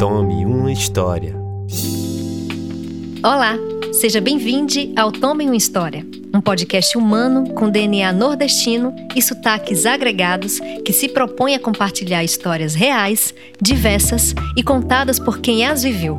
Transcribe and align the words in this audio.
Tome 0.00 0.46
uma 0.46 0.72
História. 0.72 1.36
Olá, 3.22 3.54
seja 3.92 4.18
bem-vindo 4.18 4.72
ao 4.96 5.12
Tome 5.12 5.44
uma 5.44 5.54
História, 5.54 6.06
um 6.32 6.40
podcast 6.40 6.96
humano 6.96 7.52
com 7.52 7.68
DNA 7.68 8.10
nordestino 8.10 8.96
e 9.14 9.20
sotaques 9.20 9.84
agregados 9.84 10.58
que 10.86 10.92
se 10.94 11.06
propõe 11.06 11.54
a 11.54 11.60
compartilhar 11.60 12.24
histórias 12.24 12.74
reais, 12.74 13.34
diversas 13.60 14.34
e 14.56 14.62
contadas 14.62 15.18
por 15.18 15.38
quem 15.38 15.66
as 15.66 15.82
viveu. 15.82 16.18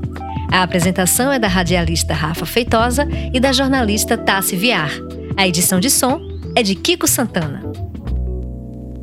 A 0.51 0.61
apresentação 0.61 1.31
é 1.31 1.39
da 1.39 1.47
radialista 1.47 2.13
Rafa 2.13 2.45
Feitosa 2.45 3.07
e 3.33 3.39
da 3.39 3.51
jornalista 3.51 4.15
Tassi 4.15 4.55
Viar. 4.55 4.91
A 5.35 5.47
edição 5.47 5.79
de 5.79 5.89
som 5.89 6.21
é 6.55 6.61
de 6.61 6.75
Kiko 6.75 7.07
Santana. 7.07 7.63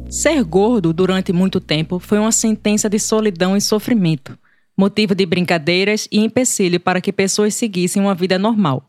Ser 0.09 0.45
gordo 0.45 0.93
durante 0.93 1.33
muito 1.33 1.59
tempo 1.59 1.99
foi 1.99 2.21
uma 2.21 2.31
sentença 2.31 2.89
de 2.89 3.01
solidão 3.01 3.57
e 3.57 3.61
sofrimento, 3.61 4.39
motivo 4.79 5.13
de 5.13 5.27
brincadeiras 5.27 6.07
e 6.13 6.21
empecilho 6.21 6.79
para 6.79 7.01
que 7.01 7.13
pessoas 7.13 7.55
seguissem 7.55 8.01
uma 8.01 8.15
vida 8.15 8.39
normal. 8.39 8.89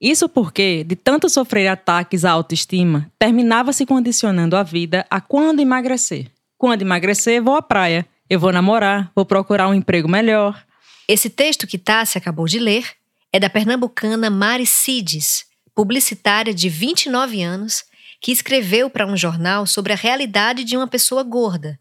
Isso 0.00 0.28
porque, 0.28 0.84
de 0.84 0.96
tanto 0.96 1.28
sofrer 1.28 1.66
ataques 1.66 2.24
à 2.24 2.30
autoestima, 2.30 3.10
terminava 3.18 3.72
se 3.72 3.84
condicionando 3.84 4.56
a 4.56 4.62
vida 4.62 5.04
a 5.10 5.20
quando 5.20 5.60
emagrecer. 5.60 6.30
Quando 6.56 6.82
emagrecer, 6.82 7.42
vou 7.42 7.56
à 7.56 7.62
praia. 7.62 8.06
Eu 8.30 8.40
vou 8.40 8.52
namorar, 8.52 9.10
vou 9.14 9.26
procurar 9.26 9.68
um 9.68 9.74
emprego 9.74 10.08
melhor. 10.08 10.64
Esse 11.06 11.28
texto 11.28 11.66
que 11.66 11.78
Tássia 11.78 12.18
acabou 12.18 12.46
de 12.46 12.58
ler 12.58 12.84
é 13.32 13.38
da 13.38 13.50
pernambucana 13.50 14.30
Mari 14.30 14.66
Cides, 14.66 15.46
publicitária 15.74 16.54
de 16.54 16.68
29 16.68 17.42
anos 17.42 17.84
que 18.20 18.32
escreveu 18.32 18.88
para 18.88 19.06
um 19.06 19.16
jornal 19.16 19.66
sobre 19.66 19.92
a 19.92 19.96
realidade 19.96 20.64
de 20.64 20.76
uma 20.76 20.86
pessoa 20.86 21.22
gorda. 21.22 21.78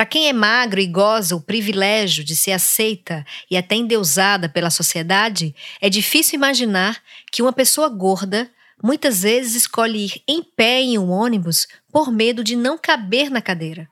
Para 0.00 0.06
quem 0.06 0.28
é 0.28 0.32
magro 0.32 0.80
e 0.80 0.86
goza 0.86 1.36
o 1.36 1.42
privilégio 1.42 2.24
de 2.24 2.34
ser 2.34 2.52
aceita 2.52 3.22
e 3.50 3.54
até 3.54 3.74
endeusada 3.74 4.48
pela 4.48 4.70
sociedade, 4.70 5.54
é 5.78 5.90
difícil 5.90 6.36
imaginar 6.36 7.02
que 7.30 7.42
uma 7.42 7.52
pessoa 7.52 7.86
gorda 7.90 8.50
muitas 8.82 9.20
vezes 9.20 9.54
escolhe 9.54 10.06
ir 10.06 10.22
em 10.26 10.42
pé 10.42 10.80
em 10.80 10.96
um 10.96 11.10
ônibus 11.10 11.68
por 11.92 12.10
medo 12.10 12.42
de 12.42 12.56
não 12.56 12.78
caber 12.78 13.28
na 13.28 13.42
cadeira. 13.42 13.86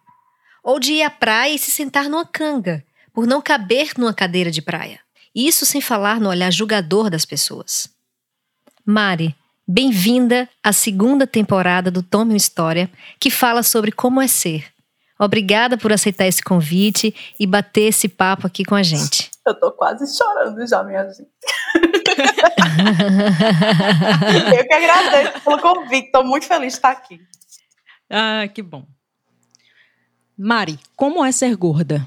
Ou 0.64 0.81
de 0.81 0.95
ir 0.95 1.03
à 1.03 1.11
praia 1.11 1.53
e 1.53 1.59
se 1.59 1.70
sentar 1.70 2.09
numa 2.09 2.25
canga, 2.25 2.83
por 3.12 3.27
não 3.27 3.42
caber 3.42 3.91
numa 3.98 4.14
cadeira 4.14 4.51
de 4.51 4.62
praia. 4.62 5.01
Isso 5.34 5.67
sem 5.67 5.83
falar 5.83 6.19
no 6.19 6.31
olhar 6.31 6.51
julgador 6.51 7.11
das 7.11 7.27
pessoas. 7.27 7.86
Mari, 8.83 9.36
Bem-vinda 9.69 10.48
à 10.64 10.73
segunda 10.73 11.27
temporada 11.27 11.91
do 11.91 12.03
Tome 12.03 12.33
uma 12.33 12.39
História, 12.39 12.91
que 13.20 13.31
fala 13.31 13.62
sobre 13.62 13.92
como 13.92 14.23
é 14.23 14.27
ser. 14.27 14.73
Obrigada 15.19 15.77
por 15.77 15.92
aceitar 15.92 16.27
esse 16.27 16.42
convite 16.42 17.14
e 17.38 17.47
bater 17.47 17.88
esse 17.88 18.08
papo 18.08 18.47
aqui 18.47 18.64
com 18.64 18.74
a 18.74 18.83
gente. 18.83 19.30
Eu 19.44 19.58
tô 19.58 19.72
quase 19.72 20.16
chorando 20.16 20.66
já, 20.66 20.83
minha 20.84 21.05
gente. 21.11 21.28
Eu 24.56 24.66
que 24.66 24.74
agradeço 24.74 25.41
pelo 25.41 25.61
convite, 25.61 26.12
tô 26.12 26.22
muito 26.22 26.46
feliz 26.46 26.74
de 26.74 26.78
estar 26.78 26.91
aqui. 26.91 27.20
Ah, 28.08 28.46
que 28.48 28.62
bom. 28.62 28.86
Mari, 30.36 30.78
como 30.94 31.24
é 31.24 31.33
ser 31.33 31.56
gorda? 31.56 32.06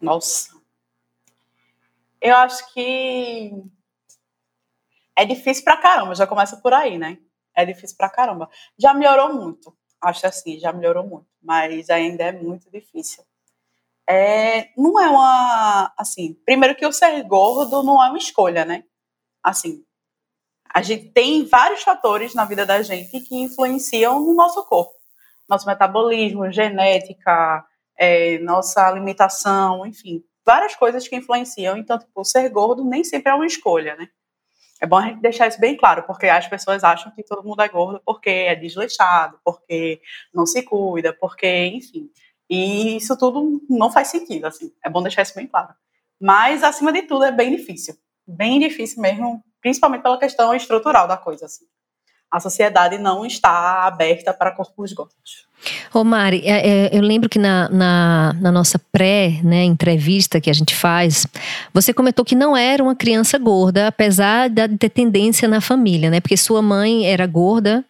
Nossa. 0.00 0.54
Eu 2.20 2.36
acho 2.36 2.72
que 2.72 3.52
é 5.16 5.24
difícil 5.26 5.62
pra 5.62 5.76
caramba, 5.76 6.14
já 6.14 6.26
começa 6.26 6.56
por 6.56 6.72
aí, 6.72 6.96
né? 6.96 7.18
É 7.54 7.64
difícil 7.64 7.96
pra 7.96 8.08
caramba. 8.08 8.48
Já 8.78 8.94
melhorou 8.94 9.34
muito, 9.34 9.76
acho 10.04 10.26
assim, 10.26 10.58
já 10.58 10.72
melhorou 10.72 11.06
muito, 11.06 11.26
mas 11.42 11.90
ainda 11.90 12.24
é 12.24 12.32
muito 12.32 12.70
difícil. 12.70 13.24
É, 14.08 14.68
não 14.76 15.00
é 15.00 15.08
uma, 15.08 15.92
assim, 15.96 16.34
primeiro 16.44 16.74
que 16.74 16.86
o 16.86 16.92
ser 16.92 17.22
gordo 17.22 17.82
não 17.82 18.02
é 18.02 18.08
uma 18.08 18.18
escolha, 18.18 18.64
né? 18.64 18.84
Assim, 19.42 19.84
a 20.72 20.82
gente 20.82 21.10
tem 21.10 21.44
vários 21.44 21.82
fatores 21.82 22.34
na 22.34 22.44
vida 22.44 22.66
da 22.66 22.82
gente 22.82 23.20
que 23.20 23.36
influenciam 23.36 24.20
no 24.20 24.34
nosso 24.34 24.62
corpo. 24.64 24.94
Nosso 25.48 25.66
metabolismo, 25.66 26.50
genética, 26.50 27.64
é, 27.96 28.38
nossa 28.40 28.86
alimentação, 28.86 29.86
enfim, 29.86 30.24
várias 30.44 30.74
coisas 30.74 31.06
que 31.06 31.16
influenciam. 31.16 31.76
Então, 31.76 31.98
tipo, 31.98 32.24
ser 32.24 32.48
gordo 32.48 32.84
nem 32.84 33.04
sempre 33.04 33.30
é 33.30 33.34
uma 33.34 33.46
escolha, 33.46 33.96
né? 33.96 34.08
É 34.84 34.86
bom 34.86 34.98
a 34.98 35.06
gente 35.08 35.22
deixar 35.22 35.48
isso 35.48 35.58
bem 35.58 35.78
claro, 35.78 36.02
porque 36.02 36.26
as 36.26 36.46
pessoas 36.46 36.84
acham 36.84 37.10
que 37.10 37.22
todo 37.22 37.42
mundo 37.42 37.62
é 37.62 37.68
gordo 37.68 38.02
porque 38.04 38.28
é 38.28 38.54
desleixado, 38.54 39.40
porque 39.42 39.98
não 40.32 40.44
se 40.44 40.62
cuida, 40.62 41.10
porque, 41.10 41.46
enfim. 41.68 42.10
E 42.50 42.98
isso 42.98 43.16
tudo 43.18 43.62
não 43.70 43.90
faz 43.90 44.08
sentido, 44.08 44.44
assim. 44.46 44.70
É 44.84 44.90
bom 44.90 45.02
deixar 45.02 45.22
isso 45.22 45.34
bem 45.34 45.46
claro. 45.46 45.72
Mas, 46.20 46.62
acima 46.62 46.92
de 46.92 47.00
tudo, 47.00 47.24
é 47.24 47.32
bem 47.32 47.56
difícil. 47.56 47.94
Bem 48.26 48.60
difícil 48.60 49.00
mesmo, 49.00 49.42
principalmente 49.58 50.02
pela 50.02 50.18
questão 50.18 50.54
estrutural 50.54 51.08
da 51.08 51.16
coisa, 51.16 51.46
assim 51.46 51.64
a 52.34 52.40
sociedade 52.40 52.98
não 52.98 53.24
está 53.24 53.86
aberta 53.86 54.34
para 54.34 54.50
corpos 54.50 54.92
gordos. 54.92 55.46
Ô 55.94 56.02
Mari, 56.02 56.42
é, 56.44 56.68
é, 56.68 56.90
eu 56.92 57.00
lembro 57.00 57.28
que 57.28 57.38
na, 57.38 57.68
na, 57.68 58.32
na 58.40 58.50
nossa 58.50 58.76
pré-entrevista 58.76 60.38
né, 60.38 60.40
que 60.40 60.50
a 60.50 60.52
gente 60.52 60.74
faz, 60.74 61.28
você 61.72 61.94
comentou 61.94 62.24
que 62.24 62.34
não 62.34 62.56
era 62.56 62.82
uma 62.82 62.96
criança 62.96 63.38
gorda, 63.38 63.86
apesar 63.86 64.50
de 64.50 64.66
ter 64.76 64.88
tendência 64.88 65.46
na 65.46 65.60
família, 65.60 66.10
né? 66.10 66.20
Porque 66.20 66.36
sua 66.36 66.60
mãe 66.60 67.06
era 67.06 67.24
gorda, 67.24 67.84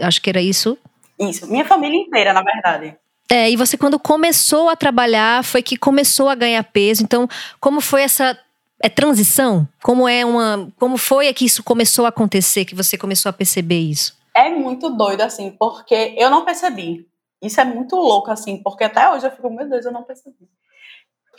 acho 0.00 0.22
que 0.22 0.30
era 0.30 0.40
isso. 0.40 0.78
Isso, 1.18 1.50
minha 1.50 1.64
família 1.64 1.98
inteira, 1.98 2.32
na 2.32 2.42
verdade. 2.42 2.96
É, 3.28 3.50
e 3.50 3.56
você 3.56 3.76
quando 3.76 3.98
começou 3.98 4.68
a 4.68 4.76
trabalhar, 4.76 5.42
foi 5.42 5.62
que 5.62 5.76
começou 5.76 6.28
a 6.28 6.36
ganhar 6.36 6.62
peso. 6.62 7.02
Então, 7.02 7.28
como 7.58 7.80
foi 7.80 8.02
essa 8.02 8.38
é 8.80 8.88
transição? 8.88 9.68
Como 9.82 10.08
é 10.08 10.24
uma, 10.24 10.72
como 10.78 10.96
foi 10.96 11.32
que 11.34 11.44
isso 11.44 11.62
começou 11.62 12.06
a 12.06 12.08
acontecer, 12.08 12.64
que 12.64 12.74
você 12.74 12.96
começou 12.96 13.28
a 13.28 13.32
perceber 13.32 13.78
isso? 13.78 14.18
É 14.34 14.48
muito 14.48 14.88
doido 14.90 15.20
assim, 15.20 15.50
porque 15.50 16.14
eu 16.16 16.30
não 16.30 16.44
percebi. 16.44 17.06
Isso 17.42 17.60
é 17.60 17.64
muito 17.64 17.94
louco 17.96 18.30
assim, 18.30 18.62
porque 18.62 18.84
até 18.84 19.10
hoje 19.10 19.26
eu 19.26 19.30
fico, 19.30 19.50
meu 19.50 19.68
Deus, 19.68 19.84
eu 19.84 19.92
não 19.92 20.02
percebi. 20.02 20.48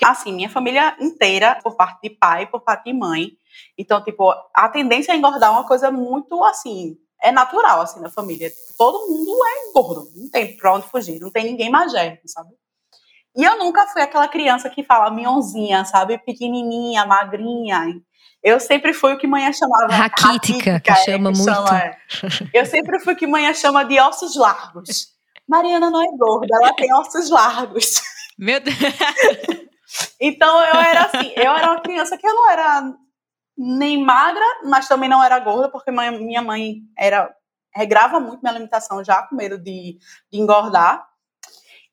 Assim, 0.04 0.34
minha 0.34 0.50
família 0.50 0.96
inteira, 1.00 1.60
por 1.64 1.76
parte 1.76 2.02
de 2.02 2.10
pai, 2.10 2.48
por 2.48 2.62
parte 2.62 2.86
de 2.86 2.94
mãe. 2.94 3.32
Então, 3.78 4.04
tipo, 4.04 4.32
a 4.54 4.70
tendência 4.70 5.14
a 5.14 5.18
engordar 5.18 5.50
é 5.50 5.54
uma 5.54 5.68
coisa 5.68 5.92
muito 5.92 6.44
assim, 6.44 6.98
é 7.22 7.32
natural 7.32 7.82
assim 7.82 8.00
na 8.00 8.10
família. 8.10 8.52
Todo 8.78 9.08
mundo 9.08 9.32
é 9.46 9.72
gordo, 9.74 10.12
não 10.16 10.30
tem 10.30 10.58
pra 10.58 10.74
onde 10.74 10.88
fugir, 10.88 11.20
não 11.20 11.30
tem 11.30 11.46
ninguém 11.46 11.70
magérrimo, 11.70 12.22
sabe? 12.26 12.50
E 13.36 13.44
eu 13.44 13.58
nunca 13.58 13.88
fui 13.88 14.02
aquela 14.02 14.28
criança 14.28 14.70
que 14.70 14.84
fala 14.84 15.10
mionzinha, 15.10 15.86
sabe? 15.86 16.18
Pequenininha, 16.18 17.06
magrinha. 17.06 18.02
Eu 18.44 18.60
sempre 18.60 18.94
fui 18.94 19.14
o 19.14 19.18
que 19.18 19.28
mãe 19.28 19.52
chamava. 19.54 19.94
Raquítica, 19.94 20.80
que 20.80 20.96
chama 20.96 21.30
é, 21.30 21.34
que 21.34 21.38
muito. 21.38 21.54
Chama, 21.54 21.80
é. 21.80 21.98
Eu 22.54 22.66
sempre 22.66 23.00
fui 23.00 23.14
o 23.14 23.16
que 23.16 23.28
mãe 23.28 23.54
chama 23.54 23.86
de 23.86 24.00
ossos 24.00 24.36
largos. 24.36 25.08
Mariana 25.48 25.90
não 25.90 26.02
é 26.02 26.18
gorda, 26.18 26.56
ela 26.62 26.74
tem 26.74 26.94
ossos 26.94 27.30
largos. 27.30 28.02
Meu 28.38 28.60
Deus. 28.60 28.78
Então 30.20 30.62
eu 30.62 30.80
era 30.80 31.06
assim, 31.06 31.34
eu 31.36 31.52
era 31.52 31.72
uma 31.72 31.82
criança 31.82 32.18
que 32.18 32.26
eu 32.26 32.34
não 32.34 32.50
era 32.50 32.94
nem 33.58 34.02
magra, 34.02 34.46
mas 34.64 34.88
também 34.88 35.10
não 35.10 35.22
era 35.22 35.38
gorda, 35.40 35.70
porque 35.70 35.92
minha 35.92 36.42
mãe 36.42 36.76
era 36.98 37.30
regrava 37.74 38.20
muito 38.20 38.42
minha 38.42 38.52
alimentação 38.52 39.04
já 39.04 39.24
com 39.24 39.36
medo 39.36 39.58
de, 39.58 39.98
de 40.32 40.40
engordar. 40.40 41.06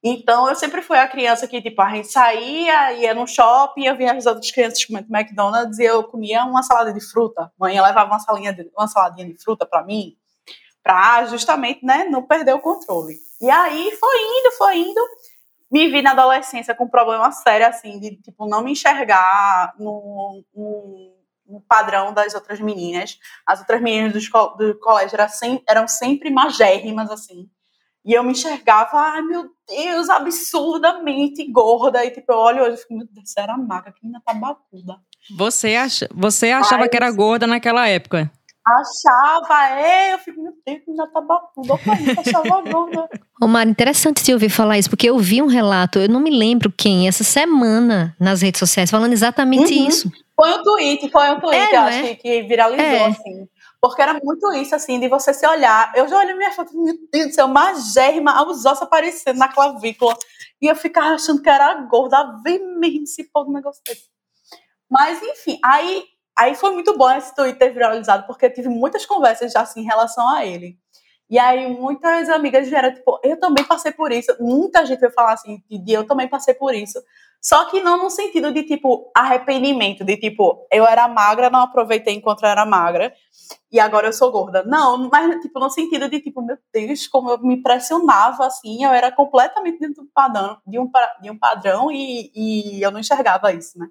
Então, 0.02 0.48
eu 0.48 0.54
sempre 0.54 0.80
fui 0.80 0.96
a 0.96 1.08
criança 1.08 1.48
que, 1.48 1.60
tipo, 1.60 1.82
a 1.82 1.90
gente 1.90 2.08
saía, 2.08 2.92
ia 2.92 3.12
no 3.14 3.26
shopping, 3.26 3.86
eu 3.86 3.96
via 3.96 4.12
as 4.12 4.26
outras 4.26 4.50
crianças 4.50 4.84
comendo 4.84 5.08
McDonald's 5.10 5.78
e 5.78 5.84
eu 5.84 6.04
comia 6.04 6.44
uma 6.44 6.62
salada 6.62 6.92
de 6.92 7.00
fruta. 7.00 7.52
Mãe 7.58 7.80
levava 7.80 8.08
uma, 8.08 8.20
salinha 8.20 8.52
de, 8.52 8.70
uma 8.76 8.86
saladinha 8.86 9.26
de 9.26 9.36
fruta 9.42 9.66
para 9.66 9.82
mim, 9.82 10.16
para 10.84 11.26
justamente, 11.26 11.84
né, 11.84 12.04
não 12.04 12.22
perder 12.22 12.54
o 12.54 12.60
controle. 12.60 13.16
E 13.40 13.50
aí, 13.50 13.90
foi 13.98 14.18
indo, 14.20 14.52
foi 14.56 14.78
indo. 14.78 15.00
Me 15.70 15.88
vi 15.88 16.00
na 16.00 16.12
adolescência 16.12 16.74
com 16.74 16.84
um 16.84 16.88
problema 16.88 17.30
sério, 17.32 17.66
assim, 17.66 17.98
de, 17.98 18.16
tipo, 18.22 18.46
não 18.46 18.62
me 18.62 18.72
enxergar 18.72 19.74
no, 19.78 20.44
no, 20.54 21.14
no 21.46 21.60
padrão 21.62 22.14
das 22.14 22.34
outras 22.34 22.60
meninas. 22.60 23.18
As 23.44 23.58
outras 23.58 23.80
meninas 23.82 24.12
do, 24.12 24.48
do 24.56 24.78
colégio 24.78 25.16
eram, 25.16 25.62
eram 25.68 25.88
sempre 25.88 26.30
magérrimas, 26.30 27.10
assim 27.10 27.50
e 28.04 28.12
eu 28.12 28.22
me 28.22 28.32
enxergava, 28.32 28.90
ai 28.94 29.22
meu 29.22 29.50
Deus, 29.68 30.08
absurdamente 30.08 31.50
gorda. 31.50 32.04
E 32.04 32.10
tipo, 32.10 32.32
eu 32.32 32.38
olho 32.38 32.62
hoje 32.62 32.74
e 32.74 32.76
fico, 32.78 32.96
meu 32.96 33.06
Deus, 33.10 33.36
era 33.36 33.56
magra, 33.56 33.92
que 33.92 34.02
menina 34.02 34.22
tabacuda. 34.24 34.96
Você, 35.36 35.74
acha, 35.74 36.08
você 36.14 36.50
achava 36.50 36.82
Mas, 36.82 36.90
que 36.90 36.96
era 36.96 37.10
gorda 37.10 37.46
naquela 37.46 37.86
época? 37.86 38.30
Achava, 38.66 39.68
é, 39.78 40.14
eu 40.14 40.18
fico, 40.18 40.42
meu 40.42 40.52
Deus, 40.66 40.78
que 40.78 40.90
menina 40.90 41.06
tabacuda. 41.12 41.74
Eu 41.74 42.20
achava 42.20 42.62
gorda. 42.62 43.08
Omar, 43.42 43.68
interessante 43.68 44.22
te 44.24 44.32
ouvir 44.32 44.48
falar 44.48 44.78
isso, 44.78 44.90
porque 44.90 45.08
eu 45.08 45.18
vi 45.18 45.42
um 45.42 45.46
relato, 45.46 45.98
eu 45.98 46.08
não 46.08 46.20
me 46.20 46.30
lembro 46.30 46.72
quem, 46.72 47.08
essa 47.08 47.24
semana, 47.24 48.16
nas 48.18 48.42
redes 48.42 48.58
sociais, 48.58 48.90
falando 48.90 49.12
exatamente 49.12 49.74
uhum. 49.74 49.88
isso. 49.88 50.12
Foi 50.34 50.52
um 50.52 50.62
tweet, 50.62 51.10
foi 51.10 51.30
um 51.30 51.40
tweet, 51.40 51.74
é, 51.74 51.76
acho 51.76 52.06
é? 52.06 52.14
que 52.14 52.42
viralizou, 52.42 52.84
é. 52.84 53.06
assim. 53.06 53.48
Porque 53.80 54.02
era 54.02 54.18
muito 54.22 54.52
isso, 54.54 54.74
assim, 54.74 54.98
de 54.98 55.08
você 55.08 55.32
se 55.32 55.46
olhar. 55.46 55.92
Eu 55.94 56.08
já 56.08 56.18
olhei 56.18 56.34
minha 56.34 56.52
foto, 56.52 56.76
meu 56.76 56.94
Deus 57.12 57.28
do 57.28 57.34
céu, 57.34 57.46
magérrima, 57.46 58.44
os 58.48 58.64
ossos 58.64 58.82
aparecendo 58.82 59.38
na 59.38 59.48
clavícula. 59.48 60.16
E 60.60 60.66
eu 60.66 60.74
ficava 60.74 61.14
achando 61.14 61.40
que 61.40 61.48
era 61.48 61.74
gorda, 61.82 62.40
vem 62.42 62.58
mesmo 62.78 63.06
se 63.06 63.24
for 63.32 63.48
um 63.48 63.52
negócio 63.52 63.82
desse. 63.86 64.08
Mas, 64.90 65.22
enfim, 65.22 65.58
aí, 65.64 66.04
aí 66.36 66.54
foi 66.54 66.72
muito 66.72 66.96
bom 66.96 67.10
esse 67.10 67.34
Twitter 67.34 67.72
viralizado, 67.72 68.26
porque 68.26 68.46
eu 68.46 68.52
tive 68.52 68.68
muitas 68.68 69.06
conversas 69.06 69.52
já 69.52 69.60
assim 69.60 69.80
em 69.80 69.84
relação 69.84 70.28
a 70.28 70.44
ele. 70.44 70.76
E 71.30 71.38
aí 71.38 71.68
muitas 71.78 72.28
amigas 72.30 72.68
vieram, 72.68 72.92
tipo, 72.92 73.20
eu 73.22 73.38
também 73.38 73.62
passei 73.64 73.92
por 73.92 74.10
isso. 74.10 74.34
Muita 74.40 74.84
gente 74.86 74.98
veio 74.98 75.12
falar 75.12 75.34
assim, 75.34 75.62
de 75.68 75.92
eu 75.92 76.06
também 76.06 76.26
passei 76.26 76.54
por 76.54 76.74
isso. 76.74 76.98
Só 77.40 77.66
que 77.66 77.80
não 77.80 78.02
no 78.02 78.10
sentido 78.10 78.50
de, 78.50 78.64
tipo, 78.64 79.10
arrependimento, 79.14 80.04
de 80.04 80.16
tipo, 80.16 80.66
eu 80.72 80.86
era 80.86 81.06
magra, 81.06 81.50
não 81.50 81.60
aproveitei 81.60 82.14
enquanto 82.14 82.42
eu 82.42 82.48
era 82.48 82.66
magra, 82.66 83.12
e 83.70 83.78
agora 83.80 84.08
eu 84.08 84.12
sou 84.12 84.30
gorda. 84.30 84.62
Não, 84.64 85.08
mas, 85.10 85.40
tipo, 85.40 85.58
no 85.60 85.70
sentido 85.70 86.08
de, 86.08 86.20
tipo, 86.20 86.42
meu 86.42 86.58
Deus, 86.72 87.06
como 87.06 87.30
eu 87.30 87.38
me 87.38 87.62
pressionava, 87.62 88.46
assim, 88.46 88.84
eu 88.84 88.90
era 88.90 89.12
completamente 89.12 89.78
dentro 89.78 90.02
do 90.02 90.10
padrão, 90.12 90.58
de 90.66 90.78
um, 90.78 90.90
de 91.20 91.30
um 91.30 91.38
padrão 91.38 91.90
e, 91.90 92.30
e 92.34 92.82
eu 92.82 92.90
não 92.90 93.00
enxergava 93.00 93.52
isso, 93.52 93.78
né? 93.78 93.86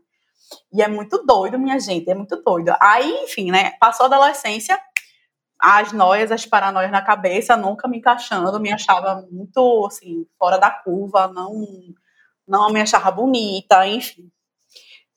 E 0.74 0.82
é 0.82 0.88
muito 0.88 1.24
doido, 1.26 1.60
minha 1.60 1.80
gente, 1.80 2.10
é 2.10 2.16
muito 2.16 2.42
doido. 2.42 2.74
Aí, 2.82 3.24
enfim, 3.24 3.52
né, 3.52 3.72
passou 3.80 4.06
a 4.06 4.08
adolescência, 4.08 4.80
as 5.60 5.92
noias, 5.92 6.32
as 6.32 6.46
paranoias 6.46 6.92
na 6.92 7.02
cabeça, 7.02 7.58
nunca 7.58 7.88
me 7.88 7.98
encaixando, 7.98 8.60
me 8.60 8.72
achava 8.72 9.28
muito, 9.32 9.86
assim, 9.88 10.26
fora 10.38 10.58
da 10.58 10.72
curva, 10.72 11.28
não 11.28 11.52
não 12.48 12.72
me 12.72 12.80
achava 12.82 13.12
bonita, 13.12 13.86
enfim. 13.86 14.32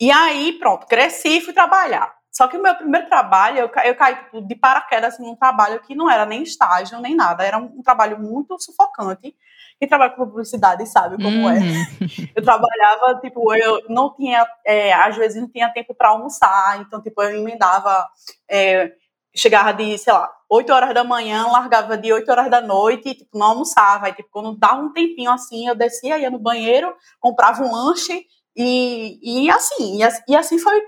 E 0.01 0.11
aí, 0.11 0.55
pronto, 0.59 0.87
cresci 0.87 1.39
e 1.39 1.41
fui 1.41 1.53
trabalhar. 1.53 2.20
Só 2.31 2.47
que 2.47 2.57
o 2.57 2.63
meu 2.63 2.75
primeiro 2.75 3.09
trabalho, 3.09 3.59
eu, 3.59 3.71
eu 3.85 3.95
caí 3.97 4.15
tipo, 4.17 4.41
de 4.41 4.55
paraquedas 4.55 5.19
num 5.19 5.35
trabalho 5.35 5.81
que 5.81 5.95
não 5.95 6.09
era 6.09 6.25
nem 6.25 6.43
estágio, 6.43 7.01
nem 7.01 7.15
nada. 7.15 7.45
Era 7.45 7.59
um, 7.59 7.65
um 7.79 7.83
trabalho 7.83 8.19
muito 8.21 8.57
sufocante. 8.61 9.35
Quem 9.81 9.89
trabalha 9.89 10.13
com 10.13 10.27
publicidade 10.27 10.87
sabe 10.87 11.17
como 11.17 11.49
é. 11.49 11.55
uhum. 11.55 11.59
é. 11.59 12.31
Eu 12.37 12.43
trabalhava, 12.43 13.19
tipo, 13.21 13.55
eu 13.55 13.83
não 13.89 14.15
tinha, 14.15 14.47
é, 14.65 14.93
às 14.93 15.17
vezes 15.17 15.41
não 15.41 15.49
tinha 15.49 15.73
tempo 15.73 15.95
para 15.95 16.11
almoçar, 16.11 16.81
então, 16.81 17.03
tipo, 17.03 17.23
eu 17.23 17.37
emendava, 17.37 18.07
é, 18.49 18.93
chegava 19.35 19.73
de, 19.73 19.97
sei 19.97 20.13
lá, 20.13 20.31
8 20.51 20.71
horas 20.73 20.95
da 20.95 21.03
manhã, 21.03 21.47
largava 21.47 21.97
de 21.97 22.13
8 22.13 22.31
horas 22.31 22.51
da 22.51 22.61
noite 22.61 23.09
e 23.09 23.15
tipo, 23.15 23.39
não 23.39 23.49
almoçava. 23.49 24.07
Aí, 24.07 24.13
tipo, 24.13 24.29
quando 24.31 24.59
dava 24.59 24.83
um 24.83 24.93
tempinho 24.93 25.31
assim, 25.31 25.67
eu 25.67 25.75
descia, 25.75 26.19
ia 26.19 26.31
no 26.31 26.39
banheiro, 26.39 26.95
comprava 27.19 27.63
um 27.63 27.73
lanche 27.73 28.27
e, 28.55 29.19
e 29.23 29.51
assim, 29.51 30.03
e, 30.03 30.33
e 30.33 30.37
assim 30.37 30.59
foi 30.59 30.79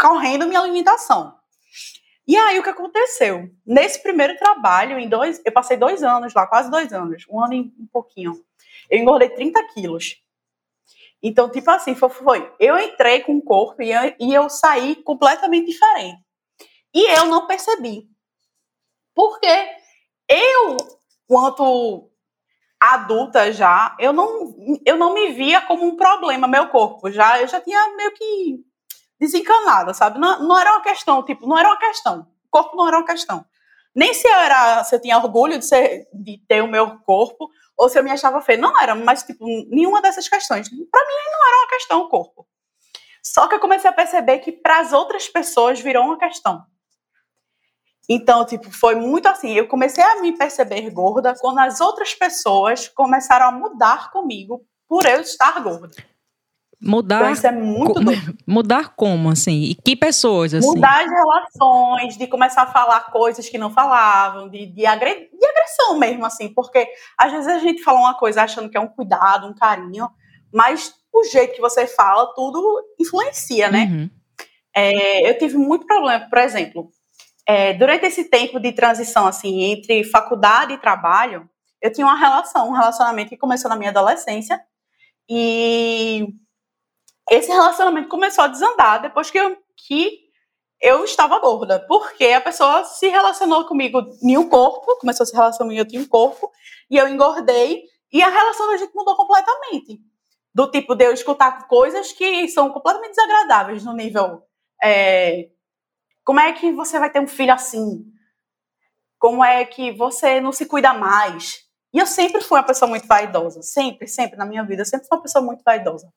correndo 0.00 0.46
minha 0.46 0.60
alimentação. 0.60 1.38
E 2.26 2.36
aí 2.36 2.58
o 2.58 2.62
que 2.62 2.70
aconteceu? 2.70 3.50
Nesse 3.66 4.02
primeiro 4.02 4.36
trabalho, 4.36 4.98
em 4.98 5.08
dois, 5.08 5.42
eu 5.44 5.52
passei 5.52 5.76
dois 5.76 6.02
anos 6.02 6.32
lá, 6.32 6.46
quase 6.46 6.70
dois 6.70 6.92
anos, 6.92 7.26
um 7.28 7.42
ano 7.42 7.54
e 7.54 7.60
um 7.78 7.86
pouquinho. 7.92 8.42
Eu 8.88 8.98
engordei 8.98 9.28
30 9.28 9.62
quilos. 9.74 10.22
Então, 11.22 11.50
tipo 11.50 11.70
assim, 11.70 11.94
foi, 11.94 12.50
eu 12.58 12.78
entrei 12.78 13.20
com 13.20 13.36
o 13.36 13.42
corpo 13.42 13.82
e 13.82 13.92
eu, 13.92 14.14
e 14.18 14.32
eu 14.32 14.48
saí 14.48 14.96
completamente 14.96 15.66
diferente. 15.66 16.22
E 16.94 17.06
eu 17.18 17.26
não 17.26 17.46
percebi. 17.46 18.08
Porque 19.14 19.76
eu, 20.28 20.76
quanto 21.26 22.10
adulta 22.78 23.52
já, 23.52 23.94
eu 23.98 24.12
não, 24.12 24.54
eu 24.86 24.96
não 24.96 25.12
me 25.12 25.32
via 25.32 25.60
como 25.60 25.84
um 25.84 25.96
problema, 25.96 26.48
meu 26.48 26.68
corpo. 26.68 27.10
Já, 27.10 27.40
eu 27.40 27.46
já 27.46 27.60
tinha 27.60 27.94
meio 27.96 28.12
que 28.12 28.64
desencanada, 29.20 29.92
sabe? 29.92 30.18
Não, 30.18 30.42
não 30.42 30.58
era 30.58 30.72
uma 30.72 30.82
questão, 30.82 31.22
tipo, 31.22 31.46
não 31.46 31.58
era 31.58 31.68
uma 31.68 31.78
questão. 31.78 32.26
O 32.46 32.50
corpo 32.50 32.76
não 32.76 32.88
era 32.88 32.96
uma 32.96 33.06
questão. 33.06 33.44
Nem 33.94 34.14
se 34.14 34.26
eu 34.26 34.34
era, 34.34 34.82
se 34.84 34.94
eu 34.94 35.00
tinha 35.00 35.18
orgulho 35.18 35.58
de, 35.58 35.66
ser, 35.66 36.08
de 36.12 36.38
ter 36.48 36.62
o 36.62 36.68
meu 36.68 36.98
corpo, 37.00 37.50
ou 37.76 37.88
se 37.88 37.98
eu 37.98 38.04
me 38.04 38.10
achava 38.10 38.40
feia. 38.40 38.58
Não 38.58 38.80
era, 38.80 38.94
mas, 38.94 39.22
tipo, 39.22 39.44
nenhuma 39.68 40.00
dessas 40.00 40.28
questões. 40.28 40.68
Para 40.68 41.06
mim, 41.06 41.30
não 41.32 41.48
era 41.48 41.56
uma 41.58 41.68
questão 41.68 42.00
o 42.00 42.08
corpo. 42.08 42.46
Só 43.22 43.46
que 43.46 43.54
eu 43.54 43.60
comecei 43.60 43.90
a 43.90 43.92
perceber 43.92 44.38
que 44.38 44.52
para 44.52 44.80
as 44.80 44.92
outras 44.92 45.28
pessoas 45.28 45.80
virou 45.80 46.04
uma 46.04 46.18
questão. 46.18 46.64
Então, 48.08 48.44
tipo, 48.44 48.70
foi 48.70 48.94
muito 48.94 49.26
assim. 49.26 49.52
Eu 49.52 49.68
comecei 49.68 50.02
a 50.02 50.20
me 50.20 50.36
perceber 50.36 50.88
gorda 50.90 51.34
quando 51.38 51.58
as 51.58 51.80
outras 51.80 52.14
pessoas 52.14 52.88
começaram 52.88 53.46
a 53.46 53.52
mudar 53.52 54.10
comigo 54.10 54.64
por 54.88 55.04
eu 55.06 55.20
estar 55.20 55.60
gorda. 55.60 56.09
Mudar. 56.82 57.20
Então, 57.20 57.32
isso 57.32 57.46
é 57.46 57.52
muito 57.52 58.00
doido. 58.00 58.38
Mudar 58.46 58.94
como, 58.96 59.28
assim? 59.28 59.64
E 59.64 59.74
que 59.74 59.94
pessoas, 59.94 60.54
assim? 60.54 60.66
Mudar 60.66 61.04
as 61.04 61.10
relações, 61.10 62.16
de 62.16 62.26
começar 62.26 62.62
a 62.62 62.66
falar 62.66 63.10
coisas 63.10 63.48
que 63.48 63.58
não 63.58 63.70
falavam, 63.70 64.48
de, 64.48 64.66
de, 64.66 64.86
agre... 64.86 65.28
de 65.30 65.46
agressão 65.46 65.98
mesmo, 65.98 66.24
assim. 66.24 66.48
Porque 66.48 66.88
às 67.18 67.30
vezes 67.30 67.48
a 67.48 67.58
gente 67.58 67.82
fala 67.82 68.00
uma 68.00 68.14
coisa 68.14 68.42
achando 68.42 68.70
que 68.70 68.78
é 68.78 68.80
um 68.80 68.88
cuidado, 68.88 69.46
um 69.46 69.54
carinho, 69.54 70.08
mas 70.52 70.94
o 71.12 71.24
jeito 71.24 71.54
que 71.54 71.60
você 71.60 71.86
fala, 71.86 72.32
tudo 72.34 72.82
influencia, 72.98 73.70
né? 73.70 73.84
Uhum. 73.90 74.10
É, 74.74 75.28
eu 75.28 75.36
tive 75.36 75.58
muito 75.58 75.86
problema, 75.86 76.28
por 76.30 76.38
exemplo, 76.38 76.90
é, 77.46 77.74
durante 77.74 78.06
esse 78.06 78.24
tempo 78.24 78.60
de 78.60 78.72
transição, 78.72 79.26
assim, 79.26 79.64
entre 79.64 80.04
faculdade 80.04 80.72
e 80.72 80.78
trabalho, 80.78 81.48
eu 81.82 81.92
tinha 81.92 82.06
uma 82.06 82.16
relação, 82.16 82.68
um 82.68 82.72
relacionamento 82.72 83.30
que 83.30 83.36
começou 83.36 83.68
na 83.68 83.76
minha 83.76 83.90
adolescência, 83.90 84.60
e 85.28 86.28
esse 87.30 87.48
relacionamento 87.48 88.08
começou 88.08 88.44
a 88.44 88.48
desandar 88.48 89.00
depois 89.00 89.30
que 89.30 89.38
eu, 89.38 89.56
que 89.86 90.18
eu 90.80 91.04
estava 91.04 91.38
gorda, 91.38 91.78
porque 91.86 92.24
a 92.26 92.40
pessoa 92.40 92.84
se 92.84 93.08
relacionou 93.08 93.64
comigo 93.66 94.02
em 94.22 94.36
um 94.36 94.48
corpo, 94.48 94.98
começou 94.98 95.22
a 95.22 95.26
se 95.26 95.34
relacionar 95.34 95.70
comigo 95.70 95.88
em 95.92 96.00
um 96.00 96.08
corpo, 96.08 96.50
e 96.90 96.96
eu 96.96 97.06
engordei, 97.06 97.84
e 98.12 98.20
a 98.22 98.28
relação 98.28 98.68
da 98.68 98.76
gente 98.76 98.94
mudou 98.94 99.16
completamente. 99.16 100.00
Do 100.52 100.68
tipo 100.68 100.96
de 100.96 101.04
eu 101.04 101.12
escutar 101.12 101.68
coisas 101.68 102.12
que 102.12 102.48
são 102.48 102.70
completamente 102.70 103.14
desagradáveis 103.14 103.84
no 103.84 103.92
nível 103.92 104.42
é, 104.82 105.48
como 106.24 106.40
é 106.40 106.52
que 106.52 106.72
você 106.72 106.98
vai 106.98 107.10
ter 107.10 107.20
um 107.20 107.28
filho 107.28 107.52
assim? 107.52 108.04
Como 109.18 109.44
é 109.44 109.64
que 109.64 109.92
você 109.92 110.40
não 110.40 110.52
se 110.52 110.66
cuida 110.66 110.92
mais? 110.94 111.60
E 111.92 111.98
eu 111.98 112.06
sempre 112.06 112.40
fui 112.40 112.58
uma 112.58 112.66
pessoa 112.66 112.88
muito 112.88 113.06
vaidosa, 113.06 113.62
sempre, 113.62 114.08
sempre 114.08 114.36
na 114.36 114.46
minha 114.46 114.64
vida, 114.64 114.82
eu 114.82 114.86
sempre 114.86 115.06
fui 115.06 115.16
uma 115.16 115.22
pessoa 115.22 115.44
muito 115.44 115.62
vaidosa. 115.62 116.10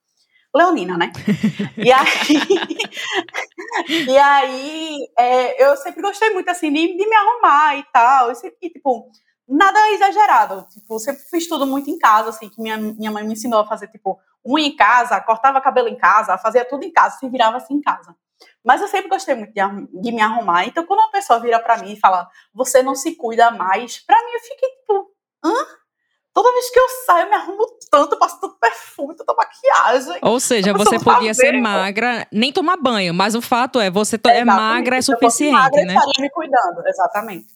Leonina, 0.56 0.98
né? 0.98 1.12
e 1.78 1.92
aí, 1.92 2.08
e 4.08 4.18
aí 4.18 4.98
é, 5.18 5.66
eu 5.66 5.76
sempre 5.78 6.02
gostei 6.02 6.30
muito 6.30 6.50
assim 6.50 6.72
de, 6.72 6.96
de 6.96 7.10
me 7.10 7.16
arrumar 7.16 7.78
e 7.78 7.84
tal. 7.92 8.32
E, 8.32 8.36
sempre, 8.36 8.70
tipo, 8.70 9.10
nada 9.48 9.92
exagerado. 9.92 10.68
Tipo, 10.72 11.00
sempre 11.00 11.24
fiz 11.24 11.48
tudo 11.48 11.66
muito 11.66 11.90
em 11.90 11.98
casa, 11.98 12.30
assim, 12.30 12.50
que 12.50 12.62
minha, 12.62 12.78
minha 12.78 13.12
mãe 13.12 13.24
me 13.24 13.34
ensinou 13.34 13.60
a 13.60 13.68
fazer, 13.68 13.88
tipo, 13.88 14.20
unha 14.46 14.68
em 14.68 14.76
casa, 14.76 15.20
cortava 15.22 15.62
cabelo 15.62 15.88
em 15.88 15.98
casa, 15.98 16.38
fazia 16.38 16.66
tudo 16.66 16.84
em 16.84 16.92
casa, 16.92 17.18
se 17.18 17.28
virava 17.30 17.58
assim 17.58 17.76
em 17.76 17.82
casa. 17.82 18.16
Mas 18.64 18.81
eu 18.81 18.88
sempre 18.88 19.10
gostei 19.10 19.36
muito 19.36 19.54
de, 19.54 20.02
de 20.02 20.12
me 20.12 20.22
arrumar. 20.22 20.66
Então, 20.66 20.86
quando 20.86 21.00
uma 21.00 21.12
pessoa 21.12 21.40
vira 21.40 21.60
para 21.60 21.78
mim 21.78 21.94
e 21.94 22.00
fala, 22.00 22.30
você 22.54 22.83
não 22.83 22.95
se 22.95 23.16
cuida 23.16 23.52
mais, 23.52 24.00
para 24.00 24.22
mim 24.24 24.31
eu 24.33 24.40
fiquei 24.40 24.69
tipo, 24.69 25.12
hã? 25.44 25.82
Toda 26.33 26.52
vez 26.52 26.69
que 26.71 26.80
eu 26.80 26.90
saio, 27.06 27.25
eu 27.25 27.30
me 27.30 27.35
arrumo 27.35 27.68
tanto, 27.92 28.18
passo 28.18 28.42
tanto 28.42 28.57
perfume, 28.59 29.16
tanta 29.16 29.33
maquiagem. 29.35 30.19
Ou 30.23 30.40
seja, 30.40 30.73
você 30.73 30.97
podia 30.97 31.33
ser 31.33 31.52
magra, 31.61 32.28
nem 32.31 32.52
tomar 32.52 32.75
banho, 32.75 33.13
mas 33.13 33.35
o 33.35 33.42
fato 33.42 33.80
é, 33.80 33.92
você 33.92 34.19
é 34.30 34.44
magra 34.44 34.97
é 34.97 35.02
suficiente, 35.02 35.54
magra, 35.54 35.85
né? 35.85 35.95
Eu 35.95 36.21
me 36.21 36.30
cuidando, 36.31 36.87
exatamente. 36.87 37.47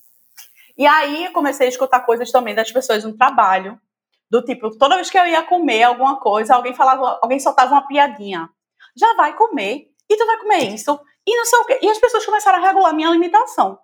E 0.77 0.85
aí 0.85 1.25
eu 1.25 1.31
comecei 1.31 1.65
a 1.65 1.69
escutar 1.69 2.01
coisas 2.01 2.31
também 2.31 2.53
das 2.53 2.71
pessoas 2.71 3.03
no 3.03 3.17
trabalho, 3.17 3.81
do 4.29 4.43
tipo, 4.43 4.69
toda 4.77 4.95
vez 4.95 5.09
que 5.09 5.17
eu 5.17 5.25
ia 5.25 5.41
comer 5.41 5.83
alguma 5.83 6.19
coisa, 6.19 6.53
alguém 6.53 6.75
falava, 6.75 7.17
alguém 7.21 7.39
soltava 7.39 7.71
uma 7.71 7.87
piadinha. 7.87 8.47
Já 8.95 9.15
vai 9.15 9.35
comer 9.35 9.87
e 10.07 10.15
tu 10.15 10.25
vai 10.25 10.37
comer 10.37 10.73
isso, 10.73 10.99
e 11.25 11.35
não 11.35 11.45
sei 11.45 11.59
o 11.59 11.65
quê. 11.65 11.79
E 11.81 11.89
as 11.89 11.97
pessoas 11.97 12.25
começaram 12.25 12.59
a 12.59 12.67
regular 12.67 12.93
minha 12.93 13.09
alimentação. 13.09 13.79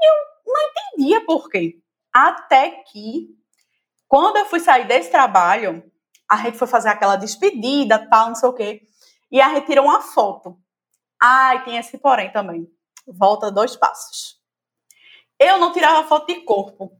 E 0.00 0.10
eu 0.10 0.14
não 0.52 0.60
entendia 0.68 1.24
por 1.24 1.48
quê. 1.48 1.78
Até 2.12 2.70
que, 2.90 3.28
quando 4.12 4.36
eu 4.36 4.44
fui 4.44 4.60
sair 4.60 4.86
desse 4.86 5.10
trabalho, 5.10 5.90
a 6.30 6.36
gente 6.36 6.58
foi 6.58 6.68
fazer 6.68 6.90
aquela 6.90 7.16
despedida, 7.16 8.06
tal, 8.10 8.28
não 8.28 8.34
sei 8.34 8.46
o 8.46 8.52
quê, 8.52 8.82
e 9.30 9.40
a 9.40 9.48
gente 9.54 9.64
tirou 9.64 9.86
uma 9.86 10.02
foto. 10.02 10.58
Ai, 11.18 11.64
tem 11.64 11.78
esse 11.78 11.96
porém 11.96 12.30
também. 12.30 12.70
Volta 13.06 13.50
dois 13.50 13.74
passos. 13.74 14.38
Eu 15.38 15.56
não 15.56 15.72
tirava 15.72 16.06
foto 16.06 16.26
de 16.26 16.42
corpo. 16.42 16.92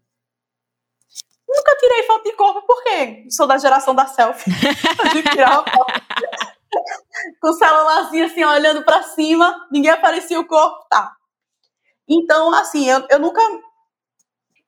Nunca 1.46 1.76
tirei 1.80 2.02
foto 2.04 2.24
de 2.24 2.32
corpo, 2.32 2.62
porque 2.66 3.30
sou 3.30 3.46
da 3.46 3.58
geração 3.58 3.94
da 3.94 4.06
selfie. 4.06 4.50
Tirava 5.34 5.70
foto 5.70 5.92
com 7.42 7.48
o 7.50 7.52
celularzinho 7.52 8.24
assim, 8.24 8.42
olhando 8.42 8.86
para 8.86 9.02
cima, 9.02 9.68
ninguém 9.70 9.90
aparecia 9.90 10.40
o 10.40 10.46
corpo, 10.46 10.86
tá. 10.88 11.14
Então, 12.08 12.54
assim, 12.54 12.88
eu, 12.88 13.06
eu 13.10 13.18
nunca 13.18 13.42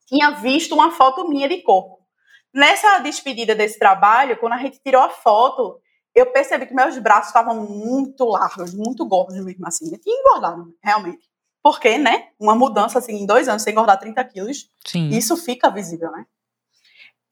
tinha 0.07 0.33
visto 0.33 0.75
uma 0.75 0.91
foto 0.91 1.27
minha 1.27 1.49
de 1.49 1.63
corpo. 1.63 2.04
Nessa 2.55 3.01
despedida 3.01 3.55
desse 3.55 3.79
trabalho, 3.79 4.37
quando 4.39 4.53
a 4.53 4.59
gente 4.59 4.79
tirou 4.79 5.03
a 5.03 5.11
foto, 5.11 5.81
eu 6.15 6.27
percebi 6.27 6.67
que 6.67 6.75
meus 6.75 6.97
braços 6.99 7.29
estavam 7.29 7.67
muito 7.67 8.25
largos, 8.25 8.73
muito 8.73 9.05
gordos 9.05 9.37
mesmo 9.45 9.67
assim. 9.67 9.93
Eu 9.93 9.99
tinha 9.99 10.17
engordado, 10.17 10.73
realmente. 10.81 11.29
Porque, 11.61 11.99
né? 11.99 12.29
Uma 12.39 12.55
mudança 12.55 12.99
assim 13.01 13.15
em 13.15 13.27
dois 13.27 13.49
anos, 13.49 13.63
sem 13.63 13.73
engordar 13.73 13.99
30 13.99 14.23
quilos, 14.25 14.71
Sim. 14.87 15.09
isso 15.09 15.37
fica 15.37 15.69
visível, 15.69 16.13
né? 16.13 16.27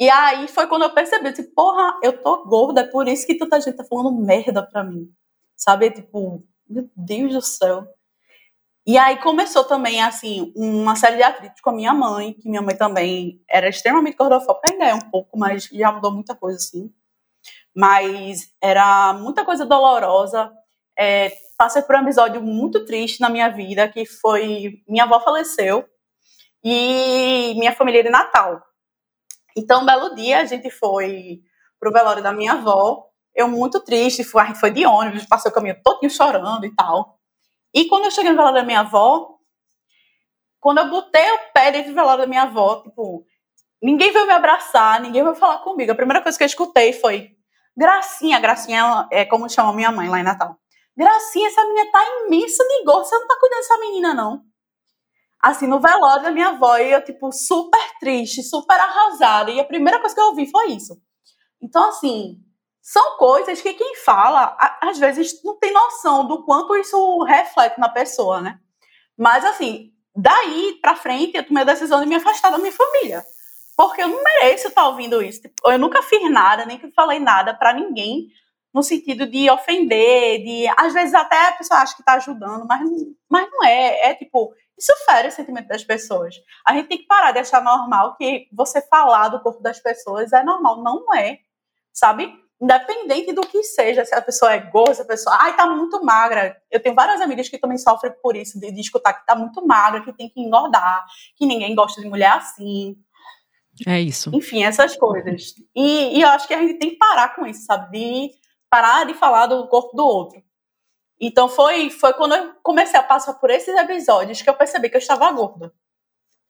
E 0.00 0.10
aí 0.10 0.48
foi 0.48 0.66
quando 0.66 0.82
eu 0.82 0.90
percebi, 0.90 1.32
tipo, 1.32 1.54
porra, 1.54 2.00
eu 2.02 2.20
tô 2.20 2.44
gorda, 2.44 2.80
é 2.80 2.86
por 2.86 3.06
isso 3.06 3.24
que 3.24 3.36
tanta 3.36 3.60
gente 3.60 3.76
tá 3.76 3.84
falando 3.84 4.10
merda 4.10 4.60
pra 4.60 4.82
mim. 4.82 5.08
Sabe? 5.54 5.90
Tipo, 5.90 6.42
meu 6.68 6.90
Deus 6.96 7.32
do 7.34 7.42
céu. 7.42 7.86
E 8.84 8.98
aí 8.98 9.16
começou 9.18 9.64
também, 9.64 10.02
assim, 10.02 10.52
uma 10.56 10.96
série 10.96 11.16
de 11.16 11.22
atritos 11.22 11.60
com 11.60 11.70
a 11.70 11.72
minha 11.72 11.94
mãe, 11.94 12.32
que 12.34 12.48
minha 12.48 12.60
mãe 12.62 12.76
também 12.76 13.40
era 13.48 13.68
extremamente 13.68 14.16
gordofóbica, 14.16 14.72
ainda 14.72 14.84
é 14.86 14.94
um 14.94 15.10
pouco, 15.10 15.38
mas 15.38 15.64
já 15.72 15.92
mudou 15.92 16.10
muita 16.12 16.34
coisa, 16.34 16.56
assim. 16.56 16.92
Mas 17.74 18.52
era 18.60 19.12
muita 19.14 19.44
coisa 19.44 19.64
dolorosa. 19.64 20.52
É, 20.98 21.32
passei 21.56 21.82
por 21.82 21.94
um 21.94 22.00
episódio 22.00 22.42
muito 22.42 22.84
triste 22.84 23.20
na 23.20 23.30
minha 23.30 23.48
vida, 23.48 23.88
que 23.88 24.04
foi 24.04 24.82
minha 24.88 25.04
avó 25.04 25.20
faleceu 25.20 25.88
e 26.64 27.54
minha 27.56 27.72
família 27.74 28.02
de 28.02 28.10
Natal. 28.10 28.60
Então, 29.56 29.82
um 29.82 29.86
belo 29.86 30.14
dia, 30.14 30.40
a 30.40 30.44
gente 30.44 30.70
foi 30.70 31.40
pro 31.78 31.92
velório 31.92 32.22
da 32.22 32.32
minha 32.32 32.54
avó, 32.54 33.06
eu 33.34 33.48
muito 33.48 33.80
triste, 33.80 34.24
gente 34.24 34.58
foi 34.58 34.70
de 34.70 34.84
ônibus, 34.86 35.26
passei 35.26 35.50
o 35.50 35.54
caminho 35.54 35.80
todinho 35.82 36.10
chorando 36.10 36.64
e 36.66 36.74
tal. 36.74 37.18
E 37.74 37.86
quando 37.86 38.04
eu 38.04 38.10
cheguei 38.10 38.30
no 38.30 38.36
velório 38.36 38.60
da 38.60 38.66
minha 38.66 38.80
avó, 38.80 39.38
quando 40.60 40.78
eu 40.78 40.90
botei 40.90 41.30
o 41.32 41.52
pé 41.52 41.72
dentro 41.72 41.90
do 41.90 41.94
velório 41.94 42.22
da 42.22 42.26
minha 42.26 42.42
avó, 42.42 42.82
tipo, 42.82 43.24
ninguém 43.82 44.12
veio 44.12 44.26
me 44.26 44.32
abraçar, 44.32 45.00
ninguém 45.00 45.22
veio 45.22 45.34
falar 45.34 45.58
comigo. 45.58 45.92
A 45.92 45.96
primeira 45.96 46.22
coisa 46.22 46.36
que 46.36 46.44
eu 46.44 46.46
escutei 46.46 46.92
foi 46.92 47.30
Gracinha, 47.76 48.38
Gracinha 48.38 49.08
é 49.10 49.24
como 49.24 49.48
chama 49.48 49.72
minha 49.72 49.90
mãe 49.90 50.08
lá 50.08 50.20
em 50.20 50.22
Natal. 50.24 50.58
Gracinha, 50.96 51.48
essa 51.48 51.64
menina 51.64 51.90
tá 51.90 52.04
imensa 52.26 52.62
de 52.62 52.84
gordo, 52.84 53.06
você 53.06 53.18
não 53.18 53.26
tá 53.26 53.36
cuidando 53.40 53.58
dessa 53.60 53.78
menina, 53.78 54.14
não. 54.14 54.42
Assim, 55.42 55.66
no 55.66 55.80
velório 55.80 56.22
da 56.22 56.30
minha 56.30 56.50
avó, 56.50 56.76
e 56.76 56.92
eu, 56.92 57.02
tipo, 57.02 57.32
super 57.32 57.98
triste, 57.98 58.42
super 58.42 58.78
arrasada. 58.78 59.50
E 59.50 59.58
a 59.58 59.64
primeira 59.64 59.98
coisa 59.98 60.14
que 60.14 60.20
eu 60.20 60.26
ouvi 60.26 60.46
foi 60.48 60.72
isso. 60.72 61.00
Então, 61.60 61.88
assim, 61.88 62.36
são 62.82 63.16
coisas 63.16 63.62
que 63.62 63.74
quem 63.74 63.94
fala, 63.96 64.56
às 64.80 64.98
vezes, 64.98 65.40
não 65.44 65.56
tem 65.56 65.72
noção 65.72 66.26
do 66.26 66.44
quanto 66.44 66.74
isso 66.76 67.22
reflete 67.22 67.78
na 67.78 67.88
pessoa, 67.88 68.40
né? 68.40 68.58
Mas, 69.16 69.44
assim, 69.44 69.92
daí 70.16 70.78
pra 70.82 70.96
frente, 70.96 71.36
eu 71.36 71.46
tomei 71.46 71.62
a 71.62 71.66
decisão 71.66 72.00
de 72.00 72.06
me 72.06 72.16
afastar 72.16 72.50
da 72.50 72.58
minha 72.58 72.72
família. 72.72 73.24
Porque 73.76 74.02
eu 74.02 74.08
não 74.08 74.22
mereço 74.22 74.66
estar 74.66 74.88
ouvindo 74.88 75.22
isso. 75.22 75.42
Tipo, 75.42 75.70
eu 75.70 75.78
nunca 75.78 76.02
fiz 76.02 76.28
nada, 76.28 76.66
nem 76.66 76.78
falei 76.94 77.20
nada 77.20 77.54
para 77.54 77.72
ninguém, 77.72 78.26
no 78.74 78.82
sentido 78.82 79.26
de 79.26 79.48
ofender, 79.48 80.42
de. 80.42 80.66
Às 80.76 80.92
vezes 80.92 81.14
até 81.14 81.48
a 81.48 81.52
pessoa 81.52 81.80
acha 81.80 81.96
que 81.96 82.02
tá 82.02 82.14
ajudando, 82.14 82.66
mas, 82.66 82.80
mas 83.28 83.48
não 83.50 83.64
é. 83.64 84.10
É 84.10 84.14
tipo, 84.14 84.52
isso 84.76 84.92
fere 85.06 85.28
o 85.28 85.32
sentimento 85.32 85.68
das 85.68 85.84
pessoas. 85.84 86.34
A 86.66 86.74
gente 86.74 86.88
tem 86.88 86.98
que 86.98 87.06
parar 87.06 87.30
de 87.30 87.38
achar 87.38 87.62
normal 87.62 88.16
que 88.16 88.48
você 88.52 88.82
falar 88.82 89.28
do 89.28 89.40
corpo 89.40 89.62
das 89.62 89.78
pessoas 89.78 90.32
é 90.32 90.42
normal. 90.42 90.82
Não 90.82 91.14
é. 91.14 91.38
Sabe? 91.92 92.41
Independente 92.62 93.32
do 93.32 93.40
que 93.40 93.60
seja, 93.64 94.04
se 94.04 94.14
a 94.14 94.22
pessoa 94.22 94.52
é 94.52 94.60
gorda, 94.60 94.94
se 94.94 95.02
a 95.02 95.04
pessoa, 95.04 95.36
ai, 95.40 95.56
tá 95.56 95.66
muito 95.66 96.02
magra. 96.04 96.56
Eu 96.70 96.80
tenho 96.80 96.94
várias 96.94 97.20
amigas 97.20 97.48
que 97.48 97.58
também 97.58 97.76
sofrem 97.76 98.12
por 98.22 98.36
isso, 98.36 98.60
de, 98.60 98.70
de 98.70 98.80
escutar 98.80 99.14
que 99.14 99.26
tá 99.26 99.34
muito 99.34 99.66
magra, 99.66 100.00
que 100.02 100.12
tem 100.12 100.28
que 100.28 100.40
engordar, 100.40 101.04
que 101.34 101.44
ninguém 101.44 101.74
gosta 101.74 102.00
de 102.00 102.08
mulher 102.08 102.30
assim. 102.30 102.96
É 103.84 104.00
isso. 104.00 104.30
Enfim, 104.32 104.62
essas 104.62 104.96
coisas. 104.96 105.54
E, 105.74 106.16
e 106.16 106.22
eu 106.22 106.28
acho 106.28 106.46
que 106.46 106.54
a 106.54 106.60
gente 106.60 106.78
tem 106.78 106.90
que 106.90 106.98
parar 106.98 107.34
com 107.34 107.44
isso, 107.44 107.64
sabe? 107.64 107.98
De 107.98 108.30
parar 108.70 109.06
de 109.06 109.14
falar 109.14 109.46
do 109.46 109.66
corpo 109.66 109.96
do 109.96 110.06
outro. 110.06 110.40
Então 111.20 111.48
foi, 111.48 111.90
foi 111.90 112.14
quando 112.14 112.36
eu 112.36 112.54
comecei 112.62 112.98
a 112.98 113.02
passar 113.02 113.34
por 113.34 113.50
esses 113.50 113.74
episódios 113.74 114.40
que 114.40 114.48
eu 114.48 114.54
percebi 114.54 114.88
que 114.88 114.96
eu 114.96 115.00
estava 115.00 115.30
gorda. 115.32 115.72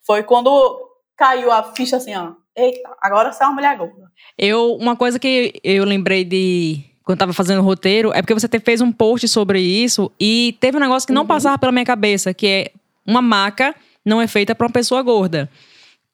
Foi 0.04 0.23
quando 0.23 0.90
caiu 1.16 1.50
a 1.50 1.75
ficha 1.75 1.97
assim, 1.97 2.14
ó, 2.14 2.35
eita, 2.56 2.90
agora 3.00 3.32
você 3.32 3.42
é 3.42 3.47
uma 3.47 3.54
mulher 3.54 3.76
gorda. 3.76 4.11
Eu, 4.38 4.75
uma 4.75 4.97
coisa 4.97 5.18
que 5.18 5.61
eu 5.62 5.85
lembrei 5.85 6.25
de 6.25 6.85
quando 7.04 7.16
estava 7.16 7.32
fazendo 7.32 7.61
o 7.61 7.64
roteiro 7.64 8.12
é 8.12 8.23
porque 8.23 8.35
você 8.35 8.49
fez 8.61 8.80
um 8.80 8.92
post 8.92 9.26
sobre 9.28 9.61
isso 9.61 10.11
e 10.21 10.56
teve 10.61 10.76
um 10.76 10.80
negócio 10.80 11.06
que 11.06 11.12
não 11.12 11.23
uhum. 11.23 11.28
passava 11.28 11.59
pela 11.59 11.73
minha 11.73 11.85
cabeça, 11.85 12.32
que 12.32 12.47
é 12.47 12.73
uma 13.06 13.21
maca 13.21 13.75
não 14.04 14.21
é 14.21 14.26
feita 14.26 14.54
para 14.54 14.66
uma 14.66 14.73
pessoa 14.73 15.02
gorda. 15.02 15.49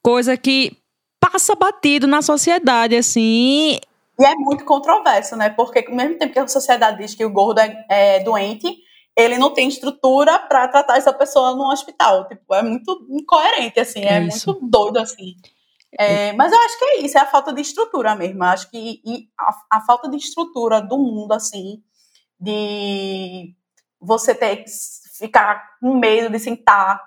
Coisa 0.02 0.36
que 0.36 0.76
passa 1.20 1.54
batido 1.54 2.06
na 2.06 2.22
sociedade, 2.22 2.96
assim. 2.96 3.78
E 4.18 4.24
é 4.24 4.34
muito 4.34 4.64
controverso, 4.64 5.36
né? 5.36 5.50
Porque 5.50 5.84
ao 5.86 5.94
mesmo 5.94 6.18
tempo 6.18 6.32
que 6.32 6.38
a 6.38 6.48
sociedade 6.48 6.98
diz 6.98 7.14
que 7.14 7.24
o 7.24 7.30
gordo 7.30 7.60
é, 7.60 7.84
é 7.88 8.20
doente, 8.20 8.76
ele 9.16 9.38
não 9.38 9.52
tem 9.52 9.68
estrutura 9.68 10.38
para 10.38 10.68
tratar 10.68 10.96
essa 10.96 11.12
pessoa 11.12 11.54
no 11.54 11.70
hospital. 11.70 12.28
Tipo, 12.28 12.54
é 12.54 12.62
muito 12.62 13.06
incoerente, 13.10 13.80
assim, 13.80 14.00
é, 14.00 14.16
é 14.16 14.20
muito 14.20 14.58
doido, 14.62 14.98
assim. 14.98 15.34
É, 15.96 16.32
mas 16.34 16.52
eu 16.52 16.58
acho 16.60 16.78
que 16.78 16.84
é 16.84 17.00
isso, 17.00 17.16
é 17.16 17.20
a 17.20 17.26
falta 17.26 17.52
de 17.52 17.60
estrutura 17.60 18.14
mesmo. 18.14 18.42
Eu 18.42 18.48
acho 18.48 18.70
que 18.70 19.00
a, 19.38 19.78
a, 19.78 19.80
falta 19.80 20.08
de 20.08 20.16
estrutura 20.16 20.80
do 20.80 20.98
mundo, 20.98 21.32
assim, 21.32 21.82
de 22.38 23.54
você 24.00 24.34
ter 24.34 24.56
que 24.58 24.70
ficar 25.18 25.78
com 25.80 25.94
medo 25.94 26.30
de 26.30 26.38
sentar. 26.38 27.02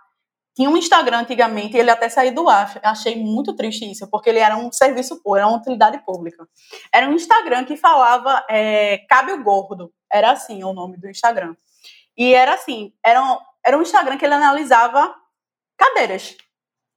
Tinha 0.54 0.70
um 0.70 0.76
Instagram 0.76 1.20
antigamente, 1.20 1.78
ele 1.78 1.90
até 1.90 2.10
saiu 2.10 2.34
do 2.34 2.50
ar. 2.50 2.80
Achei 2.84 3.16
muito 3.16 3.56
triste 3.56 3.90
isso, 3.90 4.10
porque 4.10 4.30
ele 4.30 4.40
era 4.40 4.58
um 4.58 4.72
serviço 4.72 5.16
público, 5.22 5.38
era 5.38 5.48
uma 5.48 5.58
utilidade 5.58 5.98
pública. 6.00 6.46
Era 6.94 7.08
um 7.08 7.14
Instagram 7.14 7.64
que 7.64 7.78
falava 7.78 8.46
é, 8.50 8.98
Cabe 9.10 9.32
o 9.32 9.44
Gordo. 9.44 9.94
Era 10.12 10.32
assim 10.32 10.64
o 10.64 10.74
nome 10.74 10.98
do 10.98 11.10
Instagram. 11.10 11.56
E 12.18 12.34
era 12.34 12.56
assim, 12.56 12.94
era 13.04 13.24
um, 13.24 13.38
era 13.66 13.78
um 13.78 13.82
Instagram 13.82 14.18
que 14.18 14.26
ele 14.26 14.34
analisava 14.34 15.16
cadeiras. 15.78 16.36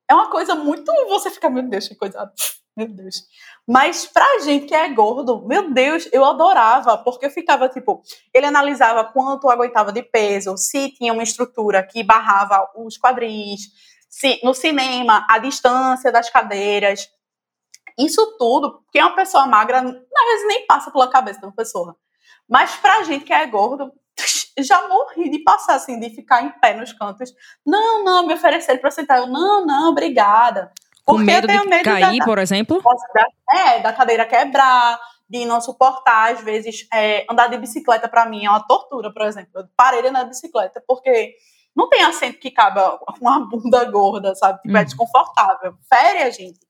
É 0.08 0.14
uma 0.14 0.30
coisa 0.30 0.54
muito. 0.54 0.92
Você 1.08 1.30
fica, 1.30 1.48
meu 1.48 1.62
Deus, 1.62 1.88
que 1.88 1.94
coisa. 1.94 2.32
Meu 2.76 2.88
Deus. 2.88 3.22
Mas 3.66 4.04
pra 4.04 4.40
gente 4.40 4.66
que 4.66 4.74
é 4.74 4.88
gordo, 4.88 5.46
meu 5.46 5.72
Deus, 5.72 6.08
eu 6.12 6.24
adorava, 6.24 6.98
porque 6.98 7.26
eu 7.26 7.30
ficava 7.30 7.68
tipo. 7.68 8.02
Ele 8.32 8.46
analisava 8.46 9.04
quanto 9.04 9.48
aguentava 9.48 9.92
de 9.92 10.02
peso, 10.02 10.56
se 10.56 10.90
tinha 10.90 11.12
uma 11.12 11.22
estrutura 11.22 11.86
que 11.86 12.02
barrava 12.02 12.68
os 12.76 12.98
quadris, 12.98 13.70
se 14.08 14.40
no 14.42 14.52
cinema, 14.54 15.24
a 15.30 15.38
distância 15.38 16.10
das 16.10 16.28
cadeiras. 16.30 17.08
Isso 17.96 18.36
tudo, 18.38 18.82
porque 18.82 19.00
uma 19.00 19.14
pessoa 19.14 19.46
magra, 19.46 19.78
às 19.78 19.84
vezes 19.84 20.48
nem 20.48 20.66
passa 20.66 20.90
pela 20.90 21.08
cabeça 21.08 21.38
de 21.38 21.46
uma 21.46 21.54
pessoa. 21.54 21.96
Mas 22.48 22.74
pra 22.76 23.04
gente 23.04 23.24
que 23.24 23.32
é 23.32 23.46
gordo, 23.46 23.92
já 24.58 24.86
morri 24.88 25.30
de 25.30 25.40
passar 25.40 25.74
assim, 25.74 25.98
de 25.98 26.10
ficar 26.10 26.42
em 26.42 26.50
pé 26.60 26.74
nos 26.74 26.92
cantos. 26.92 27.32
Não, 27.66 28.04
não, 28.04 28.26
me 28.26 28.34
ofereceram 28.34 28.80
para 28.80 28.90
sentar. 28.90 29.18
Eu, 29.18 29.26
não, 29.26 29.66
não, 29.66 29.90
obrigada. 29.90 30.70
Com 31.04 31.18
medo 31.18 31.46
de 31.46 31.66
medo 31.66 31.84
cair, 31.84 32.18
da, 32.18 32.24
por 32.24 32.38
exemplo? 32.38 32.82
É, 33.52 33.80
da 33.80 33.92
cadeira 33.92 34.24
quebrar, 34.24 34.98
de 35.28 35.44
não 35.44 35.60
suportar, 35.60 36.32
às 36.32 36.40
vezes, 36.40 36.86
é, 36.92 37.26
andar 37.30 37.48
de 37.48 37.58
bicicleta 37.58 38.08
para 38.08 38.26
mim 38.26 38.46
é 38.46 38.50
uma 38.50 38.66
tortura, 38.66 39.12
por 39.12 39.22
exemplo. 39.22 39.50
Eu 39.54 39.64
parei 39.76 40.00
de 40.00 40.08
andar 40.08 40.22
de 40.22 40.30
bicicleta 40.30 40.82
porque 40.86 41.34
não 41.76 41.88
tem 41.88 42.02
assento 42.02 42.38
que 42.38 42.50
caba 42.50 42.98
uma 43.20 43.40
bunda 43.48 43.84
gorda, 43.84 44.34
sabe? 44.34 44.60
Tipo, 44.62 44.76
é 44.76 44.80
uhum. 44.80 44.84
desconfortável. 44.84 45.74
Fere 45.88 46.22
a 46.22 46.30
gente. 46.30 46.60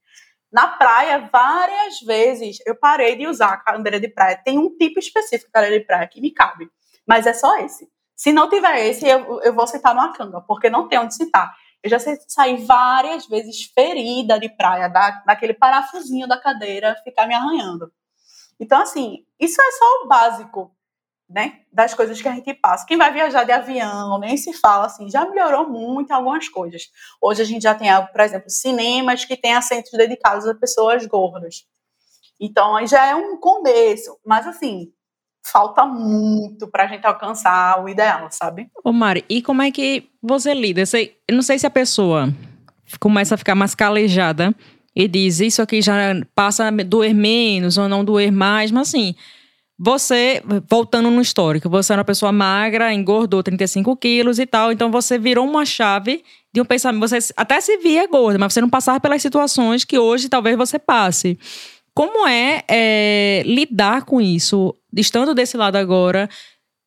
Na 0.51 0.69
praia, 0.69 1.29
várias 1.33 2.01
vezes, 2.01 2.59
eu 2.65 2.77
parei 2.77 3.17
de 3.17 3.27
usar 3.27 3.49
a 3.49 3.57
cadeira 3.57 4.01
de 4.01 4.09
praia. 4.09 4.41
Tem 4.43 4.57
um 4.59 4.77
tipo 4.77 4.99
específico 4.99 5.47
de 5.47 5.53
cadeira 5.53 5.79
de 5.79 5.85
praia 5.85 6.09
que 6.09 6.21
me 6.21 6.31
cabe. 6.31 6.69
Mas 7.07 7.27
é 7.27 7.33
só 7.33 7.59
esse. 7.59 7.89
Se 8.17 8.33
não 8.33 8.49
tiver 8.49 8.87
esse, 8.87 9.07
eu, 9.07 9.41
eu 9.43 9.55
vou 9.55 9.67
sentar 9.67 9.95
numa 9.95 10.13
canga, 10.13 10.41
porque 10.41 10.71
não 10.71 10.89
tem 10.89 10.99
onde 10.99 11.15
sentar. 11.15 11.53
Eu 11.83 11.91
já 11.91 11.99
saí 11.99 12.65
várias 12.65 13.27
vezes 13.27 13.71
ferida 13.75 14.39
de 14.39 14.49
praia, 14.49 14.89
da, 14.89 15.23
daquele 15.27 15.53
parafusinho 15.53 16.27
da 16.27 16.41
cadeira 16.41 16.97
ficar 17.05 17.27
me 17.27 17.35
arranhando. 17.35 17.93
Então, 18.59 18.81
assim, 18.81 19.27
isso 19.39 19.61
é 19.61 19.71
só 19.73 19.85
o 20.03 20.09
básico, 20.09 20.75
né? 21.29 21.61
Das 21.73 21.93
coisas 21.93 22.23
que 22.23 22.29
a 22.29 22.33
gente 22.33 22.55
passa. 22.55 22.87
Quem 22.87 22.97
vai 22.97 23.13
viajar 23.13 23.45
de 23.45 23.53
avião, 23.53 24.19
nem 24.19 24.37
se 24.37 24.53
fala 24.55 24.87
assim, 24.87 25.11
já 25.11 25.29
melhorou 25.29 25.69
muito 25.69 26.13
algumas 26.13 26.49
coisas. 26.49 26.85
Hoje 27.21 27.43
a 27.43 27.45
gente 27.45 27.63
já 27.63 27.75
tem, 27.75 27.89
por 28.13 28.21
exemplo, 28.21 28.49
cinemas 28.49 29.25
que 29.25 29.37
têm 29.37 29.55
assentos 29.55 29.93
dedicados 29.93 30.47
a 30.47 30.55
pessoas 30.55 31.05
gordas. 31.05 31.67
Então, 32.41 32.77
aí 32.77 32.87
já 32.87 33.05
é 33.07 33.15
um 33.15 33.37
começo. 33.39 34.19
Mas, 34.25 34.47
assim, 34.47 34.93
falta 35.45 35.85
muito 35.85 36.67
para 36.67 36.85
a 36.85 36.87
gente 36.87 37.07
alcançar 37.07 37.83
o 37.83 37.89
ideal, 37.89 38.29
sabe? 38.31 38.69
Ô 38.83 38.93
Mari, 38.93 39.25
e 39.29 39.43
como 39.43 39.63
é 39.63 39.71
que 39.71 40.09
você 40.23 40.55
lida? 40.55 40.83
Eu 41.29 41.35
não 41.35 41.43
sei 41.43 41.59
se 41.59 41.67
a 41.67 41.71
pessoa 41.71 42.33
começa 42.99 43.35
a 43.35 43.39
ficar 43.39 43.55
mais 43.55 43.75
calejada 43.75 44.55
e 44.97 45.07
diz 45.07 45.41
isso 45.41 45.61
aqui 45.61 45.83
já 45.83 46.15
passa 46.35 46.69
a 46.69 46.71
doer 46.71 47.15
menos 47.15 47.77
ou 47.77 47.89
não 47.89 48.05
doer 48.05 48.33
mais, 48.33 48.71
mas 48.71 48.89
assim, 48.89 49.15
você, 49.79 50.41
voltando 50.71 51.11
no 51.11 51.21
histórico, 51.21 51.69
você 51.69 51.93
era 51.93 52.01
uma 52.01 52.05
pessoa 52.05 52.31
magra, 52.31 52.95
engordou 52.95 53.43
35 53.43 53.97
quilos 53.97 54.39
e 54.39 54.47
tal, 54.47 54.71
então 54.71 54.91
você 54.91 55.19
virou 55.19 55.45
uma 55.45 55.67
chave 55.67 56.23
de 56.53 56.61
um 56.61 56.65
pensamento. 56.65 57.09
Você 57.09 57.19
até 57.37 57.61
se 57.61 57.77
via 57.79 58.07
gorda, 58.07 58.39
mas 58.39 58.53
você 58.53 58.61
não 58.61 58.71
passava 58.71 59.01
pelas 59.01 59.21
situações 59.21 59.85
que 59.85 59.99
hoje 59.99 60.29
talvez 60.29 60.57
você 60.57 60.79
passe. 60.79 61.37
Como 61.93 62.27
é, 62.27 62.63
é 62.69 63.43
lidar 63.45 64.05
com 64.05 64.21
isso, 64.21 64.75
estando 64.97 65.35
desse 65.35 65.57
lado 65.57 65.77
agora, 65.77 66.29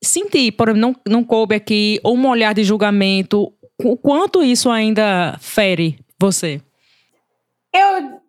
sentir, 0.03 0.51
por 0.53 0.69
exemplo, 0.69 0.95
não, 1.05 1.13
não 1.19 1.23
coube 1.23 1.55
aqui, 1.55 1.99
ou 2.03 2.15
um 2.15 2.27
olhar 2.27 2.53
de 2.53 2.63
julgamento, 2.63 3.53
o 3.83 3.97
quanto 3.97 4.43
isso 4.43 4.69
ainda 4.69 5.37
fere 5.39 5.99
você? 6.19 6.61
Eu 7.73 8.21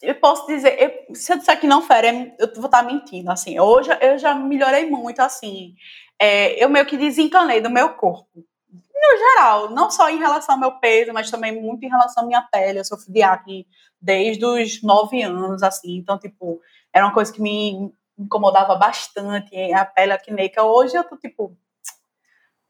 eu 0.00 0.14
posso 0.14 0.46
dizer, 0.46 0.80
eu, 0.80 1.14
se 1.14 1.32
eu 1.32 1.38
disser 1.38 1.58
que 1.58 1.66
não 1.66 1.82
fere, 1.82 2.32
eu 2.38 2.52
vou 2.54 2.66
estar 2.66 2.82
mentindo, 2.82 3.30
assim. 3.30 3.58
Hoje 3.58 3.90
eu 4.00 4.16
já 4.16 4.34
melhorei 4.34 4.88
muito, 4.88 5.20
assim. 5.20 5.74
É, 6.20 6.62
eu 6.62 6.68
meio 6.68 6.86
que 6.86 6.96
desencanei 6.96 7.60
do 7.60 7.70
meu 7.70 7.90
corpo. 7.90 8.28
No 8.72 9.18
geral, 9.18 9.70
não 9.70 9.90
só 9.90 10.08
em 10.08 10.18
relação 10.18 10.54
ao 10.54 10.60
meu 10.60 10.72
peso, 10.78 11.12
mas 11.12 11.30
também 11.30 11.60
muito 11.60 11.84
em 11.84 11.88
relação 11.88 12.22
à 12.22 12.26
minha 12.26 12.42
pele. 12.42 12.78
Eu 12.78 12.84
sofro 12.84 13.12
de 13.12 13.22
acne 13.22 13.66
desde 14.00 14.44
os 14.44 14.82
nove 14.82 15.20
anos, 15.22 15.62
assim. 15.62 15.96
Então, 15.96 16.18
tipo, 16.18 16.60
era 16.92 17.04
uma 17.04 17.14
coisa 17.14 17.32
que 17.32 17.42
me 17.42 17.92
incomodava 18.18 18.74
bastante, 18.76 19.54
a 19.72 19.84
pele 19.84 20.12
acneica. 20.12 20.62
Hoje 20.64 20.96
eu 20.96 21.04
tô, 21.04 21.16
tipo, 21.16 21.56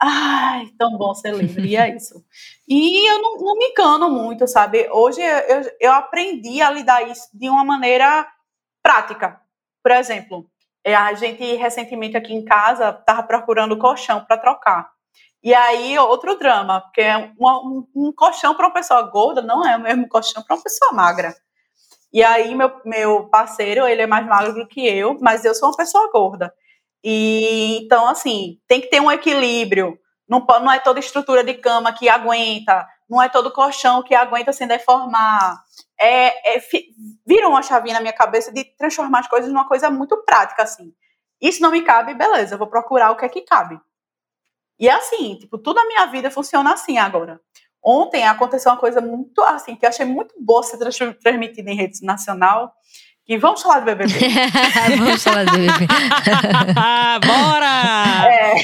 Ai, 0.00 0.68
tão 0.78 0.96
bom 0.96 1.12
ser 1.12 1.34
livre, 1.34 1.66
e 1.66 1.76
é 1.76 1.88
isso. 1.96 2.24
E 2.68 3.10
eu 3.10 3.20
não, 3.20 3.36
não 3.38 3.56
me 3.56 3.66
encano 3.66 4.08
muito, 4.08 4.46
sabe? 4.46 4.88
Hoje 4.90 5.20
eu, 5.20 5.72
eu 5.80 5.92
aprendi 5.92 6.62
a 6.62 6.70
lidar 6.70 7.02
isso 7.08 7.28
de 7.34 7.48
uma 7.48 7.64
maneira 7.64 8.26
prática. 8.80 9.40
Por 9.82 9.90
exemplo, 9.92 10.48
é, 10.84 10.94
a 10.94 11.12
gente 11.14 11.42
recentemente 11.56 12.16
aqui 12.16 12.32
em 12.32 12.44
casa 12.44 12.90
estava 12.90 13.22
procurando 13.24 13.76
colchão 13.76 14.24
para 14.24 14.38
trocar. 14.38 14.90
E 15.42 15.54
aí, 15.54 15.98
outro 15.98 16.38
drama, 16.38 16.80
porque 16.80 17.02
um, 17.40 17.86
um 17.94 18.12
colchão 18.12 18.54
para 18.54 18.66
uma 18.66 18.74
pessoa 18.74 19.02
gorda 19.02 19.42
não 19.42 19.66
é 19.66 19.76
o 19.76 19.80
mesmo 19.80 20.08
colchão 20.08 20.42
para 20.42 20.56
uma 20.56 20.62
pessoa 20.62 20.92
magra. 20.92 21.34
E 22.12 22.22
aí, 22.22 22.54
meu, 22.54 22.72
meu 22.84 23.28
parceiro, 23.28 23.86
ele 23.86 24.02
é 24.02 24.06
mais 24.06 24.26
magro 24.26 24.66
que 24.66 24.86
eu, 24.86 25.18
mas 25.20 25.44
eu 25.44 25.54
sou 25.54 25.68
uma 25.68 25.76
pessoa 25.76 26.10
gorda. 26.10 26.52
E 27.04 27.78
então, 27.84 28.08
assim, 28.08 28.58
tem 28.66 28.80
que 28.80 28.88
ter 28.88 29.00
um 29.00 29.12
equilíbrio. 29.12 29.98
Não, 30.28 30.44
não 30.46 30.72
é 30.72 30.78
toda 30.78 31.00
estrutura 31.00 31.42
de 31.44 31.54
cama 31.54 31.92
que 31.92 32.08
aguenta, 32.08 32.86
não 33.08 33.22
é 33.22 33.28
todo 33.28 33.52
colchão 33.52 34.02
que 34.02 34.14
aguenta 34.14 34.52
sem 34.52 34.66
deformar. 34.66 35.62
É, 35.98 36.56
é, 36.56 36.62
vira 37.26 37.48
uma 37.48 37.62
chavinha 37.62 37.94
na 37.94 38.00
minha 38.00 38.12
cabeça 38.12 38.52
de 38.52 38.64
transformar 38.76 39.20
as 39.20 39.28
coisas 39.28 39.50
numa 39.50 39.66
coisa 39.66 39.90
muito 39.90 40.16
prática, 40.24 40.62
assim. 40.62 40.92
Isso 41.40 41.62
não 41.62 41.70
me 41.70 41.82
cabe, 41.82 42.14
beleza, 42.14 42.56
vou 42.56 42.66
procurar 42.66 43.10
o 43.10 43.16
que 43.16 43.24
é 43.24 43.28
que 43.28 43.42
cabe. 43.42 43.80
E 44.78 44.88
é 44.88 44.92
assim, 44.92 45.36
tipo, 45.36 45.58
tudo 45.58 45.76
na 45.76 45.86
minha 45.86 46.06
vida 46.06 46.30
funciona 46.30 46.72
assim 46.72 46.98
agora. 46.98 47.40
Ontem 47.84 48.26
aconteceu 48.26 48.72
uma 48.72 48.78
coisa 48.78 49.00
muito 49.00 49.40
assim, 49.42 49.76
que 49.76 49.84
eu 49.84 49.88
achei 49.88 50.04
muito 50.04 50.34
boa 50.38 50.62
ser 50.62 50.78
transmitida 51.18 51.70
em 51.70 51.76
rede 51.76 52.04
nacional, 52.04 52.74
e 53.28 53.36
vamos 53.36 53.60
falar 53.60 53.80
do 53.80 53.84
BBB. 53.84 54.14
vamos 54.96 55.22
falar 55.22 55.44
do 55.44 55.52
BBB. 55.52 55.86
Bora! 57.26 58.26
É, 58.26 58.54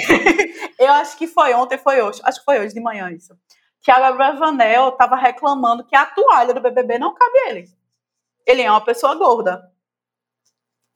eu 0.83 0.90
acho 0.94 1.18
que 1.18 1.26
foi 1.26 1.52
ontem, 1.52 1.76
foi 1.76 2.00
hoje. 2.00 2.23
Acho 2.25 2.38
que 2.38 2.47
foi 2.47 2.59
hoje 2.61 2.73
de 2.73 2.80
manhã 2.80 3.11
isso. 3.11 3.37
Que 3.83 3.90
a 3.90 4.00
Gabriel 4.00 4.38
Vanel 4.38 4.92
tava 4.92 5.16
reclamando 5.16 5.85
que 5.85 5.94
a 5.94 6.06
toalha 6.06 6.54
do 6.54 6.62
BBB 6.62 6.99
não 6.99 7.14
cabe 7.14 7.38
a 7.40 7.50
ele. 7.50 7.68
Ele 8.47 8.62
é 8.62 8.71
uma 8.71 8.80
pessoa 8.80 9.14
gorda. 9.16 9.71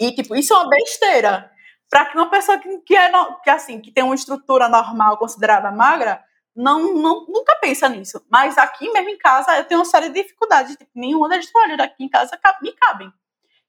E, 0.00 0.12
tipo, 0.12 0.34
isso 0.34 0.54
é 0.54 0.56
uma 0.56 0.70
besteira. 0.70 1.50
Para 1.90 2.06
que 2.06 2.16
uma 2.16 2.30
pessoa 2.30 2.56
que, 2.56 2.78
que, 2.78 2.96
é, 2.96 3.12
que, 3.44 3.50
assim, 3.50 3.82
que 3.82 3.90
tem 3.90 4.02
uma 4.02 4.14
estrutura 4.14 4.66
normal 4.70 5.18
considerada 5.18 5.70
magra, 5.70 6.24
não, 6.58 6.92
não, 6.92 7.24
nunca 7.28 7.56
pensa 7.60 7.88
nisso. 7.88 8.20
Mas 8.28 8.58
aqui 8.58 8.90
mesmo 8.90 9.10
em 9.10 9.16
casa 9.16 9.56
eu 9.56 9.64
tenho 9.64 9.78
uma 9.78 9.86
série 9.86 10.08
de 10.08 10.22
dificuldades. 10.22 10.76
Tipo, 10.76 10.90
nenhuma 10.92 11.28
das 11.28 11.46
toalhas 11.46 11.78
aqui 11.78 12.02
em 12.02 12.08
casa 12.08 12.36
me 12.60 12.72
cabem. 12.72 13.12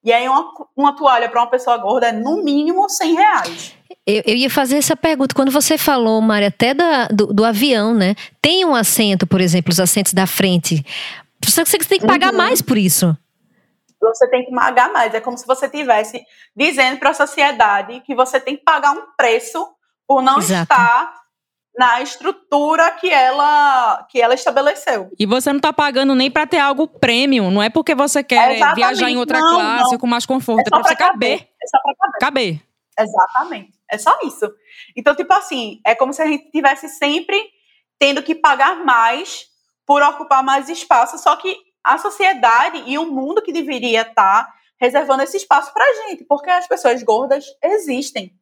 E 0.03 0.11
aí 0.11 0.27
uma, 0.27 0.51
uma 0.75 0.95
toalha 0.95 1.29
para 1.29 1.39
uma 1.39 1.49
pessoa 1.49 1.77
gorda 1.77 2.07
é 2.07 2.11
no 2.11 2.43
mínimo 2.43 2.89
100 2.89 3.13
reais. 3.13 3.75
Eu, 4.07 4.23
eu, 4.25 4.35
ia 4.35 4.49
fazer 4.49 4.77
essa 4.77 4.95
pergunta. 4.95 5.35
Quando 5.35 5.51
você 5.51 5.77
falou, 5.77 6.19
Mari, 6.19 6.45
até 6.45 6.73
da, 6.73 7.07
do, 7.09 7.27
do, 7.27 7.45
avião, 7.45 7.93
né? 7.93 8.15
Tem 8.41 8.65
um 8.65 8.73
assento, 8.73 9.27
por 9.27 9.39
exemplo, 9.39 9.71
os 9.71 9.79
assentos 9.79 10.13
da 10.13 10.25
frente. 10.25 10.83
Você, 11.45 11.63
você 11.63 11.77
tem 11.77 11.99
que 11.99 12.07
pagar 12.07 12.31
uhum. 12.31 12.37
mais 12.37 12.59
por 12.59 12.77
isso. 12.77 13.15
Você 14.01 14.27
tem 14.29 14.45
que 14.45 14.51
pagar 14.51 14.91
mais. 14.91 15.13
É 15.13 15.21
como 15.21 15.37
se 15.37 15.45
você 15.45 15.69
tivesse 15.69 16.23
dizendo 16.55 16.97
para 16.97 17.11
a 17.11 17.13
sociedade 17.13 18.01
que 18.01 18.15
você 18.15 18.39
tem 18.39 18.57
que 18.57 18.63
pagar 18.63 18.93
um 18.93 19.03
preço 19.15 19.67
por 20.07 20.23
não 20.23 20.39
Exato. 20.39 20.63
estar 20.63 21.18
na 21.77 22.01
estrutura 22.01 22.91
que 22.91 23.09
ela 23.09 24.05
que 24.09 24.21
ela 24.21 24.33
estabeleceu. 24.33 25.09
E 25.17 25.25
você 25.25 25.49
não 25.51 25.57
está 25.57 25.71
pagando 25.71 26.15
nem 26.15 26.29
para 26.29 26.45
ter 26.45 26.59
algo 26.59 26.87
premium, 26.87 27.51
não 27.51 27.63
é 27.63 27.69
porque 27.69 27.95
você 27.95 28.23
quer 28.23 28.59
é 28.59 28.73
viajar 28.73 29.09
em 29.09 29.17
outra 29.17 29.39
não, 29.39 29.55
classe 29.55 29.91
não. 29.91 29.99
com 29.99 30.07
mais 30.07 30.25
conforto, 30.25 30.67
é, 30.67 30.67
é 30.67 30.69
para 30.69 30.83
você 30.83 30.95
caber. 30.95 31.39
caber. 31.39 31.49
É 31.61 31.67
só 31.67 31.79
para 31.81 31.95
caber. 31.95 32.19
caber. 32.19 32.69
Exatamente. 32.99 33.79
É 33.89 33.97
só 33.97 34.17
isso. 34.23 34.51
Então, 34.95 35.15
tipo 35.15 35.33
assim, 35.33 35.79
é 35.85 35.95
como 35.95 36.13
se 36.13 36.21
a 36.21 36.25
gente 36.25 36.51
tivesse 36.51 36.89
sempre 36.89 37.41
tendo 37.97 38.21
que 38.21 38.35
pagar 38.35 38.83
mais 38.83 39.47
por 39.85 40.03
ocupar 40.03 40.43
mais 40.43 40.69
espaço, 40.69 41.17
só 41.17 41.35
que 41.35 41.55
a 41.83 41.97
sociedade 41.97 42.83
e 42.85 42.97
o 42.97 43.09
mundo 43.09 43.41
que 43.41 43.51
deveria 43.51 44.01
estar 44.01 44.45
tá 44.45 44.53
reservando 44.79 45.23
esse 45.23 45.37
espaço 45.37 45.73
para 45.73 46.07
gente, 46.07 46.23
porque 46.25 46.49
as 46.49 46.67
pessoas 46.67 47.01
gordas 47.03 47.45
existem 47.63 48.33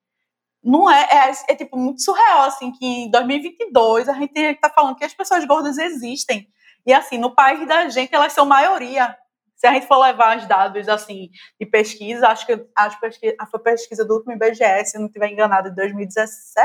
não 0.63 0.89
é, 0.91 1.07
é, 1.11 1.31
é, 1.49 1.55
tipo 1.55 1.77
muito 1.77 2.01
surreal 2.01 2.43
assim 2.43 2.71
que 2.71 2.85
em 2.85 3.11
2022 3.11 4.09
a 4.09 4.13
gente 4.13 4.37
está 4.37 4.69
falando 4.69 4.95
que 4.95 5.05
as 5.05 5.13
pessoas 5.13 5.45
gordas 5.45 5.77
existem. 5.77 6.47
E 6.85 6.93
assim 6.93 7.17
no 7.17 7.33
país 7.33 7.65
da 7.67 7.87
gente 7.89 8.13
elas 8.13 8.33
são 8.33 8.45
maioria. 8.45 9.15
Se 9.55 9.65
a 9.65 9.73
gente 9.73 9.87
for 9.87 9.97
levar 9.97 10.37
os 10.37 10.45
dados 10.45 10.87
assim 10.87 11.29
de 11.59 11.65
pesquisa 11.65 12.27
acho 12.27 12.45
que 12.45 12.65
acho 12.75 12.99
que 13.19 13.35
a 13.39 13.59
pesquisa 13.59 14.05
do 14.05 14.15
último 14.15 14.33
IBGE 14.33 14.85
se 14.85 14.99
não 14.99 15.07
estiver 15.07 15.31
enganado 15.31 15.69
de 15.69 15.75
2017 15.75 16.61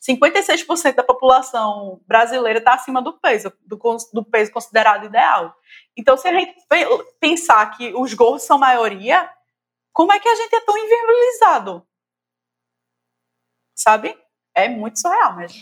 56% 0.00 0.94
da 0.94 1.02
população 1.02 2.00
brasileira 2.06 2.60
está 2.60 2.74
acima 2.74 3.02
do 3.02 3.12
peso 3.18 3.52
do, 3.66 3.78
do 4.12 4.24
peso 4.24 4.52
considerado 4.52 5.04
ideal. 5.06 5.54
Então 5.96 6.16
se 6.16 6.28
a 6.28 6.32
gente 6.32 6.54
pensar 7.20 7.76
que 7.76 7.92
os 7.94 8.14
gordos 8.14 8.44
são 8.44 8.58
maioria 8.58 9.28
como 9.92 10.12
é 10.12 10.20
que 10.20 10.28
a 10.28 10.34
gente 10.34 10.54
é 10.54 10.60
tão 10.60 10.76
inviabilizado 10.78 11.86
sabe? 13.76 14.16
É 14.54 14.68
muito 14.68 14.98
surreal 14.98 15.36
mesmo. 15.36 15.60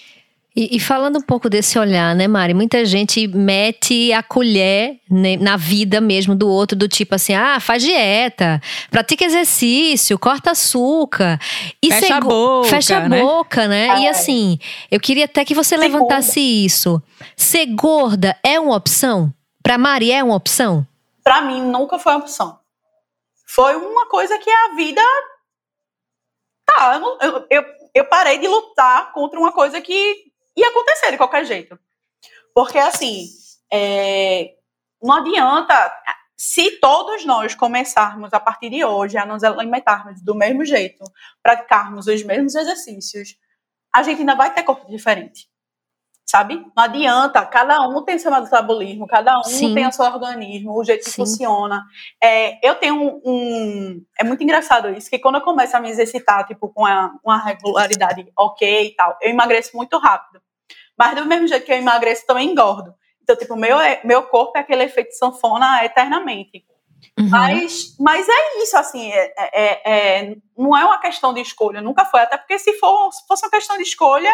E, 0.57 0.77
e, 0.77 0.79
falando 0.79 1.19
um 1.19 1.21
pouco 1.21 1.51
desse 1.51 1.77
olhar, 1.81 2.15
né, 2.15 2.29
Mari? 2.29 2.55
Muita 2.55 2.85
gente 2.85 3.27
mete 3.27 4.13
a 4.13 4.23
colher 4.23 5.01
né, 5.11 5.37
na 5.37 5.57
vida 5.57 6.01
mesmo 6.01 6.33
do 6.33 6.49
outro, 6.49 6.79
do 6.79 6.87
tipo 6.87 7.13
assim, 7.17 7.35
ah, 7.35 7.59
faz 7.59 7.83
dieta, 7.83 8.63
pratica 8.89 9.25
exercício, 9.25 10.17
corta 10.17 10.53
açúcar. 10.53 11.41
E 11.83 11.93
fecha 11.93 12.19
a 12.19 12.21
boca. 12.21 12.69
Fecha 12.69 12.97
a 12.99 13.09
né? 13.09 13.21
boca, 13.21 13.67
né? 13.67 13.89
É. 13.89 14.01
E 14.03 14.09
assim, 14.09 14.57
eu 14.93 15.01
queria 15.01 15.25
até 15.25 15.45
que 15.45 15.57
você 15.57 15.77
levantasse 15.77 16.39
isso. 16.39 17.03
Ser 17.37 17.67
gorda 17.67 18.39
é 18.41 18.61
uma 18.61 18.77
opção? 18.77 19.35
Pra 19.61 19.77
Mari 19.77 20.13
é 20.13 20.23
uma 20.23 20.37
opção? 20.37 20.87
Pra 21.25 21.43
mim, 21.43 21.63
nunca 21.63 21.99
foi 21.99 22.13
uma 22.13 22.21
opção. 22.21 22.61
Foi 23.45 23.75
uma 23.75 24.07
coisa 24.07 24.39
que 24.39 24.51
a 24.51 24.75
vida. 24.77 25.03
Tá, 26.65 27.01
eu, 27.21 27.29
eu, 27.29 27.47
eu 27.51 27.84
eu 27.95 28.05
parei 28.05 28.39
de 28.39 28.49
lutar 28.49 29.13
contra 29.13 29.39
uma 29.39 29.53
coisa 29.53 29.81
que 29.81 30.33
ia 30.57 30.69
acontecer 30.69 31.13
de 31.13 31.17
qualquer 31.17 31.45
jeito. 31.45 31.79
Porque, 32.55 32.79
assim, 32.79 33.27
é, 33.73 34.55
não 35.03 35.15
adianta. 35.15 35.93
Se 36.37 36.81
todos 36.81 37.25
nós 37.25 37.55
começarmos 37.55 38.33
a 38.33 38.41
partir 38.41 38.69
de 38.69 38.85
hoje 38.85 39.17
a 39.17 39.25
nos 39.25 39.45
alimentarmos 39.45 40.21
do 40.21 40.35
mesmo 40.35 40.65
jeito, 40.65 41.05
praticarmos 41.43 42.09
os 42.09 42.23
mesmos 42.25 42.57
exercícios, 42.57 43.37
a 43.95 44.03
gente 44.03 44.21
ainda 44.21 44.35
vai 44.35 44.53
ter 44.53 44.65
corpo 44.65 44.91
diferente 44.91 45.49
sabe? 46.25 46.57
Não 46.77 46.85
adianta, 46.85 47.45
cada 47.47 47.81
um 47.87 48.03
tem 48.03 48.19
seu 48.19 48.31
metabolismo, 48.31 49.07
cada 49.07 49.39
um 49.39 49.45
Sim. 49.45 49.75
tem 49.75 49.87
o 49.87 49.93
seu 49.93 50.05
organismo, 50.05 50.77
o 50.77 50.85
jeito 50.85 51.05
que 51.05 51.11
Sim. 51.11 51.23
funciona. 51.23 51.85
É, 52.23 52.67
eu 52.67 52.75
tenho 52.77 52.95
um, 52.95 53.21
um, 53.25 54.05
É 54.19 54.25
muito 54.25 54.43
engraçado 54.43 54.91
isso, 54.91 55.11
que 55.11 55.19
quando 55.19 55.37
eu 55.37 55.43
começo 55.43 55.77
a 55.77 55.81
me 55.81 55.91
exercitar, 55.91 56.47
tipo, 56.47 56.69
com 56.69 56.83
uma, 56.83 57.19
uma 57.23 57.39
regularidade 57.39 58.27
ok 58.37 58.87
e 58.87 58.97
tal, 58.97 59.17
eu 59.21 59.31
emagreço 59.31 59.77
muito 59.77 59.99
rápido. 59.99 60.43
Mas 60.97 61.15
do 61.15 61.27
mesmo 61.27 61.47
jeito 61.47 61.67
que 61.67 61.73
eu 61.73 61.77
emagreço, 61.77 62.27
também 62.27 62.51
engordo. 62.51 62.95
Então, 63.23 63.37
tipo, 63.37 63.57
meu, 63.57 63.77
meu 64.05 64.23
corpo 64.25 64.57
é 64.57 64.61
aquele 64.61 64.85
efeito 64.85 65.13
sanfona 65.13 65.85
eternamente. 65.85 66.65
Uhum. 67.19 67.29
Mas, 67.29 67.97
mas 67.99 68.27
é 68.29 68.63
isso, 68.63 68.77
assim, 68.77 69.13
é, 69.13 69.33
é, 69.37 69.93
é, 69.93 70.37
não 70.57 70.77
é 70.77 70.85
uma 70.85 70.99
questão 70.99 71.33
de 71.33 71.41
escolha, 71.41 71.81
nunca 71.81 72.05
foi. 72.05 72.21
Até 72.21 72.37
porque 72.37 72.59
se, 72.59 72.73
for, 72.79 73.13
se 73.13 73.27
fosse 73.27 73.45
uma 73.45 73.51
questão 73.51 73.77
de 73.77 73.83
escolha, 73.83 74.31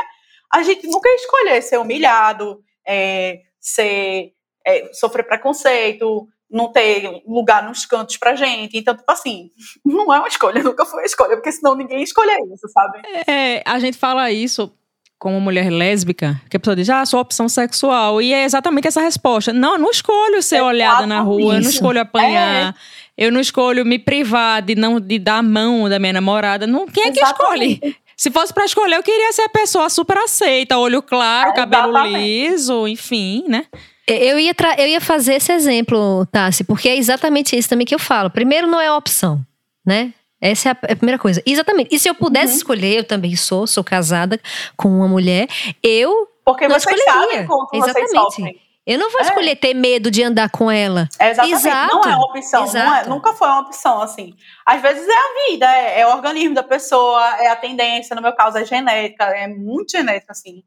a 0.53 0.63
gente 0.63 0.87
nunca 0.87 1.09
ia 1.09 1.17
escolher 1.17 1.63
ser 1.63 1.79
humilhado, 1.79 2.63
é, 2.87 3.41
ser, 3.61 4.33
é, 4.67 4.93
sofrer 4.93 5.25
preconceito, 5.25 6.29
não 6.51 6.73
ter 6.73 7.23
lugar 7.27 7.63
nos 7.63 7.87
cantos 7.87 8.17
pra 8.17 8.35
gente. 8.35 8.77
Então, 8.77 8.97
tipo 8.97 9.11
assim, 9.11 9.51
não 9.85 10.13
é 10.13 10.19
uma 10.19 10.29
escolha, 10.29 10.63
nunca 10.65 10.85
foi 10.85 11.01
uma 11.01 11.07
escolha, 11.07 11.37
porque 11.37 11.53
senão 11.53 11.77
ninguém 11.77 11.99
ia 11.99 12.05
escolher 12.05 12.39
isso, 12.53 12.69
sabe? 12.69 13.01
É, 13.27 13.63
a 13.65 13.79
gente 13.79 13.97
fala 13.97 14.31
isso 14.31 14.73
como 15.21 15.39
mulher 15.39 15.71
lésbica, 15.71 16.41
que 16.49 16.57
a 16.57 16.61
pessoa 16.61 16.75
diz, 16.75 16.89
ah, 16.89 17.05
sua 17.05 17.21
opção 17.21 17.47
sexual. 17.47 18.23
E 18.23 18.33
é 18.33 18.43
exatamente 18.43 18.89
essa 18.89 19.03
resposta. 19.03 19.53
Não, 19.53 19.75
eu 19.75 19.79
não 19.79 19.91
escolho 19.91 20.43
ser 20.43 20.57
é 20.57 20.63
olhada 20.63 21.07
na 21.07 21.21
rua, 21.21 21.57
eu 21.57 21.61
não 21.61 21.69
escolho 21.69 22.01
apanhar. 22.01 22.71
É. 22.71 22.75
Eu 23.19 23.31
não 23.31 23.39
escolho 23.39 23.85
me 23.85 23.99
privar 23.99 24.63
de 24.63 24.75
não 24.75 24.99
de 24.99 25.19
dar 25.19 25.37
a 25.39 25.43
mão 25.43 25.91
da 25.91 25.99
minha 25.99 26.15
namorada. 26.15 26.67
Não, 26.67 26.87
quem 26.87 27.05
é 27.05 27.09
exatamente. 27.09 27.81
que 27.81 27.87
escolhe? 27.87 27.97
Se 28.21 28.31
fosse 28.31 28.53
para 28.53 28.67
escolher, 28.67 28.97
eu 28.97 29.03
queria 29.03 29.33
ser 29.33 29.45
a 29.45 29.49
pessoa 29.49 29.89
super 29.89 30.19
aceita, 30.19 30.77
olho 30.77 31.01
claro, 31.01 31.53
é, 31.53 31.55
cabelo 31.55 32.05
liso, 32.05 32.87
enfim, 32.87 33.47
né? 33.49 33.65
Eu 34.07 34.39
ia, 34.39 34.55
eu 34.77 34.87
ia 34.89 35.01
fazer 35.01 35.37
esse 35.37 35.51
exemplo, 35.51 36.27
Tassi, 36.27 36.63
porque 36.63 36.91
é 36.91 36.97
exatamente 36.99 37.57
isso 37.57 37.71
também 37.71 37.87
que 37.87 37.95
eu 37.95 37.99
falo. 37.99 38.29
Primeiro, 38.29 38.67
não 38.67 38.79
é 38.79 38.93
opção, 38.93 39.41
né? 39.87 40.13
Essa 40.39 40.69
é 40.69 40.73
a, 40.73 40.77
é 40.89 40.93
a 40.93 40.97
primeira 40.97 41.19
coisa. 41.19 41.43
Exatamente. 41.47 41.95
E 41.95 41.99
se 41.99 42.11
eu 42.11 42.15
pudesse 42.15 42.53
uhum. 42.53 42.59
escolher, 42.59 42.99
eu 42.99 43.05
também 43.05 43.35
sou, 43.37 43.67
sou 43.67 43.83
casada 43.83 44.39
com 44.77 44.91
uma 44.91 45.09
mulher, 45.09 45.49
eu 45.83 46.29
porque 46.45 46.69
não 46.69 46.79
você 46.79 46.91
escolheria. 46.91 47.47
sabe 47.47 47.49
Exatamente. 47.73 48.61
Eu 48.87 48.99
não 48.99 49.11
vou 49.11 49.21
é. 49.21 49.25
escolher 49.25 49.57
ter 49.57 49.75
medo 49.75 50.11
de 50.11 50.23
andar 50.23 50.51
com 50.51 50.71
ela. 50.71 51.09
É 51.19 51.31
exatamente. 51.31 51.57
Exato. 51.57 51.95
Não 51.95 52.03
é 52.03 52.17
uma 52.17 52.25
opção. 52.27 52.67
Não 52.73 52.95
é, 52.95 53.07
nunca 53.07 53.33
foi 53.35 53.49
uma 53.49 53.61
opção, 53.61 54.01
assim. 54.01 54.35
Às 54.65 54.81
vezes 54.81 55.07
é 55.07 55.13
a 55.13 55.51
vida, 55.51 55.67
é, 55.67 56.01
é, 56.01 56.07
o 56.07 56.11
organismo 56.11 56.55
da 56.55 56.63
pessoa, 56.63 57.23
é 57.39 57.49
a 57.49 57.57
tendência, 57.57 58.17
no 58.17 58.23
meu 58.23 58.33
caso 58.35 58.59
é 58.59 58.65
genética, 58.65 59.25
é 59.25 59.47
muito 59.47 59.93
genética, 59.93 60.33
assim. 60.33 60.65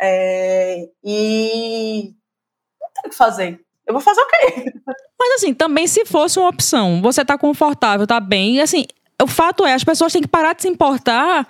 É, 0.00 0.88
e 1.02 2.14
não 2.80 2.88
tem 2.94 3.02
o 3.06 3.10
que 3.10 3.16
fazer. 3.16 3.60
Eu 3.86 3.94
vou 3.94 4.02
fazer 4.02 4.20
o 4.20 4.26
quê? 4.26 4.72
Mas 5.18 5.34
assim, 5.36 5.54
também 5.54 5.86
se 5.86 6.04
fosse 6.04 6.38
uma 6.38 6.48
opção, 6.48 7.00
você 7.00 7.24
tá 7.24 7.38
confortável, 7.38 8.06
tá 8.06 8.20
bem, 8.20 8.56
e 8.56 8.60
assim, 8.60 8.84
o 9.22 9.26
fato 9.26 9.64
é, 9.64 9.72
as 9.72 9.84
pessoas 9.84 10.12
têm 10.12 10.22
que 10.22 10.28
parar 10.28 10.54
de 10.54 10.62
se 10.62 10.68
importar 10.68 11.46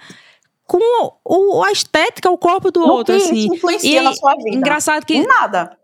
com 0.66 0.79
o, 1.24 1.62
a 1.62 1.72
estética, 1.72 2.31
o 2.31 2.38
corpo 2.38 2.70
do 2.70 2.81
no 2.81 2.92
outro, 2.92 3.16
que 3.16 3.22
assim. 3.22 3.35
Isso 3.35 3.55
influencia 3.55 4.00
e, 4.00 4.05
na 4.05 4.14
sua 4.14 4.35
vida. 4.37 4.57
Engraçado 4.57 5.05
que. 5.05 5.27
Nada. 5.27 5.77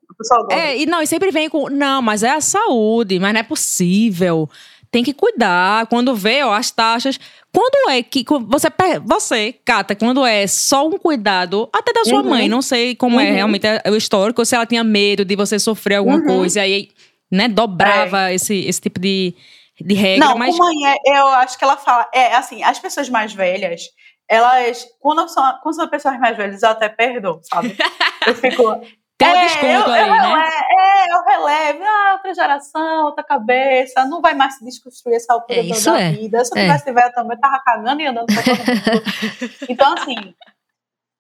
É, 0.51 0.77
e 0.79 0.87
não, 0.87 1.03
e 1.03 1.07
sempre 1.07 1.31
vem 1.31 1.49
com, 1.49 1.69
não, 1.69 2.03
mas 2.03 2.23
é 2.23 2.31
a 2.31 2.41
saúde, 2.41 3.19
mas 3.19 3.33
não 3.33 3.41
é 3.41 3.43
possível. 3.43 4.49
Tem 4.91 5.05
que 5.05 5.13
cuidar. 5.13 5.87
Quando 5.87 6.15
vê, 6.15 6.43
ó, 6.43 6.53
as 6.53 6.71
taxas. 6.71 7.19
Quando 7.53 7.91
é 7.91 8.03
que 8.03 8.25
você, 8.47 8.69
você, 9.05 9.55
Cata, 9.65 9.95
quando 9.95 10.25
é 10.25 10.47
só 10.47 10.87
um 10.87 10.99
cuidado, 10.99 11.69
até 11.73 11.93
da 11.93 12.05
sua 12.05 12.23
uhum. 12.23 12.31
mãe, 12.31 12.49
não 12.49 12.63
sei 12.63 12.95
como 12.95 13.21
é 13.21 13.25
uhum. 13.25 13.31
é 13.31 13.35
realmente 13.35 13.67
o 13.89 13.97
histórico, 13.97 14.45
se 14.45 14.55
ela 14.55 14.67
tinha 14.67 14.85
medo 14.85 15.25
de 15.25 15.35
você 15.35 15.59
sofrer 15.59 15.97
alguma 15.97 16.19
uhum. 16.19 16.27
coisa, 16.27 16.61
e 16.61 16.63
aí, 16.63 16.89
né, 17.31 17.49
dobrava 17.49 18.31
é. 18.31 18.35
esse, 18.35 18.55
esse 18.67 18.81
tipo 18.81 19.01
de, 19.01 19.35
de 19.81 19.95
regra. 19.95 20.27
Não, 20.27 20.39
mas... 20.39 20.57
mãe, 20.57 20.77
é, 20.87 21.21
eu 21.21 21.27
acho 21.29 21.59
que 21.59 21.65
ela 21.65 21.77
fala, 21.77 22.09
é 22.15 22.35
assim, 22.35 22.63
as 22.63 22.79
pessoas 22.79 23.09
mais 23.09 23.33
velhas, 23.33 23.83
elas, 24.29 24.87
quando 25.01 25.29
são, 25.29 25.59
quando 25.61 25.75
são 25.75 25.89
pessoas 25.89 26.19
mais 26.21 26.37
velhas, 26.37 26.63
eu 26.63 26.69
até 26.69 26.89
perdoo, 26.89 27.41
sabe? 27.43 27.77
Eu 28.27 28.35
fico, 28.35 28.79
tem 29.21 29.29
um 29.29 29.37
é, 29.37 29.45
desconto 29.45 29.67
eu, 29.67 29.93
aí, 29.93 30.09
eu, 30.09 30.15
né? 30.15 30.49
É, 30.49 31.05
é, 31.05 31.13
eu 31.13 31.23
relevo, 31.25 31.85
ah, 31.85 32.13
outra 32.15 32.33
geração, 32.33 33.05
outra 33.05 33.23
cabeça, 33.23 34.07
não 34.07 34.23
vai 34.23 34.33
mais 34.33 34.57
se 34.57 34.65
desconstruir 34.65 35.17
essa 35.17 35.35
altura 35.35 35.61
é, 35.61 35.63
isso 35.63 35.93
da 35.93 36.01
é. 36.01 36.13
vida. 36.13 36.43
Se 36.43 36.55
eu 36.55 36.59
é. 36.59 36.65
tivesse 36.65 36.91
velha 36.91 37.13
também, 37.13 37.37
eu 37.37 37.41
tava 37.41 37.63
cagando 37.63 38.01
e 38.01 38.07
andando 38.07 38.27
pra 38.33 38.43
todo 38.43 38.57
mundo. 38.57 39.59
então, 39.69 39.93
assim, 39.93 40.35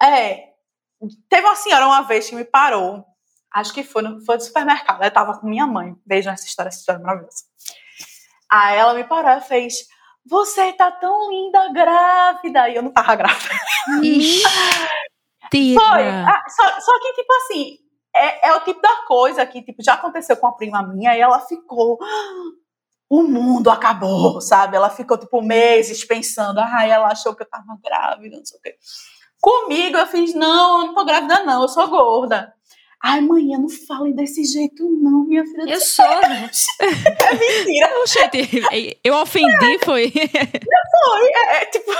é. 0.02 0.48
Teve 1.28 1.46
uma 1.46 1.56
senhora 1.56 1.86
uma 1.86 2.02
vez 2.02 2.28
que 2.28 2.34
me 2.34 2.44
parou, 2.44 3.04
acho 3.52 3.72
que 3.72 3.82
foi 3.82 4.00
no, 4.00 4.24
foi 4.24 4.36
no 4.36 4.42
supermercado, 4.42 5.02
eu 5.02 5.10
tava 5.10 5.38
com 5.38 5.46
minha 5.46 5.66
mãe, 5.66 5.94
vejam 6.06 6.32
essa 6.32 6.46
história, 6.46 6.68
essa 6.68 6.78
história 6.78 7.00
é 7.00 7.02
maravilhosa. 7.02 7.44
Aí 8.50 8.78
ela 8.78 8.94
me 8.94 9.04
parou 9.04 9.30
e 9.30 9.40
fez, 9.42 9.86
você 10.26 10.72
tá 10.72 10.90
tão 10.90 11.30
linda 11.30 11.72
grávida, 11.72 12.68
e 12.68 12.76
eu 12.76 12.82
não 12.82 12.92
tava 12.92 13.14
grávida. 13.14 13.54
Foi. 15.74 16.08
Ah, 16.08 16.44
só, 16.48 16.80
só 16.80 17.00
que, 17.00 17.12
tipo 17.14 17.32
assim, 17.32 17.78
é, 18.14 18.48
é 18.48 18.54
o 18.54 18.60
tipo 18.60 18.80
da 18.80 19.04
coisa 19.06 19.46
que 19.46 19.62
tipo, 19.62 19.82
já 19.82 19.94
aconteceu 19.94 20.36
com 20.36 20.46
a 20.46 20.52
prima 20.52 20.82
minha 20.82 21.16
e 21.16 21.20
ela 21.20 21.40
ficou. 21.40 21.98
O 23.08 23.24
mundo 23.24 23.70
acabou, 23.70 24.40
sabe? 24.40 24.76
Ela 24.76 24.88
ficou, 24.88 25.18
tipo, 25.18 25.42
meses 25.42 26.04
pensando. 26.04 26.60
Ah, 26.60 26.86
ela 26.86 27.08
achou 27.08 27.34
que 27.34 27.42
eu 27.42 27.48
tava 27.48 27.76
grávida, 27.82 28.36
não 28.36 28.44
sei 28.44 28.58
o 28.58 28.62
quê. 28.62 28.76
Comigo, 29.40 29.96
eu 29.96 30.06
fiz: 30.06 30.34
não, 30.34 30.80
eu 30.80 30.86
não 30.86 30.94
tô 30.94 31.04
grávida, 31.04 31.42
não, 31.42 31.62
eu 31.62 31.68
sou 31.68 31.88
gorda. 31.88 32.54
Ai, 33.02 33.22
manhã, 33.22 33.58
não 33.58 33.68
falem 33.68 34.14
desse 34.14 34.44
jeito, 34.44 34.84
não, 35.02 35.24
minha 35.24 35.42
filha. 35.42 35.72
Eu 35.72 35.80
sou, 35.80 36.04
né? 36.04 36.50
é 36.80 37.34
mentira. 37.34 38.00
Oxente, 38.00 39.00
eu 39.02 39.16
ofendi, 39.16 39.78
foi. 39.84 40.12
Foi, 40.12 41.28
é, 41.32 41.62
é 41.62 41.66
tipo. 41.66 41.90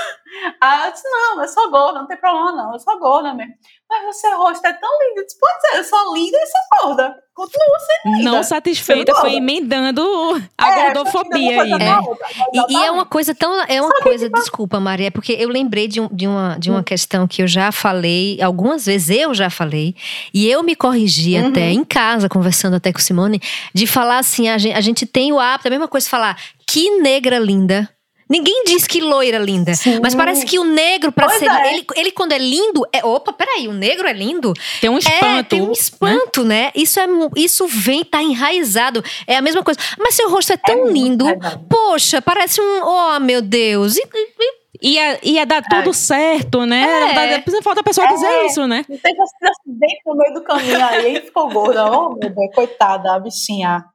Ah, 0.61 0.87
eu 0.87 0.91
disse, 0.91 1.09
não, 1.09 1.41
eu 1.41 1.47
sou 1.47 1.69
gorda, 1.69 1.99
não 1.99 2.07
tem 2.07 2.17
problema, 2.17 2.51
não, 2.51 2.73
eu 2.73 2.79
sou 2.79 2.97
gorda 2.99 3.33
mesmo. 3.33 3.53
Mas 3.89 4.15
você 4.15 4.33
rosto 4.33 4.65
é 4.65 4.71
tão 4.71 4.89
lindo. 5.01 5.19
Eu 5.19 5.25
disse, 5.25 5.37
pois 5.37 5.73
é, 5.73 5.79
eu 5.79 5.83
sou 5.83 6.13
linda 6.15 6.37
e 6.37 6.45
sou 6.45 6.87
gorda. 6.87 7.15
Continua 7.33 7.79
sendo 7.79 8.15
linda. 8.15 8.31
Não 8.31 8.43
satisfeita, 8.43 9.13
foi 9.15 9.33
emendando 9.33 10.01
a 10.57 10.69
é, 10.69 10.93
gordofobia 10.93 11.61
aí, 11.61 11.69
né? 11.71 11.99
E, 12.53 12.73
e, 12.73 12.85
é 12.85 12.91
uma 12.91 13.05
coisa 13.05 13.35
tão. 13.35 13.61
É 13.63 13.81
uma 13.81 13.93
Só 13.97 14.03
coisa, 14.03 14.29
que, 14.29 14.39
desculpa, 14.39 14.79
Maria, 14.79 15.07
é 15.07 15.11
porque 15.11 15.33
eu 15.33 15.49
lembrei 15.49 15.89
de, 15.89 15.99
um, 15.99 16.07
de, 16.07 16.25
uma, 16.25 16.57
de 16.57 16.69
uma 16.69 16.79
hum. 16.79 16.83
questão 16.83 17.27
que 17.27 17.41
eu 17.41 17.47
já 17.47 17.71
falei, 17.71 18.41
algumas 18.41 18.85
vezes 18.85 19.09
eu 19.09 19.33
já 19.33 19.49
falei, 19.49 19.93
e 20.33 20.47
eu 20.47 20.63
me 20.63 20.75
corrigi 20.75 21.37
uhum. 21.37 21.49
até 21.49 21.71
em 21.71 21.83
casa, 21.83 22.29
conversando 22.29 22.77
até 22.77 22.93
com 22.93 22.99
Simone, 22.99 23.41
de 23.73 23.85
falar 23.85 24.19
assim: 24.19 24.47
a 24.47 24.57
gente, 24.57 24.75
a 24.75 24.81
gente 24.81 25.05
tem 25.05 25.33
o 25.33 25.39
hábito, 25.39 25.67
a 25.67 25.71
mesma 25.71 25.87
coisa, 25.87 26.09
falar 26.09 26.37
que 26.65 27.01
negra 27.01 27.39
linda. 27.39 27.89
Ninguém 28.31 28.63
diz 28.63 28.87
que 28.87 29.01
loira 29.01 29.37
linda. 29.37 29.73
Sim. 29.73 29.99
Mas 30.01 30.15
parece 30.15 30.45
que 30.45 30.57
o 30.57 30.63
negro, 30.63 31.11
para 31.11 31.27
ser. 31.31 31.49
É. 31.49 31.73
Ele, 31.73 31.85
ele, 31.97 32.11
quando 32.11 32.31
é 32.31 32.37
lindo, 32.37 32.87
é. 32.93 33.05
Opa, 33.05 33.33
peraí, 33.33 33.67
o 33.67 33.73
negro 33.73 34.07
é 34.07 34.13
lindo? 34.13 34.53
Tem 34.79 34.89
um 34.89 34.97
espanto. 34.97 35.25
É, 35.25 35.43
tem 35.43 35.61
um 35.61 35.73
espanto, 35.73 36.45
né? 36.45 36.51
né? 36.51 36.71
Isso, 36.73 36.97
é, 36.97 37.05
isso 37.35 37.67
vem, 37.67 38.05
tá 38.05 38.23
enraizado. 38.23 39.03
É 39.27 39.35
a 39.35 39.41
mesma 39.41 39.61
coisa. 39.61 39.77
Mas 39.99 40.15
seu 40.15 40.29
rosto 40.29 40.53
é 40.53 40.57
tão 40.57 40.87
é 40.87 40.91
lindo. 40.91 41.25
Poxa, 41.69 42.21
parece 42.21 42.61
um. 42.61 42.81
Oh, 42.85 43.19
meu 43.19 43.41
Deus. 43.41 43.97
E, 43.97 44.01
e, 44.01 44.61
Ia, 44.83 45.19
ia 45.21 45.45
dar 45.45 45.61
tudo 45.61 45.91
é. 45.91 45.93
certo, 45.93 46.65
né? 46.65 47.13
É. 47.13 47.61
Falta 47.61 47.81
a 47.81 47.83
pessoa 47.83 48.07
dizer 48.07 48.25
é. 48.25 48.45
isso, 48.47 48.65
né? 48.65 48.83
Não 48.89 48.97
tem 48.97 49.13
acidente 49.21 50.01
no 50.07 50.15
meio 50.15 50.33
do 50.33 50.41
caminho 50.41 50.83
aí, 50.83 51.21
ficou 51.21 51.49
gorda. 51.49 51.85
Oh, 51.91 52.15
meu 52.15 52.29
Deus, 52.33 52.55
coitada, 52.55 53.13
a 53.13 53.19
bichinha. 53.19 53.85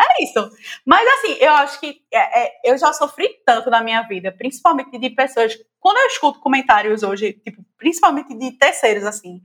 É 0.00 0.24
isso. 0.24 0.50
Mas 0.84 1.06
assim, 1.06 1.36
eu 1.40 1.52
acho 1.52 1.78
que 1.78 2.02
é, 2.10 2.44
é, 2.44 2.60
eu 2.64 2.78
já 2.78 2.92
sofri 2.92 3.28
tanto 3.44 3.68
na 3.68 3.82
minha 3.82 4.02
vida, 4.02 4.32
principalmente 4.32 4.98
de 4.98 5.10
pessoas. 5.10 5.54
Quando 5.78 5.98
eu 5.98 6.06
escuto 6.06 6.40
comentários 6.40 7.02
hoje, 7.02 7.34
tipo, 7.34 7.62
principalmente 7.76 8.34
de 8.34 8.52
terceiros, 8.52 9.04
assim, 9.04 9.40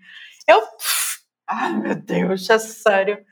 eu. 0.47 0.61
Ai, 1.47 1.73
meu 1.73 1.95
Deus, 1.95 2.49
é 2.49 2.57
sério. 2.57 3.23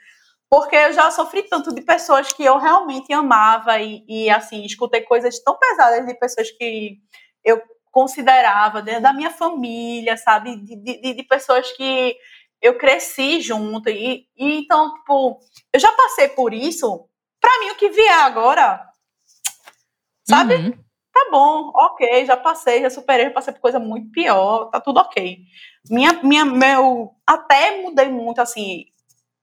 Porque 0.49 0.75
eu 0.75 0.93
já 0.93 1.09
sofri 1.09 1.43
tanto 1.43 1.73
de 1.73 1.81
pessoas 1.81 2.31
que 2.31 2.43
eu 2.43 2.59
realmente 2.59 3.11
amava 3.11 3.79
e, 3.79 4.05
e 4.07 4.29
assim, 4.29 4.63
escutei 4.65 5.01
coisas 5.01 5.39
tão 5.39 5.57
pesadas 5.57 6.05
de 6.05 6.13
pessoas 6.13 6.51
que 6.51 6.99
eu 7.43 7.59
considerava, 7.91 8.81
dentro 8.81 9.01
da 9.01 9.13
minha 9.13 9.31
família, 9.31 10.15
sabe? 10.17 10.57
De, 10.57 10.75
de, 10.75 11.13
de 11.15 11.23
pessoas 11.23 11.71
que 11.71 12.15
eu 12.61 12.77
cresci 12.77 13.41
junto. 13.41 13.89
E, 13.89 14.27
e 14.37 14.59
então, 14.59 14.93
tipo, 14.93 15.39
eu 15.73 15.79
já 15.79 15.91
passei 15.91 16.27
por 16.29 16.53
isso 16.53 17.09
para 17.43 17.59
mim, 17.59 17.71
o 17.71 17.75
que 17.75 17.89
vier 17.89 18.19
agora, 18.19 18.87
sabe? 20.23 20.55
Uhum. 20.55 20.71
Tá 21.11 21.27
bom, 21.29 21.71
ok, 21.75 22.25
já 22.25 22.37
passei, 22.37 22.81
já 22.81 22.89
superei, 22.89 23.25
já 23.25 23.31
passei 23.31 23.53
por 23.53 23.59
coisa 23.59 23.79
muito 23.79 24.09
pior, 24.11 24.69
tá 24.69 24.79
tudo 24.79 25.01
ok. 25.01 25.39
Minha, 25.89 26.13
minha, 26.23 26.45
meu, 26.45 27.11
até 27.27 27.81
mudei 27.81 28.07
muito, 28.07 28.39
assim, 28.39 28.85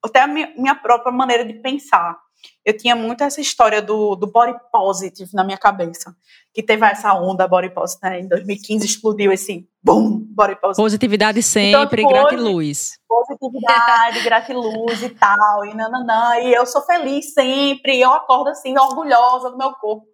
até 0.03 0.21
a 0.21 0.27
minha, 0.27 0.53
minha 0.57 0.75
própria 0.75 1.13
maneira 1.13 1.45
de 1.45 1.53
pensar. 1.61 2.19
Eu 2.65 2.77
tinha 2.77 2.95
muito 2.95 3.25
essa 3.25 3.41
história 3.41 3.81
do, 3.81 4.15
do 4.17 4.27
body 4.27 4.55
positive 4.73 5.31
na 5.33 5.43
minha 5.43 5.59
cabeça, 5.59 6.15
que 6.53 6.63
teve 6.63 6.85
essa 6.87 7.15
onda 7.15 7.49
body 7.49 7.71
positive, 7.71 8.11
né? 8.11 8.21
Em 8.21 8.29
2015 8.29 8.85
explodiu 8.85 9.33
esse 9.33 9.69
boom, 9.83 10.21
body 10.31 10.57
positive. 10.61 10.85
Positividade 10.85 11.39
então, 11.39 11.83
sempre, 11.83 12.03
então, 12.03 12.13
gratiluz 12.13 13.01
positividade, 13.31 14.23
gratiluz 14.25 15.03
e 15.03 15.11
tal, 15.11 15.65
e 15.65 15.75
nananã, 15.75 16.39
e 16.41 16.53
eu 16.53 16.65
sou 16.67 16.83
feliz 16.83 17.33
sempre, 17.35 18.01
eu 18.01 18.13
acordo 18.13 18.51
assim, 18.51 18.77
orgulhosa 18.79 19.51
do 19.51 19.59
meu 19.59 19.73
corpo. 19.73 20.07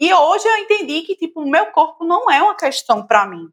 E 0.00 0.12
hoje 0.14 0.46
eu 0.46 0.56
entendi 0.58 1.02
que, 1.02 1.16
tipo, 1.16 1.42
o 1.42 1.50
meu 1.50 1.66
corpo 1.66 2.04
não 2.04 2.30
é 2.30 2.40
uma 2.40 2.54
questão 2.54 3.04
para 3.04 3.26
mim. 3.26 3.48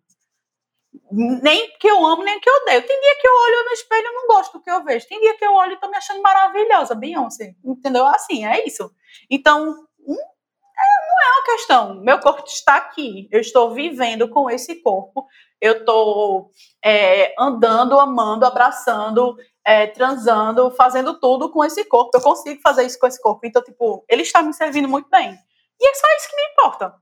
Nem 1.11 1.71
que 1.77 1.87
eu 1.87 2.05
amo, 2.05 2.23
nem 2.23 2.39
que 2.39 2.49
eu 2.49 2.53
odeio. 2.61 2.85
Tem 2.85 3.01
dia 3.01 3.15
que 3.19 3.27
eu 3.27 3.33
olho 3.33 3.65
no 3.65 3.71
espelho 3.71 4.07
e 4.07 4.13
não 4.13 4.27
gosto 4.27 4.53
do 4.53 4.63
que 4.63 4.69
eu 4.69 4.83
vejo. 4.83 5.07
Tem 5.07 5.19
dia 5.19 5.37
que 5.37 5.45
eu 5.45 5.53
olho 5.53 5.73
e 5.73 5.79
tô 5.79 5.89
me 5.89 5.97
achando 5.97 6.21
maravilhosa, 6.21 6.95
Beyoncé. 6.95 7.55
Entendeu? 7.63 8.05
Assim, 8.07 8.45
é 8.45 8.65
isso. 8.65 8.91
Então, 9.29 9.69
hum, 9.69 10.13
é, 10.13 11.07
não 11.07 11.23
é 11.23 11.37
uma 11.37 11.45
questão. 11.45 11.95
Meu 12.01 12.19
corpo 12.19 12.43
está 12.45 12.75
aqui. 12.75 13.27
Eu 13.31 13.39
estou 13.39 13.73
vivendo 13.73 14.29
com 14.29 14.49
esse 14.49 14.81
corpo 14.81 15.27
eu 15.61 15.79
estou 15.79 16.51
é, 16.83 17.33
andando, 17.39 17.99
amando, 17.99 18.45
abraçando, 18.45 19.35
é, 19.65 19.87
transando, 19.87 20.69
fazendo 20.71 21.19
tudo 21.19 21.51
com 21.51 21.63
esse 21.63 21.85
corpo. 21.85 22.11
Eu 22.13 22.21
consigo 22.21 22.61
fazer 22.61 22.83
isso 22.83 22.99
com 22.99 23.07
esse 23.07 23.21
corpo. 23.21 23.45
Então, 23.45 23.63
tipo, 23.63 24.05
ele 24.07 24.21
está 24.21 24.41
me 24.41 24.53
servindo 24.53 24.87
muito 24.87 25.09
bem. 25.09 25.37
E 25.79 25.87
é 25.87 25.93
só 25.95 26.07
isso 26.17 26.29
que 26.29 26.35
me 26.35 26.51
importa. 26.51 26.93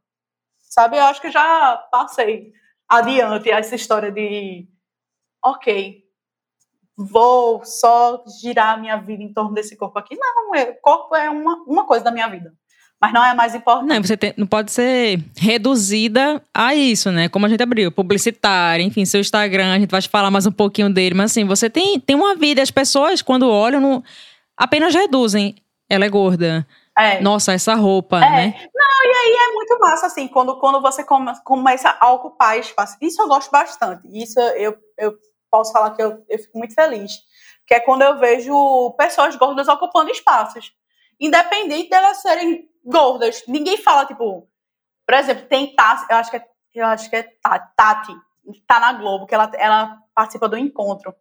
Sabe? 0.61 0.97
Eu 0.97 1.03
acho 1.03 1.21
que 1.21 1.29
já 1.29 1.77
passei 1.91 2.53
adiante 2.97 3.49
essa 3.49 3.75
história 3.75 4.11
de, 4.11 4.67
ok, 5.43 6.03
vou 6.97 7.63
só 7.65 8.23
girar 8.41 8.75
a 8.75 8.77
minha 8.77 8.97
vida 8.97 9.23
em 9.23 9.33
torno 9.33 9.53
desse 9.53 9.75
corpo 9.75 9.97
aqui. 9.99 10.15
Não, 10.15 10.51
o 10.51 10.55
é, 10.55 10.65
corpo 10.73 11.15
é 11.15 11.29
uma, 11.29 11.63
uma 11.63 11.85
coisa 11.85 12.05
da 12.05 12.11
minha 12.11 12.27
vida 12.27 12.53
mas 13.03 13.11
não 13.11 13.25
é 13.25 13.33
mais 13.33 13.53
importante. 13.53 13.89
Não, 13.89 14.01
você 14.01 14.15
tem, 14.15 14.33
não 14.37 14.47
pode 14.47 14.71
ser 14.71 15.21
reduzida 15.35 16.41
a 16.53 16.73
isso, 16.73 17.11
né? 17.11 17.27
Como 17.27 17.45
a 17.45 17.49
gente 17.49 17.61
abriu, 17.61 17.91
publicitário, 17.91 18.85
enfim, 18.85 19.03
seu 19.03 19.19
Instagram, 19.19 19.73
a 19.73 19.77
gente 19.77 19.91
vai 19.91 20.01
falar 20.03 20.31
mais 20.31 20.45
um 20.45 20.53
pouquinho 20.53 20.89
dele, 20.89 21.13
mas 21.13 21.31
assim, 21.31 21.43
você 21.43 21.69
tem, 21.69 21.99
tem 21.99 22.15
uma 22.15 22.33
vida, 22.33 22.61
as 22.61 22.71
pessoas 22.71 23.21
quando 23.21 23.49
olham, 23.49 23.81
não, 23.81 24.01
apenas 24.55 24.95
reduzem. 24.95 25.53
Ela 25.89 26.05
é 26.05 26.09
gorda. 26.09 26.65
É. 26.97 27.19
Nossa, 27.21 27.53
essa 27.53 27.73
roupa, 27.75 28.17
É. 28.17 28.19
né? 28.29 28.69
Não, 28.73 29.05
e 29.11 29.15
aí 29.15 29.49
é 29.49 29.53
muito 29.53 29.79
massa, 29.79 30.05
assim, 30.07 30.27
quando, 30.27 30.59
quando 30.59 30.81
você 30.81 31.03
come- 31.03 31.33
começa 31.43 31.95
a 31.99 32.11
ocupar 32.11 32.57
espaço. 32.59 32.97
Isso 33.01 33.21
eu 33.21 33.27
gosto 33.27 33.49
bastante. 33.51 34.01
Isso 34.11 34.39
eu, 34.39 34.77
eu 34.97 35.17
posso 35.49 35.71
falar 35.71 35.91
que 35.91 36.01
eu, 36.03 36.23
eu 36.29 36.39
fico 36.39 36.57
muito 36.57 36.73
feliz. 36.75 37.11
Que 37.65 37.75
é 37.75 37.79
quando 37.79 38.01
eu 38.03 38.17
vejo 38.19 38.91
pessoas 38.97 39.35
gordas 39.35 39.67
ocupando 39.67 40.11
espaços. 40.11 40.71
Independente 41.19 41.89
delas 41.89 42.21
serem 42.21 42.67
gordas. 42.85 43.43
Ninguém 43.47 43.77
fala, 43.77 44.05
tipo... 44.05 44.47
Por 45.05 45.15
exemplo, 45.15 45.45
tem 45.47 45.75
Tati, 45.75 46.05
eu 46.09 46.15
acho 46.17 46.31
que 46.31 46.37
é, 46.37 46.45
eu 46.75 46.85
acho 46.85 47.09
que 47.09 47.15
é 47.17 47.23
Ta- 47.41 47.59
Tati, 47.75 48.13
tá 48.65 48.79
na 48.79 48.93
Globo, 48.93 49.25
que 49.25 49.35
ela, 49.35 49.51
ela 49.55 49.97
participa 50.15 50.47
do 50.47 50.57
encontro. 50.57 51.13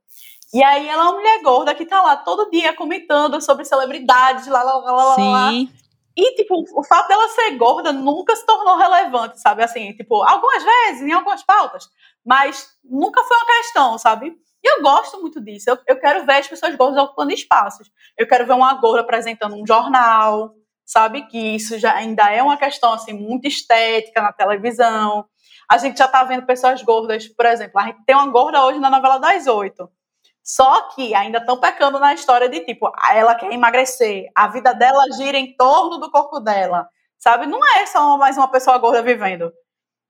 E 0.52 0.62
aí 0.62 0.86
ela 0.86 1.04
é 1.04 1.06
uma 1.06 1.14
mulher 1.14 1.42
gorda 1.42 1.74
que 1.74 1.86
tá 1.86 2.02
lá 2.02 2.16
todo 2.16 2.50
dia 2.50 2.74
comentando 2.74 3.40
sobre 3.40 3.64
celebridades, 3.64 4.46
lá, 4.46 4.62
lá, 4.62 4.76
lá, 4.76 4.92
lá, 4.92 5.04
lá, 5.04 5.16
lá. 5.16 5.50
Sim. 5.50 5.72
E, 6.14 6.34
tipo, 6.34 6.62
o 6.78 6.84
fato 6.84 7.08
dela 7.08 7.26
ser 7.28 7.56
gorda 7.56 7.90
nunca 7.90 8.36
se 8.36 8.44
tornou 8.44 8.76
relevante, 8.76 9.40
sabe? 9.40 9.62
Assim, 9.62 9.94
tipo, 9.94 10.22
algumas 10.22 10.62
vezes, 10.62 11.02
em 11.02 11.12
algumas 11.12 11.42
pautas, 11.42 11.88
mas 12.24 12.68
nunca 12.84 13.24
foi 13.24 13.36
uma 13.36 13.46
questão, 13.46 13.96
sabe? 13.96 14.36
E 14.62 14.76
eu 14.76 14.82
gosto 14.82 15.20
muito 15.20 15.40
disso. 15.40 15.70
Eu, 15.70 15.78
eu 15.88 15.98
quero 15.98 16.26
ver 16.26 16.34
as 16.34 16.48
pessoas 16.48 16.74
gordas 16.76 17.02
ocupando 17.02 17.32
espaços. 17.32 17.90
Eu 18.16 18.28
quero 18.28 18.46
ver 18.46 18.52
uma 18.52 18.74
gorda 18.74 19.00
apresentando 19.00 19.56
um 19.56 19.66
jornal, 19.66 20.54
sabe? 20.84 21.22
Que 21.22 21.56
isso 21.56 21.78
já 21.78 21.94
ainda 21.94 22.30
é 22.30 22.42
uma 22.42 22.58
questão, 22.58 22.92
assim, 22.92 23.14
muito 23.14 23.48
estética 23.48 24.20
na 24.20 24.32
televisão. 24.32 25.24
A 25.68 25.78
gente 25.78 25.98
já 25.98 26.06
tá 26.06 26.22
vendo 26.24 26.44
pessoas 26.44 26.82
gordas, 26.82 27.26
por 27.26 27.46
exemplo, 27.46 27.80
a 27.80 27.86
gente 27.86 28.04
tem 28.04 28.14
uma 28.14 28.26
gorda 28.26 28.62
hoje 28.66 28.78
na 28.78 28.90
novela 28.90 29.18
das 29.18 29.46
oito. 29.46 29.88
Só 30.44 30.88
que 30.90 31.14
ainda 31.14 31.38
estão 31.38 31.56
pecando 31.58 31.98
na 31.98 32.14
história 32.14 32.48
de 32.48 32.60
tipo, 32.64 32.90
ela 33.10 33.34
quer 33.34 33.52
emagrecer, 33.52 34.26
a 34.34 34.48
vida 34.48 34.74
dela 34.74 35.04
gira 35.16 35.38
em 35.38 35.54
torno 35.56 35.98
do 35.98 36.10
corpo 36.10 36.40
dela, 36.40 36.88
sabe? 37.18 37.46
Não 37.46 37.60
é 37.76 37.86
só 37.86 38.16
mais 38.18 38.36
uma 38.36 38.48
pessoa 38.48 38.76
gorda 38.78 39.02
vivendo. 39.02 39.52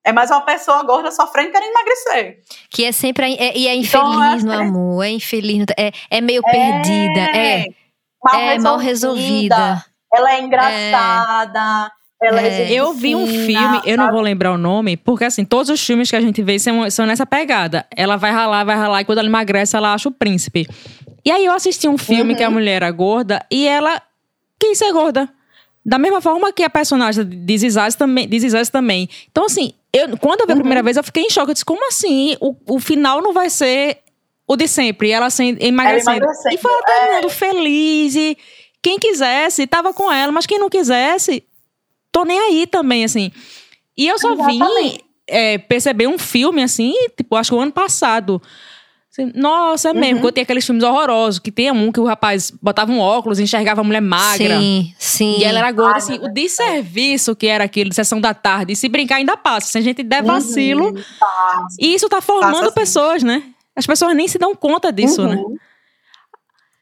É 0.05 0.11
mais 0.13 0.31
uma 0.31 0.41
pessoa 0.41 0.83
gorda 0.83 1.13
sofrendo 1.13 1.53
querendo 1.53 1.71
emagrecer. 1.71 2.41
Que 2.71 2.85
é 2.87 2.93
sempre. 2.93 3.35
é- 3.37 3.57
e 3.57 3.69
é 3.69 3.75
Então, 3.75 4.13
infeliz 4.15 4.43
é- 4.43 4.47
no 4.47 4.53
amor, 4.53 5.05
é 5.05 5.11
infeliz. 5.11 5.65
É, 5.79 5.93
é 6.11 6.21
meio 6.21 6.43
perdida. 6.43 7.21
É, 7.37 7.67
mal 8.25 8.41
é 8.41 8.59
mal 8.59 8.77
resolvida. 8.79 9.85
Ela 10.13 10.33
é 10.35 10.41
engraçada. 10.41 11.93
É, 12.23 12.63
É. 12.63 12.73
Eu 12.73 12.95
vi 12.95 13.15
um 13.17 13.27
filme, 13.27 13.81
eu 13.85 13.97
não 13.97 14.11
vou 14.13 14.21
lembrar 14.21 14.53
o 14.53 14.59
nome, 14.59 14.97
porque 14.97 15.25
assim, 15.25 15.45
todos 15.45 15.69
os 15.71 15.85
filmes 15.85 16.09
que 16.11 16.17
a 16.17 16.21
gente 16.21 16.43
vê 16.43 16.59
são, 16.59 16.89
são 16.91 17.05
nessa 17.07 17.27
pegada. 17.27 17.85
Ela 17.97 18.17
vai 18.17 18.31
ralar, 18.31 18.65
vai 18.65 18.77
ralar, 18.77 19.01
e 19.01 19.05
quando 19.05 19.19
ela 19.19 19.29
emagrece, 19.29 19.77
ela 19.77 19.93
acha 19.93 20.09
o 20.09 20.13
príncipe. 20.13 20.67
E 21.25 21.31
aí 21.31 21.45
eu 21.45 21.53
assisti 21.53 21.87
um 21.89 21.99
filme 21.99 22.33
Uhum. 22.33 22.37
que 22.37 22.43
a 22.45 22.51
mulher 22.51 22.77
era 22.77 22.91
gorda 22.91 23.45
e 23.51 23.67
ela 23.67 24.01
quis 24.59 24.79
ser 24.79 24.93
gorda. 24.93 25.29
Da 25.85 25.99
mesma 25.99 26.21
forma 26.21 26.53
que 26.53 26.63
a 26.63 26.71
personagem 26.71 27.25
de 27.25 27.59
Zizaz 27.59 27.95
também, 27.97 28.29
de 28.29 28.39
Zizaz 28.39 28.69
também. 28.69 29.09
Então, 29.31 29.47
assim, 29.47 29.73
eu, 29.93 30.17
quando 30.19 30.41
eu 30.41 30.47
vi 30.47 30.53
a 30.53 30.55
Uhum. 30.55 30.61
primeira 30.61 30.83
vez, 30.83 30.97
eu 30.97 31.03
fiquei 31.03 31.25
em 31.25 31.31
choque. 31.31 31.51
Eu 31.51 31.55
disse, 31.55 31.65
como 31.65 31.87
assim? 31.89 32.37
O, 32.41 32.55
o 32.67 32.79
final 32.79 33.21
não 33.21 33.33
vai 33.33 33.51
ser 33.51 33.99
o 34.47 34.55
de 34.57 34.69
sempre. 34.69 35.11
Ela 35.11 35.29
sem, 35.29 35.57
emagrecendo. 35.61 36.19
emagrecendo, 36.19 36.55
E 36.55 36.59
foi 36.59 36.71
todo 36.73 37.15
mundo 37.15 37.29
feliz. 37.31 38.15
E 38.15 38.37
quem 38.81 38.97
quisesse, 38.99 39.67
tava 39.67 39.93
com 39.93 40.11
ela. 40.13 40.31
Mas 40.31 40.47
quem 40.47 40.59
não 40.59 40.69
quisesse, 40.69 41.43
tô 42.13 42.25
nem 42.25 42.39
aí 42.39 42.67
também, 42.67 43.05
assim. 43.05 43.33
E 43.97 44.07
eu 44.07 44.19
só 44.19 44.35
vim 44.35 44.57
Exatamente. 44.57 45.05
é, 45.27 45.59
perceber 45.59 46.07
um 46.07 46.19
filme, 46.19 46.63
assim, 46.63 46.93
tipo, 47.17 47.35
acho 47.35 47.51
que 47.51 47.57
o 47.57 47.61
ano 47.61 47.73
passado. 47.73 48.41
Assim, 49.11 49.31
nossa, 49.35 49.91
é 49.91 49.93
mesmo. 49.93 50.17
Uhum. 50.17 50.21
Quando 50.23 50.35
tem 50.35 50.43
aqueles 50.43 50.65
filmes 50.65 50.83
horrorosos, 50.83 51.39
que 51.39 51.53
tem 51.53 51.71
um 51.71 51.93
que 51.93 52.01
o 52.01 52.05
rapaz 52.05 52.51
botava 52.63 52.91
um 52.91 52.99
óculos 52.99 53.39
e 53.39 53.43
enxergava 53.43 53.83
a 53.83 53.85
mulher 53.85 54.01
magra. 54.01 54.59
sim, 54.59 54.95
sim. 54.99 55.37
E 55.39 55.45
ela 55.45 55.59
era 55.59 55.71
gorda, 55.71 55.99
assim, 55.99 56.19
meu 56.19 56.31
o 56.31 56.33
desserviço 56.33 57.37
que 57.37 57.47
era 57.47 57.65
aquilo, 57.65 57.91
de 57.91 57.97
sessão 57.97 58.21
da 58.21 58.33
tarde. 58.33 58.73
E 58.73 58.77
se 58.77 58.89
brincar, 58.89 59.17
ainda 59.17 59.37
passa. 59.37 59.69
Se 59.69 59.79
a 59.79 59.81
gente 59.83 60.03
der 60.03 60.23
vacilo. 60.23 60.87
Uhum. 60.89 61.03
E 61.79 61.95
isso 61.95 62.09
tá 62.09 62.23
formando 62.23 62.73
pessoas, 62.73 63.23
né? 63.23 63.43
As 63.77 63.87
pessoas 63.87 64.15
nem 64.17 64.29
se 64.29 64.39
dão 64.39 64.55
conta 64.55 64.91
disso, 64.91 65.27
né? 65.27 65.43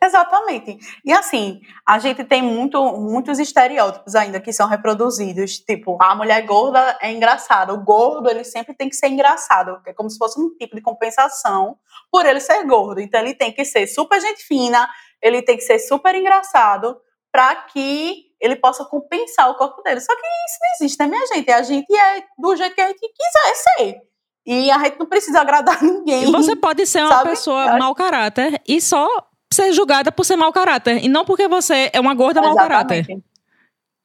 Exatamente. 0.02 0.78
E 1.04 1.12
assim, 1.12 1.60
a 1.86 1.98
gente 1.98 2.24
tem 2.24 2.40
muito, 2.42 2.82
muitos 2.96 3.38
estereótipos 3.38 4.14
ainda 4.14 4.40
que 4.40 4.52
são 4.52 4.66
reproduzidos. 4.66 5.58
Tipo, 5.58 5.98
a 6.00 6.14
mulher 6.14 6.40
gorda 6.46 6.96
é 7.02 7.12
engraçada. 7.12 7.74
O 7.74 7.84
gordo, 7.84 8.30
ele 8.30 8.42
sempre 8.42 8.74
tem 8.74 8.88
que 8.88 8.96
ser 8.96 9.08
engraçado. 9.08 9.78
É 9.86 9.92
como 9.92 10.08
se 10.08 10.16
fosse 10.16 10.40
um 10.40 10.50
tipo 10.56 10.74
de 10.74 10.80
compensação 10.80 11.76
por 12.10 12.24
ele 12.24 12.40
ser 12.40 12.64
gordo. 12.64 13.00
Então, 13.00 13.20
ele 13.20 13.34
tem 13.34 13.52
que 13.52 13.64
ser 13.64 13.86
super 13.86 14.20
gente 14.20 14.42
fina, 14.42 14.88
ele 15.20 15.42
tem 15.42 15.56
que 15.56 15.64
ser 15.64 15.78
super 15.78 16.14
engraçado 16.14 16.96
para 17.30 17.54
que 17.56 18.24
ele 18.40 18.56
possa 18.56 18.84
compensar 18.86 19.50
o 19.50 19.54
corpo 19.54 19.82
dele. 19.82 20.00
Só 20.00 20.14
que 20.14 20.20
isso 20.20 20.58
não 20.60 20.68
existe, 20.86 20.98
né, 20.98 21.06
minha 21.06 21.26
gente? 21.26 21.50
A 21.50 21.62
gente 21.62 21.94
é 21.94 22.24
do 22.38 22.56
jeito 22.56 22.74
que 22.74 22.80
a 22.80 22.88
gente 22.88 23.00
quiser 23.00 23.54
ser. 23.54 24.10
E 24.46 24.70
a 24.70 24.78
gente 24.78 24.98
não 24.98 25.06
precisa 25.06 25.42
agradar 25.42 25.80
ninguém. 25.84 26.24
E 26.24 26.32
você 26.32 26.56
pode 26.56 26.86
ser 26.86 27.02
uma 27.02 27.18
Sabe? 27.18 27.30
pessoa 27.30 27.76
mau 27.78 27.94
caráter 27.94 28.60
e 28.66 28.80
só 28.80 29.06
ser 29.52 29.72
julgada 29.72 30.12
por 30.12 30.24
ser 30.24 30.36
mau 30.36 30.52
caráter. 30.52 31.04
E 31.04 31.08
não 31.08 31.24
porque 31.24 31.48
você 31.48 31.90
é 31.92 32.00
uma 32.00 32.14
gorda 32.14 32.40
mau 32.40 32.54
caráter. 32.54 32.98
Exatamente. 33.00 33.24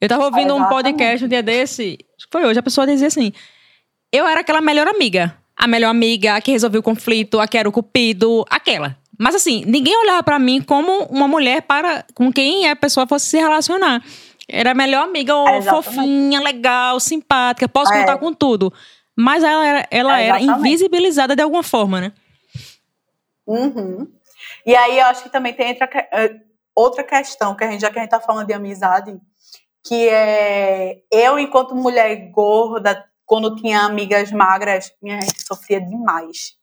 Eu 0.00 0.08
tava 0.08 0.24
ouvindo 0.24 0.52
um 0.52 0.58
Exatamente. 0.58 0.68
podcast 0.84 1.24
um 1.24 1.28
dia 1.28 1.42
desse, 1.42 1.98
acho 2.18 2.26
que 2.26 2.32
foi 2.32 2.44
hoje, 2.44 2.58
a 2.58 2.62
pessoa 2.62 2.86
dizia 2.86 3.06
assim: 3.06 3.32
eu 4.12 4.26
era 4.26 4.40
aquela 4.40 4.60
melhor 4.60 4.86
amiga. 4.88 5.36
A 5.58 5.66
melhor 5.66 5.88
amiga, 5.88 6.34
a 6.36 6.40
que 6.40 6.52
resolveu 6.52 6.80
o 6.80 6.84
conflito, 6.84 7.40
a 7.40 7.48
que 7.48 7.56
era 7.56 7.66
o 7.66 7.72
cupido, 7.72 8.44
aquela. 8.50 8.94
Mas 9.18 9.34
assim, 9.34 9.64
ninguém 9.64 9.96
olhava 9.96 10.22
pra 10.22 10.38
mim 10.38 10.60
como 10.60 11.04
uma 11.04 11.26
mulher 11.26 11.62
para 11.62 12.04
com 12.14 12.30
quem 12.30 12.68
a 12.68 12.76
pessoa 12.76 13.06
fosse 13.06 13.24
se 13.26 13.38
relacionar. 13.38 14.04
Era 14.46 14.72
a 14.72 14.74
melhor 14.74 15.04
amiga, 15.04 15.34
ó, 15.34 15.48
Exatamente. 15.56 15.84
fofinha, 15.86 16.40
legal, 16.42 17.00
simpática, 17.00 17.66
posso 17.66 17.90
É. 17.94 18.00
contar 18.00 18.18
com 18.18 18.34
tudo. 18.34 18.70
Mas 19.16 19.42
ela 19.42 19.66
era, 19.66 19.88
ela 19.90 20.20
era 20.20 20.38
Exatamente. 20.38 20.68
invisibilizada 20.68 21.34
de 21.34 21.42
alguma 21.42 21.62
forma, 21.62 22.02
né? 22.02 22.12
Uhum. 23.46 24.06
E 24.66 24.74
aí 24.74 24.98
eu 24.98 25.06
acho 25.06 25.22
que 25.22 25.30
também 25.30 25.54
tem 25.54 25.74
que- 25.74 25.84
eh, 26.12 26.34
outra 26.74 27.04
questão, 27.04 27.54
que 27.56 27.64
a 27.64 27.70
gente, 27.70 27.80
já 27.80 27.90
que 27.90 27.98
a 27.98 28.02
gente 28.02 28.10
tá 28.10 28.20
falando 28.20 28.48
de 28.48 28.52
amizade, 28.52 29.16
que 29.86 30.08
é 30.08 31.02
eu, 31.10 31.38
enquanto 31.38 31.74
mulher 31.74 32.16
gorda, 32.32 33.04
quando 33.24 33.54
tinha 33.56 33.82
amigas 33.82 34.32
magras, 34.32 34.92
minha 35.00 35.20
gente 35.20 35.46
sofria 35.46 35.80
demais. 35.80 36.54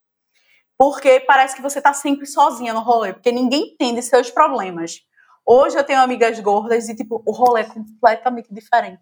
Porque 0.77 1.21
parece 1.21 1.55
que 1.55 1.61
você 1.61 1.81
tá 1.81 1.93
sempre 1.93 2.25
sozinha 2.25 2.73
no 2.73 2.81
rolê, 2.81 3.13
porque 3.13 3.31
ninguém 3.31 3.73
entende 3.73 4.01
seus 4.01 4.29
problemas. 4.29 4.99
Hoje 5.45 5.77
eu 5.77 5.83
tenho 5.83 6.01
amigas 6.01 6.39
gordas 6.39 6.89
e, 6.89 6.95
tipo, 6.95 7.23
o 7.25 7.31
rolê 7.31 7.61
é 7.61 7.65
completamente 7.65 8.53
diferente. 8.53 9.01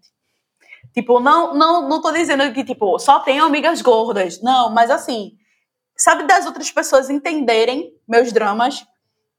Tipo, 0.93 1.19
não, 1.19 1.53
não, 1.55 1.87
não 1.87 2.01
tô 2.01 2.11
dizendo 2.11 2.51
que, 2.53 2.63
tipo, 2.63 2.99
só 2.99 3.19
tenho 3.19 3.45
amigas 3.45 3.81
gordas. 3.81 4.41
Não, 4.41 4.69
mas 4.71 4.91
assim, 4.91 5.33
sabe 5.97 6.23
das 6.25 6.45
outras 6.45 6.71
pessoas 6.71 7.09
entenderem 7.09 7.93
meus 8.07 8.31
dramas? 8.31 8.85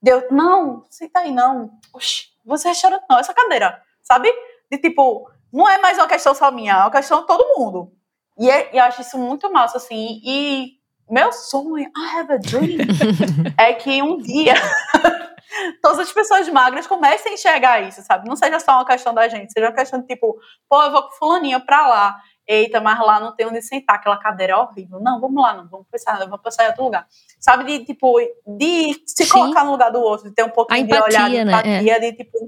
Deu, 0.02 0.26
não, 0.30 0.84
senta 0.90 1.20
aí, 1.20 1.30
não. 1.30 1.70
Oxi, 1.94 2.26
você 2.44 2.68
é 2.70 2.74
chorando, 2.74 3.02
não, 3.08 3.18
essa 3.18 3.32
cadeira, 3.34 3.80
sabe? 4.02 4.32
De 4.70 4.78
tipo, 4.78 5.30
não 5.52 5.68
é 5.68 5.78
mais 5.78 5.98
uma 5.98 6.08
questão 6.08 6.34
só 6.34 6.50
minha, 6.50 6.72
é 6.74 6.76
uma 6.78 6.90
questão 6.90 7.20
de 7.20 7.26
todo 7.26 7.56
mundo. 7.58 7.92
E, 8.38 8.50
é- 8.50 8.74
e 8.74 8.78
eu 8.78 8.84
acho 8.84 9.02
isso 9.02 9.16
muito 9.18 9.52
massa, 9.52 9.76
assim. 9.76 10.20
E 10.24 10.72
meu 11.08 11.32
sonho, 11.32 11.78
I 11.96 12.16
have 12.18 12.32
a 12.32 12.36
dream, 12.38 12.78
é 13.58 13.74
que 13.74 14.02
um 14.02 14.16
dia 14.18 14.54
todas 15.82 15.98
as 16.00 16.12
pessoas 16.12 16.48
magras 16.48 16.86
comecem 16.86 17.32
a 17.32 17.34
enxergar 17.34 17.80
isso, 17.82 18.02
sabe? 18.02 18.28
Não 18.28 18.36
seja 18.36 18.58
só 18.58 18.72
uma 18.72 18.86
questão 18.86 19.12
da 19.14 19.28
gente, 19.28 19.52
seja 19.52 19.66
uma 19.68 19.74
questão 19.74 20.00
de 20.00 20.06
tipo, 20.06 20.36
pô, 20.68 20.82
eu 20.82 20.90
vou 20.90 21.02
com 21.04 21.12
fulaninha 21.12 21.60
pra 21.60 21.86
lá. 21.86 22.16
Eita, 22.46 22.80
mas 22.80 22.98
lá 23.00 23.20
não 23.20 23.34
tem 23.34 23.46
onde 23.46 23.62
sentar, 23.62 23.96
aquela 23.96 24.16
cadeira 24.16 24.54
é 24.54 24.56
horrível. 24.56 24.98
Não, 25.00 25.20
vamos 25.20 25.40
lá, 25.42 25.54
não, 25.54 25.68
vamos 25.68 25.86
pensar, 25.90 26.18
vamos 26.18 26.40
pensar 26.42 26.64
em 26.64 26.68
outro 26.68 26.84
lugar. 26.84 27.06
Sabe, 27.40 27.64
de 27.64 27.84
tipo, 27.84 28.18
de 28.58 28.94
se 29.06 29.24
Sim. 29.24 29.30
colocar 29.30 29.64
no 29.64 29.70
lugar 29.72 29.90
do 29.92 30.00
outro, 30.00 30.28
de 30.28 30.34
ter 30.34 30.42
um 30.44 30.50
pouquinho 30.50 30.84
A 30.84 30.86
de 30.86 30.92
olhar 30.94 31.30
de 31.30 31.36
empatia, 31.36 31.44
né? 31.44 31.52
empatia, 31.52 32.00
de 32.00 32.12
tipo, 32.16 32.38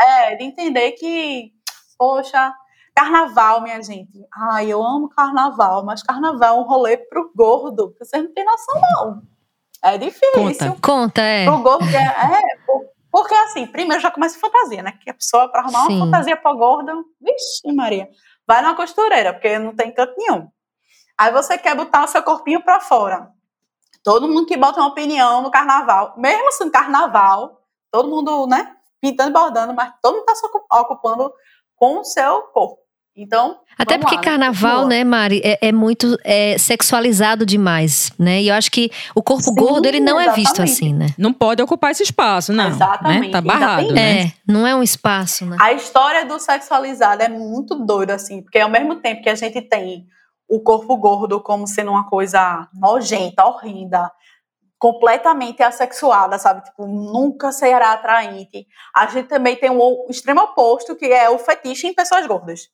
é, 0.00 0.36
de 0.36 0.44
entender 0.44 0.92
que, 0.92 1.52
poxa, 1.98 2.52
carnaval, 2.94 3.60
minha 3.60 3.82
gente. 3.82 4.12
Ai, 4.52 4.70
eu 4.70 4.82
amo 4.82 5.08
carnaval, 5.08 5.84
mas 5.84 6.02
carnaval 6.02 6.56
é 6.56 6.60
um 6.60 6.64
rolê 6.64 6.96
pro 6.96 7.32
gordo, 7.34 7.92
que 7.92 8.04
vocês 8.04 8.22
não 8.22 8.32
têm 8.32 8.44
noção, 8.44 8.80
não. 8.80 9.22
É 9.82 9.98
difícil. 9.98 10.30
Conta. 10.32 10.76
Conta, 10.80 11.20
é. 11.22 11.44
Pro 11.44 11.58
gordo, 11.58 11.84
é, 11.88 12.04
é, 12.04 12.56
por- 12.64 12.84
porque 13.10 13.34
assim, 13.34 13.66
primeiro 13.66 14.00
já 14.02 14.10
começa 14.10 14.36
a 14.36 14.40
fantasia, 14.40 14.82
né? 14.82 14.92
Que 15.02 15.10
a 15.10 15.14
pessoa, 15.14 15.48
pra 15.50 15.60
arrumar 15.60 15.86
Sim. 15.86 15.96
uma 15.96 16.06
fantasia 16.06 16.36
pra 16.36 16.52
gorda, 16.54 16.92
vixe, 17.20 17.72
Maria, 17.72 18.08
vai 18.46 18.62
na 18.62 18.74
costureira, 18.74 19.32
porque 19.32 19.58
não 19.58 19.74
tem 19.74 19.92
canto 19.92 20.14
nenhum. 20.16 20.48
Aí 21.18 21.32
você 21.32 21.56
quer 21.58 21.76
botar 21.76 22.04
o 22.04 22.08
seu 22.08 22.22
corpinho 22.22 22.62
pra 22.62 22.80
fora. 22.80 23.30
Todo 24.02 24.28
mundo 24.28 24.46
que 24.46 24.56
bota 24.56 24.80
uma 24.80 24.88
opinião 24.90 25.42
no 25.42 25.50
carnaval, 25.50 26.14
mesmo 26.18 26.52
sendo 26.52 26.70
carnaval, 26.70 27.62
todo 27.90 28.08
mundo, 28.08 28.46
né, 28.46 28.76
pintando 29.00 29.30
e 29.30 29.32
bordando, 29.32 29.72
mas 29.74 29.94
todo 30.02 30.16
mundo 30.16 30.26
tá 30.26 30.34
se 30.34 30.44
ocu- 30.46 30.66
ocupando 30.72 31.32
com 31.76 32.00
o 32.00 32.04
seu 32.04 32.42
corpo. 32.48 32.83
Então. 33.16 33.60
Até 33.78 33.96
porque 33.96 34.16
lá, 34.16 34.20
né? 34.20 34.24
carnaval, 34.24 34.86
né, 34.86 35.04
Mari, 35.04 35.40
é, 35.44 35.68
é 35.68 35.72
muito 35.72 36.18
é, 36.24 36.58
sexualizado 36.58 37.46
demais, 37.46 38.12
né? 38.18 38.42
E 38.42 38.48
eu 38.48 38.54
acho 38.54 38.70
que 38.70 38.90
o 39.14 39.22
corpo 39.22 39.44
Sim, 39.44 39.54
gordo, 39.54 39.86
ele 39.86 40.00
não 40.00 40.20
é 40.20 40.32
visto 40.32 40.62
exatamente. 40.62 40.72
assim, 40.72 40.92
né? 40.92 41.06
Não 41.16 41.32
pode 41.32 41.62
ocupar 41.62 41.92
esse 41.92 42.02
espaço, 42.02 42.52
não. 42.52 42.68
Exatamente, 42.68 43.26
Né? 43.26 43.30
Tá 43.30 43.40
barrado, 43.40 43.92
né? 43.92 44.22
É, 44.22 44.32
não 44.46 44.66
é 44.66 44.74
um 44.74 44.82
espaço, 44.82 45.46
né? 45.46 45.56
A 45.60 45.72
história 45.72 46.24
do 46.24 46.38
sexualizado 46.40 47.22
é 47.22 47.28
muito 47.28 47.76
doida, 47.76 48.14
assim, 48.14 48.42
porque 48.42 48.58
ao 48.58 48.68
mesmo 48.68 48.96
tempo 48.96 49.22
que 49.22 49.30
a 49.30 49.34
gente 49.34 49.60
tem 49.62 50.06
o 50.48 50.60
corpo 50.60 50.96
gordo 50.96 51.40
como 51.40 51.66
sendo 51.66 51.92
uma 51.92 52.08
coisa 52.08 52.68
nojenta, 52.74 53.46
horrenda, 53.46 54.10
completamente 54.78 55.62
assexuada, 55.62 56.38
sabe? 56.38 56.62
Tipo, 56.64 56.86
nunca 56.86 57.52
será 57.52 57.92
atraente. 57.92 58.66
A 58.94 59.06
gente 59.06 59.28
também 59.28 59.56
tem 59.56 59.70
o 59.70 60.06
extremo 60.10 60.42
oposto, 60.42 60.94
que 60.96 61.06
é 61.06 61.30
o 61.30 61.38
fetiche 61.38 61.86
em 61.86 61.94
pessoas 61.94 62.26
gordas. 62.26 62.68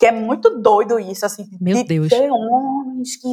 Que 0.00 0.06
é 0.06 0.12
muito 0.12 0.58
doido 0.58 0.98
isso, 0.98 1.26
assim. 1.26 1.46
Meu 1.60 1.76
de 1.76 1.84
Deus. 1.84 2.08
ter 2.08 2.30
homens 2.30 3.16
que. 3.16 3.28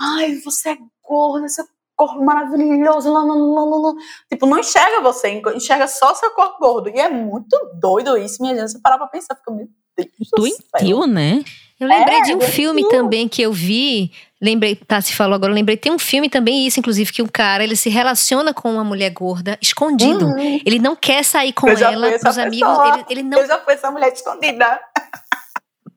Ai, 0.00 0.34
você 0.44 0.70
é 0.70 0.78
gorda, 1.06 1.48
seu 1.48 1.64
corpo 1.94 2.24
maravilhoso. 2.24 3.12
Lá, 3.12 3.22
lá, 3.22 3.34
lá. 3.34 3.94
Tipo, 4.28 4.44
não 4.46 4.58
enxerga 4.58 5.00
você, 5.00 5.40
enxerga 5.54 5.86
só 5.86 6.12
seu 6.14 6.32
corpo 6.32 6.58
gordo. 6.58 6.88
E 6.88 6.98
é 6.98 7.08
muito 7.08 7.56
doido 7.80 8.18
isso, 8.18 8.42
minha 8.42 8.56
gente. 8.56 8.72
Você 8.72 8.80
parar 8.80 8.98
pra 8.98 9.06
pensar, 9.06 9.36
fica, 9.36 9.52
céu. 9.52 10.08
Doentio, 10.36 11.06
né? 11.06 11.44
Eu 11.78 11.86
lembrei 11.86 12.16
É, 12.16 12.22
de 12.22 12.34
um 12.34 12.38
doentio. 12.38 12.52
filme 12.54 12.88
também 12.88 13.28
que 13.28 13.40
eu 13.40 13.52
vi. 13.52 14.10
Lembrei, 14.40 14.74
tá, 14.74 15.00
se 15.00 15.14
falou 15.14 15.34
agora, 15.34 15.52
lembrei, 15.52 15.76
tem 15.76 15.90
um 15.92 15.98
filme 15.98 16.28
também, 16.28 16.64
isso, 16.66 16.78
inclusive, 16.78 17.12
que 17.12 17.22
um 17.22 17.26
cara 17.26 17.62
ele 17.64 17.74
se 17.76 17.88
relaciona 17.88 18.52
com 18.54 18.72
uma 18.72 18.84
mulher 18.84 19.10
gorda 19.10 19.56
escondido. 19.62 20.26
Uhum. 20.26 20.60
Ele 20.64 20.78
não 20.80 20.94
quer 20.96 21.24
sair 21.24 21.52
com 21.52 21.68
ela 21.68 22.18
pros 22.18 22.38
amigos. 22.38 22.78
Ele, 22.78 23.04
ele 23.10 23.22
não 23.22 23.38
Eu 23.38 23.46
já 23.46 23.58
fui 23.60 23.74
essa 23.74 23.90
mulher 23.90 24.12
escondida. 24.12 24.80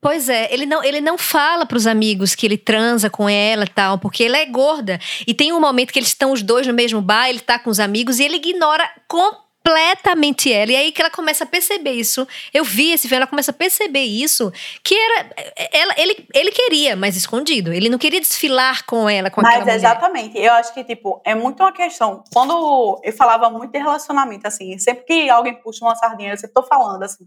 Pois 0.02 0.28
é, 0.28 0.52
ele 0.52 0.66
não, 0.66 0.82
ele 0.82 1.00
não 1.00 1.16
fala 1.16 1.64
pros 1.64 1.86
amigos 1.86 2.34
que 2.34 2.44
ele 2.44 2.58
transa 2.58 3.08
com 3.08 3.28
ela 3.28 3.62
e 3.62 3.68
tal, 3.68 3.98
porque 3.98 4.24
ela 4.24 4.36
é 4.36 4.44
gorda. 4.44 4.98
E 5.24 5.32
tem 5.32 5.52
um 5.52 5.60
momento 5.60 5.92
que 5.92 5.98
eles 6.00 6.08
estão 6.08 6.32
os 6.32 6.42
dois 6.42 6.66
no 6.66 6.74
mesmo 6.74 7.00
bar, 7.00 7.28
ele 7.28 7.38
tá 7.38 7.56
com 7.56 7.70
os 7.70 7.78
amigos 7.78 8.18
e 8.18 8.24
ele 8.24 8.34
ignora 8.34 8.90
completamente 9.06 10.52
ela. 10.52 10.72
E 10.72 10.76
aí 10.76 10.90
que 10.90 11.00
ela 11.00 11.08
começa 11.08 11.44
a 11.44 11.46
perceber 11.46 11.92
isso. 11.92 12.26
Eu 12.52 12.64
vi 12.64 12.90
esse 12.90 13.06
filme, 13.06 13.18
ela 13.18 13.28
começa 13.28 13.52
a 13.52 13.54
perceber 13.54 14.02
isso, 14.02 14.52
que 14.82 14.92
era 14.92 15.30
ela, 15.72 15.94
ele, 15.96 16.26
ele 16.34 16.50
queria, 16.50 16.96
mas 16.96 17.14
escondido. 17.14 17.72
Ele 17.72 17.88
não 17.88 17.96
queria 17.96 18.20
desfilar 18.20 18.84
com 18.84 19.08
ela, 19.08 19.30
com 19.30 19.40
Mas 19.40 19.50
aquela 19.52 19.66
mulher. 19.66 19.76
exatamente, 19.76 20.36
eu 20.36 20.52
acho 20.54 20.74
que, 20.74 20.82
tipo, 20.82 21.22
é 21.24 21.36
muito 21.36 21.62
uma 21.62 21.70
questão. 21.72 22.24
Quando 22.32 23.00
eu 23.04 23.12
falava 23.12 23.48
muito 23.50 23.70
de 23.70 23.78
relacionamento, 23.78 24.48
assim, 24.48 24.76
sempre 24.80 25.04
que 25.04 25.30
alguém 25.30 25.54
puxa 25.54 25.84
uma 25.84 25.94
sardinha, 25.94 26.32
eu 26.32 26.36
sempre 26.36 26.54
tô 26.54 26.64
falando, 26.64 27.04
assim. 27.04 27.24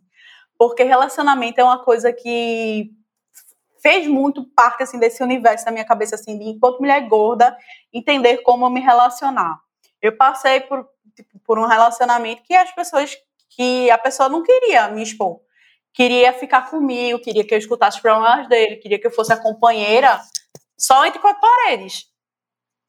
Porque 0.57 0.83
relacionamento 0.83 1.59
é 1.59 1.63
uma 1.63 1.83
coisa 1.83 2.13
que 2.13 2.91
fez 3.81 4.07
muito 4.07 4.43
parte, 4.55 4.83
assim, 4.83 4.97
desse 4.97 5.21
universo 5.21 5.65
na 5.65 5.71
minha 5.71 5.85
cabeça, 5.85 6.15
assim, 6.15 6.39
de 6.39 6.45
enquanto 6.45 6.79
mulher 6.79 7.07
gorda, 7.07 7.55
entender 7.93 8.37
como 8.37 8.67
me 8.69 8.79
relacionar. 8.79 9.59
Eu 10.01 10.17
passei 10.17 10.59
por, 10.61 10.87
tipo, 11.15 11.37
por 11.39 11.59
um 11.59 11.67
relacionamento 11.67 12.41
que 12.43 12.55
as 12.55 12.73
pessoas, 12.73 13.15
que 13.49 13.91
a 13.91 13.97
pessoa 13.97 14.27
não 14.27 14.41
queria 14.41 14.87
me 14.87 15.03
expor. 15.03 15.39
Queria 15.93 16.33
ficar 16.33 16.69
comigo, 16.69 17.19
queria 17.19 17.45
que 17.45 17.53
eu 17.53 17.57
escutasse 17.57 17.97
os 17.97 18.01
problemas 18.01 18.49
dele, 18.49 18.77
queria 18.77 18.99
que 18.99 19.07
eu 19.07 19.11
fosse 19.11 19.31
a 19.31 19.37
companheira 19.37 20.19
só 20.77 21.05
entre 21.05 21.19
quatro 21.19 21.39
paredes. 21.39 22.07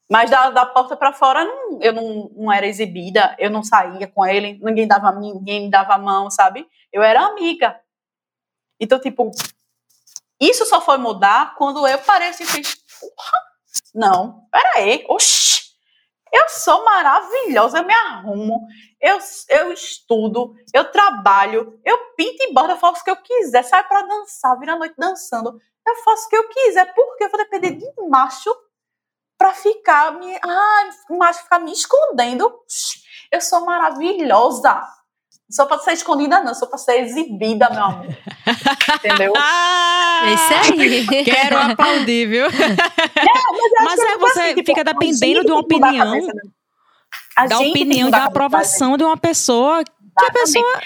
Mas 0.08 0.30
da, 0.30 0.50
da 0.50 0.64
porta 0.66 0.96
para 0.96 1.12
fora 1.12 1.44
não- 1.44 1.80
eu 1.82 1.92
não, 1.92 2.30
não 2.36 2.52
era 2.52 2.66
exibida, 2.66 3.34
eu 3.38 3.50
não 3.50 3.62
saía 3.62 4.06
com 4.06 4.24
ele, 4.24 4.58
ninguém 4.62 4.86
dava 4.86 5.12
ninguém 5.12 5.62
me 5.64 5.70
dava 5.70 5.94
a 5.94 5.98
mão, 5.98 6.30
sabe? 6.30 6.66
Eu 6.92 7.02
era 7.02 7.22
amiga. 7.26 7.80
Então, 8.78 9.00
tipo, 9.00 9.30
isso 10.40 10.64
só 10.66 10.80
foi 10.80 10.98
mudar 10.98 11.54
quando 11.56 11.86
eu 11.86 11.98
parei 11.98 12.28
assim 12.28 12.44
fiz, 12.44 12.74
porra, 13.00 13.38
não, 13.94 14.46
peraí, 14.50 15.04
oxi, 15.08 15.62
eu 16.32 16.48
sou 16.48 16.84
maravilhosa, 16.84 17.78
eu 17.78 17.84
me 17.84 17.94
arrumo, 17.94 18.66
eu, 19.00 19.18
eu 19.48 19.72
estudo, 19.72 20.54
eu 20.74 20.90
trabalho, 20.90 21.80
eu 21.84 21.98
pinto 22.16 22.42
e 22.42 22.52
bordo, 22.52 22.72
eu 22.72 22.76
faço 22.78 23.00
o 23.00 23.04
que 23.04 23.10
eu 23.10 23.16
quiser, 23.16 23.62
saio 23.64 23.88
pra 23.88 24.02
dançar, 24.02 24.58
vira 24.58 24.74
a 24.74 24.78
noite 24.78 24.94
dançando, 24.98 25.58
eu 25.86 25.96
faço 26.04 26.26
o 26.26 26.28
que 26.28 26.36
eu 26.36 26.48
quiser, 26.48 26.92
porque 26.94 27.24
eu 27.24 27.30
vou 27.30 27.38
depender 27.38 27.72
de 27.72 27.86
macho 28.08 28.54
pra 29.38 29.53
ficar 29.53 30.12
me. 30.18 30.35
Ah, 30.42 30.90
macho 31.11 31.42
ficar 31.42 31.59
me 31.59 31.72
escondendo. 31.72 32.53
Eu 33.31 33.40
sou 33.40 33.64
maravilhosa. 33.64 34.83
Não 35.49 35.55
sou 35.55 35.66
pra 35.66 35.79
ser 35.79 35.92
escondida, 35.92 36.42
não, 36.42 36.55
sou 36.55 36.66
pra 36.66 36.77
ser 36.77 37.01
exibida, 37.03 37.70
meu 37.70 37.85
amor. 37.85 38.07
Entendeu? 38.99 39.33
É 39.37 40.33
isso 40.33 40.72
aí. 40.72 41.07
Quero 41.25 41.57
aplaudir, 41.57 42.27
viu? 42.27 42.46
Mas 43.85 44.01
é, 44.01 44.18
você 44.18 44.55
tipo, 44.55 44.66
fica 44.66 44.83
dependendo 44.83 45.44
de 45.44 45.53
uma 45.53 45.61
opinião, 45.61 46.11
né? 46.11 46.33
da 47.49 47.59
opinião, 47.59 48.11
da 48.11 48.25
aprovação 48.25 48.96
de 48.96 49.05
uma 49.05 49.16
pessoa 49.16 49.85
que 49.85 50.25
a 50.25 50.33
pessoa 50.33 50.81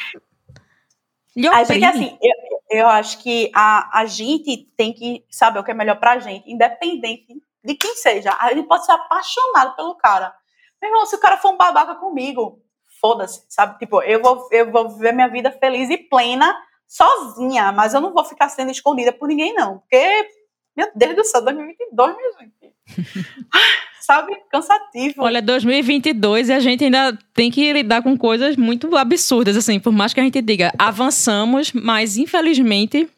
lhe 1.37 1.49
A 1.49 1.65
gente, 1.65 1.85
assim, 1.85 2.19
eu, 2.21 2.81
eu 2.81 2.89
acho 2.89 3.19
que 3.23 3.51
a, 3.55 4.01
a 4.01 4.05
gente 4.05 4.69
tem 4.77 4.93
que 4.93 5.25
saber 5.31 5.61
o 5.61 5.65
que 5.65 5.71
é 5.71 5.75
melhor 5.75 5.99
pra 5.99 6.19
gente, 6.19 6.51
independente 6.51 7.41
de 7.65 7.75
quem 7.75 7.95
seja. 7.97 8.37
Gente 8.55 8.67
pode 8.67 8.85
ser 8.85 8.93
apaixonado 8.93 9.77
pelo 9.77 9.95
cara. 9.97 10.35
Meu 10.81 10.91
irmão, 10.91 11.07
se 11.07 11.17
o 11.17 11.21
cara 11.21 11.37
for 11.37 11.53
um 11.53 11.57
babaca 11.57 11.95
comigo, 11.95 12.63
foda-se, 13.01 13.45
sabe? 13.49 13.79
Tipo, 13.79 14.03
eu 14.03 14.21
vou, 14.23 14.49
eu 14.51 14.71
vou 14.71 14.89
viver 14.91 15.13
minha 15.13 15.29
vida 15.29 15.51
feliz 15.53 15.91
e 15.91 15.99
plena 15.99 16.57
sozinha, 16.87 17.71
mas 17.73 17.95
eu 17.95 18.01
não 18.01 18.13
vou 18.13 18.25
ficar 18.25 18.49
sendo 18.49 18.71
escondida 18.71 19.13
por 19.13 19.29
ninguém, 19.29 19.55
não. 19.55 19.79
Porque, 19.79 20.29
meu 20.77 20.91
Deus 20.95 21.17
do 21.17 21.25
céu, 21.25 21.43
2022, 21.43 22.17
minha 22.17 22.33
gente. 22.39 22.75
sabe? 24.11 24.37
Cansativo. 24.51 25.23
Olha, 25.23 25.41
2022 25.41 26.49
e 26.49 26.53
a 26.53 26.59
gente 26.59 26.85
ainda 26.85 27.17
tem 27.33 27.51
que 27.51 27.73
lidar 27.73 28.03
com 28.03 28.17
coisas 28.17 28.57
muito 28.57 28.97
absurdas, 28.97 29.57
assim, 29.57 29.79
por 29.79 29.93
mais 29.93 30.13
que 30.13 30.19
a 30.19 30.23
gente 30.25 30.43
diga, 30.43 30.73
avançamos, 30.77 31.73
mas 31.73 32.17
infelizmente. 32.17 33.09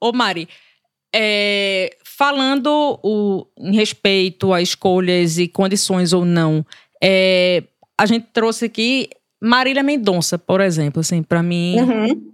Ô, 0.00 0.12
Mari, 0.12 0.48
é, 1.14 1.94
falando 2.20 3.00
o, 3.02 3.46
em 3.56 3.74
respeito 3.74 4.52
a 4.52 4.60
escolhas 4.60 5.38
e 5.38 5.48
condições 5.48 6.12
ou 6.12 6.22
não, 6.22 6.66
é, 7.02 7.62
a 7.96 8.04
gente 8.04 8.26
trouxe 8.30 8.66
aqui 8.66 9.08
Marília 9.42 9.82
Mendonça, 9.82 10.38
por 10.38 10.60
exemplo, 10.60 11.00
assim, 11.00 11.22
para 11.22 11.42
mim, 11.42 11.76
Uhum, 11.80 12.32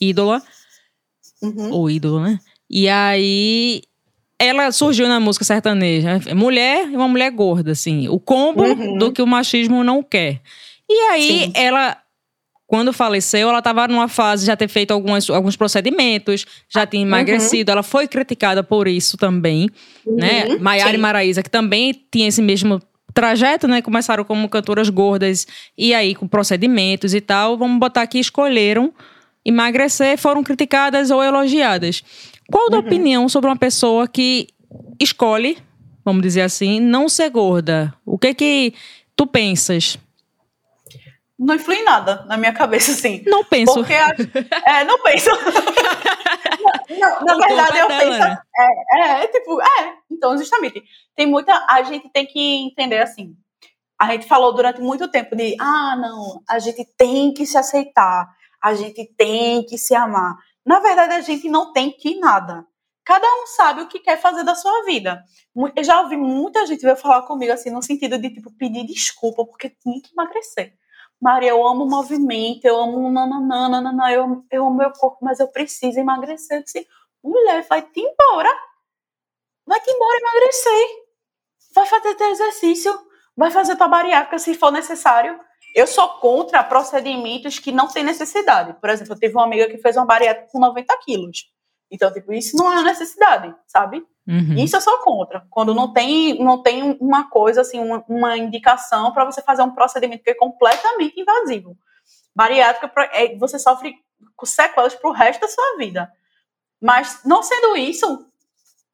ídola, 0.00 0.42
uhum. 1.42 1.70
ou 1.70 1.90
ídolo, 1.90 2.18
né? 2.20 2.40
E 2.70 2.88
aí 2.88 3.82
ela 4.38 4.72
surgiu 4.72 5.06
na 5.06 5.20
música 5.20 5.44
sertaneja, 5.44 6.18
né? 6.18 6.32
mulher 6.32 6.88
e 6.90 6.96
uma 6.96 7.06
mulher 7.06 7.30
gorda, 7.30 7.72
assim, 7.72 8.08
o 8.08 8.18
combo 8.18 8.62
Uhum. 8.64 8.96
do 8.96 9.12
que 9.12 9.20
o 9.20 9.26
machismo 9.26 9.84
não 9.84 10.02
quer. 10.02 10.40
E 10.88 10.94
aí 11.10 11.44
Sim. 11.44 11.52
ela 11.54 11.98
quando 12.70 12.92
faleceu, 12.92 13.48
ela 13.48 13.58
estava 13.58 13.88
numa 13.88 14.06
fase 14.06 14.42
de 14.42 14.46
já 14.46 14.56
ter 14.56 14.68
feito 14.68 14.92
algumas, 14.92 15.28
alguns 15.28 15.56
procedimentos, 15.56 16.46
já 16.68 16.86
tinha 16.86 17.02
emagrecido. 17.02 17.72
Ela 17.72 17.82
foi 17.82 18.06
criticada 18.06 18.62
por 18.62 18.86
isso 18.86 19.16
também, 19.16 19.68
né? 20.06 20.44
Uhum, 20.46 20.60
Maiara 20.60 20.94
e. 20.94 20.96
Maraísa, 20.96 21.42
que 21.42 21.50
também 21.50 21.92
tinha 22.12 22.28
esse 22.28 22.40
mesmo 22.40 22.80
trajeto, 23.12 23.66
né? 23.66 23.82
Começaram 23.82 24.22
como 24.22 24.48
cantoras 24.48 24.88
gordas 24.88 25.48
e 25.76 25.92
aí 25.92 26.14
com 26.14 26.28
procedimentos 26.28 27.12
e 27.12 27.20
tal. 27.20 27.58
Vamos 27.58 27.80
botar 27.80 28.02
aqui, 28.02 28.20
escolheram 28.20 28.94
emagrecer, 29.44 30.16
foram 30.16 30.44
criticadas 30.44 31.10
ou 31.10 31.24
elogiadas. 31.24 32.04
Qual 32.52 32.68
a 32.68 32.74
Uhum. 32.74 32.78
opinião 32.78 33.28
sobre 33.28 33.50
uma 33.50 33.56
pessoa 33.56 34.06
que 34.06 34.46
escolhe, 35.00 35.58
vamos 36.04 36.22
dizer 36.22 36.42
assim, 36.42 36.78
não 36.78 37.08
ser 37.08 37.30
gorda? 37.30 37.92
O 38.06 38.16
que 38.16 38.32
que 38.32 38.74
tu 39.16 39.26
pensas? 39.26 39.98
Não 41.42 41.54
influi 41.54 41.76
em 41.76 41.84
nada 41.84 42.24
na 42.28 42.36
minha 42.36 42.52
cabeça, 42.52 42.90
assim. 42.92 43.22
Não 43.26 43.42
penso. 43.42 43.72
Porque 43.72 43.94
a- 43.94 44.14
é, 44.66 44.84
não 44.84 45.02
penso. 45.02 45.30
Na 47.00 47.06
A 47.08 47.16
culpa 47.16 47.46
verdade, 47.46 47.78
eu 47.78 47.86
penso. 47.88 48.18
né? 48.18 48.38
É, 48.58 48.98
é, 49.00 49.24
é, 49.24 49.26
tipo, 49.28 49.60
é. 49.60 49.94
Então, 50.10 50.36
justamente, 50.36 50.82
tem 51.16 51.26
muita. 51.26 51.52
A 51.68 51.82
gente 51.82 52.08
tem 52.10 52.26
que 52.26 52.38
entender 52.66 52.98
assim. 53.00 53.34
A 53.98 54.12
gente 54.12 54.26
falou 54.26 54.52
durante 54.54 54.80
muito 54.80 55.08
tempo 55.10 55.34
de, 55.36 55.56
ah, 55.60 55.96
não, 55.96 56.42
a 56.48 56.58
gente 56.58 56.84
tem 56.96 57.32
que 57.32 57.46
se 57.46 57.56
aceitar, 57.58 58.28
a 58.62 58.74
gente 58.74 59.04
tem 59.16 59.62
que 59.64 59.76
se 59.78 59.94
amar. 59.94 60.36
Na 60.64 60.78
verdade, 60.80 61.14
a 61.14 61.20
gente 61.20 61.48
não 61.48 61.72
tem 61.72 61.90
que 61.90 62.18
nada. 62.18 62.66
Cada 63.04 63.26
um 63.26 63.46
sabe 63.46 63.82
o 63.82 63.88
que 63.88 63.98
quer 63.98 64.20
fazer 64.20 64.42
da 64.44 64.54
sua 64.54 64.84
vida. 64.84 65.22
Eu 65.76 65.82
já 65.84 66.00
ouvi 66.00 66.16
muita 66.16 66.64
gente 66.66 66.80
vir 66.82 66.96
falar 66.96 67.22
comigo 67.22 67.52
assim, 67.52 67.70
no 67.70 67.82
sentido 67.82 68.18
de, 68.18 68.30
tipo, 68.30 68.50
pedir 68.56 68.86
desculpa 68.86 69.44
porque 69.44 69.70
tinha 69.70 70.00
que 70.00 70.10
emagrecer. 70.12 70.74
Maria, 71.20 71.50
eu 71.50 71.66
amo 71.66 71.86
movimento, 71.86 72.64
eu 72.64 72.76
amo 72.76 73.10
nananã, 73.10 73.68
nananã, 73.68 74.10
eu, 74.10 74.44
eu 74.50 74.66
amo 74.66 74.76
meu 74.76 74.90
corpo, 74.90 75.18
mas 75.20 75.38
eu 75.38 75.48
preciso 75.48 75.98
emagrecer. 75.98 76.62
Disse, 76.62 76.86
mulher, 77.22 77.66
vai-te 77.68 78.00
embora. 78.00 78.48
Vai-te 79.66 79.90
embora 79.90 80.18
emagrecer. 80.18 80.86
Vai 81.74 81.86
fazer 81.86 82.14
teu 82.14 82.30
exercício. 82.30 82.98
Vai 83.36 83.50
fazer 83.50 83.76
tua 83.76 83.88
bariátrica 83.88 84.38
se 84.38 84.54
for 84.54 84.72
necessário. 84.72 85.38
Eu 85.74 85.86
sou 85.86 86.08
contra 86.20 86.64
procedimentos 86.64 87.58
que 87.58 87.70
não 87.70 87.86
tem 87.86 88.02
necessidade. 88.02 88.72
Por 88.80 88.88
exemplo, 88.90 89.14
eu 89.14 89.18
tive 89.18 89.34
uma 89.34 89.44
amiga 89.44 89.68
que 89.68 89.78
fez 89.78 89.96
uma 89.96 90.06
bariátrica 90.06 90.48
com 90.50 90.58
90 90.58 90.98
quilos. 91.04 91.50
Então, 91.90 92.12
tipo, 92.12 92.32
isso 92.32 92.56
não 92.56 92.72
é 92.72 92.82
necessidade, 92.82 93.54
sabe? 93.66 94.06
Uhum. 94.26 94.54
Isso 94.56 94.76
eu 94.76 94.80
sou 94.80 94.98
contra. 94.98 95.44
Quando 95.50 95.74
não 95.74 95.92
tem, 95.92 96.38
não 96.42 96.62
tem 96.62 96.96
uma 97.00 97.28
coisa, 97.28 97.62
assim, 97.62 97.80
uma, 97.80 98.04
uma 98.08 98.36
indicação 98.36 99.12
para 99.12 99.24
você 99.24 99.42
fazer 99.42 99.62
um 99.62 99.74
procedimento 99.74 100.22
que 100.22 100.30
é 100.30 100.34
completamente 100.34 101.20
invasivo. 101.20 101.76
Bariátrica, 102.34 102.92
é, 103.12 103.36
você 103.36 103.58
sofre 103.58 103.94
com 104.36 104.46
sequelas 104.46 104.94
pro 104.94 105.10
resto 105.10 105.40
da 105.40 105.48
sua 105.48 105.76
vida. 105.78 106.10
Mas, 106.80 107.20
não 107.24 107.42
sendo 107.42 107.76
isso, 107.76 108.29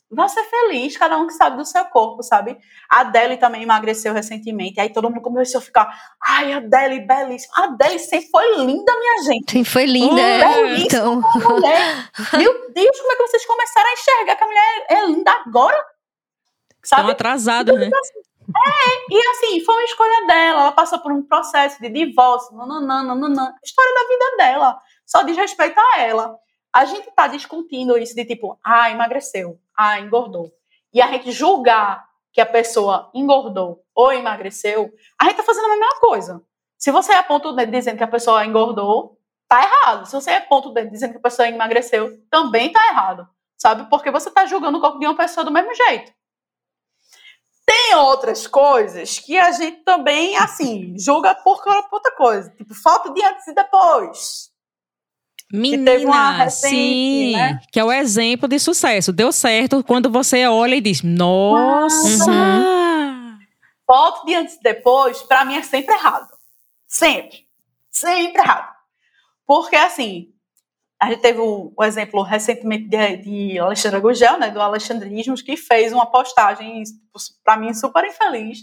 Vá 0.09 0.29
ser 0.29 0.45
feliz, 0.45 0.97
cada 0.97 1.19
um 1.19 1.27
que 1.27 1.33
sabe 1.33 1.57
do 1.57 1.65
seu 1.65 1.85
corpo, 1.87 2.23
sabe? 2.23 2.57
A 2.89 3.01
Adele 3.01 3.37
também 3.39 3.65
emagreceu 3.65 4.15
recentemente. 4.15 4.79
Aí 4.79 4.89
todo 4.89 5.11
mundo 5.11 5.21
começou 5.21 5.59
a 5.59 5.63
ficar, 5.63 5.93
ai, 6.25 6.53
a 6.53 6.59
Adele, 6.59 7.01
belíssima. 7.01 7.53
A 7.57 7.65
Adele 7.65 7.99
sempre 7.99 8.31
foi 8.31 8.57
linda, 8.59 8.97
minha 8.97 9.23
gente. 9.25 9.51
Sim, 9.51 9.65
foi 9.65 9.85
linda. 9.85 10.15
Hum, 10.15 10.19
é, 10.19 10.63
belíssima 10.63 10.87
então... 10.87 11.23
mulher. 11.51 12.11
Meu 12.39 12.73
Deus, 12.73 13.01
como 13.01 13.13
é 13.13 13.17
que 13.17 13.23
vocês 13.27 13.47
começaram 13.47 13.89
a 13.89 13.93
enxergar 13.93 14.37
que 14.37 14.45
a 14.45 14.47
mulher 14.47 14.87
é 14.91 15.07
linda 15.07 15.33
agora? 15.45 15.77
Sabe? 16.85 17.03
Estão 17.03 17.11
atrasadas, 17.11 17.77
né? 17.77 17.91
É, 17.91 19.13
e 19.13 19.27
assim, 19.31 19.65
foi 19.65 19.75
uma 19.75 19.85
escolha 19.85 20.27
dela. 20.29 20.61
Ela 20.61 20.73
passou 20.73 21.01
por 21.01 21.11
um 21.11 21.21
processo 21.21 21.81
de 21.81 21.89
divórcio, 21.89 22.57
nananã, 22.57 23.03
nananã. 23.03 23.53
História 23.65 23.93
da 23.93 24.09
vida 24.09 24.37
dela. 24.37 24.79
Só 25.05 25.23
diz 25.25 25.37
respeito 25.37 25.81
a 25.81 26.01
ela. 26.01 26.37
A 26.73 26.85
gente 26.85 27.11
tá 27.11 27.27
discutindo 27.27 27.99
isso 27.99 28.15
de 28.15 28.25
tipo, 28.25 28.57
ah, 28.65 28.89
emagreceu 28.89 29.59
ah, 29.77 30.01
engordou. 30.01 30.51
E 30.93 31.01
a 31.01 31.09
gente 31.09 31.31
julgar 31.31 32.07
que 32.33 32.41
a 32.41 32.47
pessoa 32.47 33.11
engordou 33.14 33.83
ou 33.95 34.12
emagreceu, 34.12 34.93
a 35.18 35.24
gente 35.24 35.33
está 35.33 35.43
fazendo 35.43 35.66
a 35.66 35.70
mesma 35.70 36.01
coisa. 36.01 36.43
Se 36.79 36.91
você 36.91 37.12
aponta 37.12 37.49
o 37.49 37.53
dedo 37.53 37.72
dizendo 37.72 37.97
que 37.97 38.05
a 38.05 38.09
pessoa 38.09 38.45
engordou, 38.45 39.18
tá 39.49 39.62
errado. 39.62 40.07
Se 40.07 40.12
você 40.12 40.31
aponta 40.31 40.68
o 40.68 40.72
dedo 40.72 40.91
dizendo 40.91 41.12
que 41.12 41.18
a 41.18 41.22
pessoa 41.22 41.49
emagreceu, 41.49 42.18
também 42.31 42.70
tá 42.70 42.87
errado. 42.89 43.29
Sabe? 43.57 43.89
Porque 43.89 44.11
você 44.11 44.29
está 44.29 44.45
julgando 44.47 44.79
o 44.79 44.81
corpo 44.81 44.99
de 44.99 45.07
uma 45.07 45.16
pessoa 45.16 45.45
do 45.45 45.51
mesmo 45.51 45.74
jeito. 45.74 46.12
Tem 47.64 47.97
outras 47.97 48.47
coisas 48.47 49.18
que 49.18 49.37
a 49.39 49.51
gente 49.51 49.83
também, 49.83 50.37
assim, 50.37 50.95
julga 50.99 51.35
por 51.35 51.61
outra 51.91 52.12
coisa. 52.14 52.51
Tipo, 52.51 52.74
falta 52.74 53.11
de 53.12 53.22
antes 53.24 53.47
e 53.49 53.55
depois. 53.55 54.51
Menina, 55.53 56.31
recente, 56.33 56.75
sim, 56.75 57.33
né? 57.33 57.61
que 57.71 57.79
é 57.79 57.85
o 57.85 57.93
exemplo 57.93 58.49
de 58.49 58.59
sucesso. 58.59 59.13
Deu 59.13 59.31
certo 59.31 59.83
quando 59.85 60.11
você 60.11 60.47
olha 60.47 60.75
e 60.75 60.81
diz, 60.81 61.03
nossa! 61.03 62.31
Uhum. 62.31 63.39
Foto 63.87 64.27
de 64.27 64.35
antes 64.35 64.57
e 64.57 64.63
depois, 64.63 65.23
para 65.23 65.45
mim 65.45 65.57
é 65.57 65.63
sempre 65.63 65.95
errado. 65.95 66.29
Sempre. 66.89 67.47
Sempre 67.91 68.43
errado. 68.43 68.75
Porque, 69.47 69.77
assim, 69.77 70.33
a 71.01 71.11
gente 71.11 71.21
teve 71.21 71.39
o, 71.39 71.73
o 71.77 71.85
exemplo 71.85 72.23
recentemente 72.23 72.89
de, 72.89 73.17
de 73.19 73.59
Alexandre 73.59 74.01
Gugel, 74.01 74.39
né, 74.39 74.51
do 74.51 74.61
Alexandrismos, 74.61 75.43
que 75.43 75.57
fez 75.57 75.93
uma 75.93 76.07
postagem, 76.07 76.83
para 77.45 77.57
mim, 77.57 77.73
super 77.73 78.05
infeliz, 78.05 78.61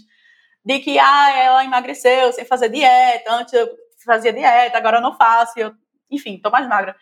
de 0.62 0.78
que 0.80 0.98
ah, 0.98 1.30
ela 1.30 1.64
emagreceu 1.64 2.32
sem 2.32 2.44
fazer 2.44 2.68
dieta, 2.68 3.32
antes 3.32 3.54
eu 3.54 3.68
fazia 4.04 4.32
dieta, 4.32 4.76
agora 4.76 4.98
eu 4.98 5.02
não 5.02 5.16
faço, 5.16 5.58
eu 5.58 5.72
enfim, 6.14 6.38
tô 6.38 6.50
mais 6.50 6.66
magra. 6.68 6.96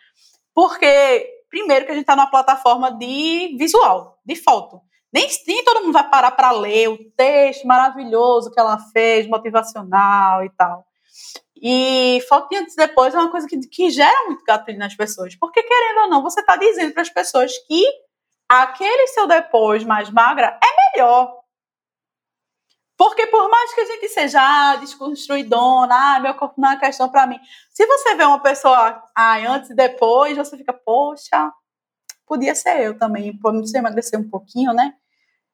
Porque, 0.53 1.29
primeiro, 1.49 1.85
que 1.85 1.91
a 1.91 1.95
gente 1.95 2.05
tá 2.05 2.15
numa 2.15 2.29
plataforma 2.29 2.91
de 2.91 3.55
visual, 3.57 4.19
de 4.25 4.35
foto. 4.35 4.81
Nem, 5.11 5.27
nem 5.47 5.63
todo 5.63 5.81
mundo 5.81 5.93
vai 5.93 6.09
parar 6.09 6.31
para 6.31 6.51
ler 6.51 6.89
o 6.89 6.97
texto 7.11 7.67
maravilhoso 7.67 8.51
que 8.51 8.59
ela 8.59 8.79
fez, 8.91 9.27
motivacional 9.27 10.43
e 10.43 10.49
tal. 10.49 10.85
E 11.65 12.19
de 12.49 12.57
antes 12.57 12.75
depois 12.75 13.13
é 13.13 13.19
uma 13.19 13.31
coisa 13.31 13.47
que, 13.47 13.57
que 13.67 13.89
gera 13.89 14.25
muito 14.25 14.43
gatilho 14.43 14.77
nas 14.77 14.95
pessoas. 14.95 15.35
Porque, 15.35 15.63
querendo 15.63 16.01
ou 16.01 16.09
não, 16.09 16.21
você 16.21 16.41
está 16.41 16.57
dizendo 16.57 16.91
para 16.91 17.03
as 17.03 17.09
pessoas 17.09 17.53
que 17.67 17.85
aquele 18.49 19.07
seu 19.07 19.27
depois 19.27 19.83
mais 19.83 20.09
magra 20.09 20.59
é 20.61 20.97
melhor. 20.97 21.42
Porque 23.03 23.27
por 23.27 23.49
mais 23.49 23.73
que 23.73 23.81
a 23.81 23.85
gente 23.85 24.07
seja 24.07 24.39
ah, 24.41 24.77
desconstruidona, 24.77 25.93
ah, 25.93 26.19
meu 26.21 26.33
corpo 26.35 26.55
não 26.57 26.71
é 26.71 26.79
questão 26.79 27.09
para 27.09 27.27
mim. 27.27 27.37
Se 27.69 27.85
você 27.85 28.15
vê 28.15 28.23
uma 28.23 28.39
pessoa 28.39 29.03
ah, 29.13 29.37
antes 29.45 29.71
e 29.71 29.75
depois, 29.75 30.37
você 30.37 30.55
fica, 30.55 30.71
poxa, 30.71 31.51
podia 32.25 32.55
ser 32.55 32.79
eu 32.79 32.97
também, 32.97 33.37
por 33.37 33.51
não 33.51 33.61
emagrecer 33.75 34.17
um 34.17 34.29
pouquinho, 34.29 34.71
né? 34.71 34.93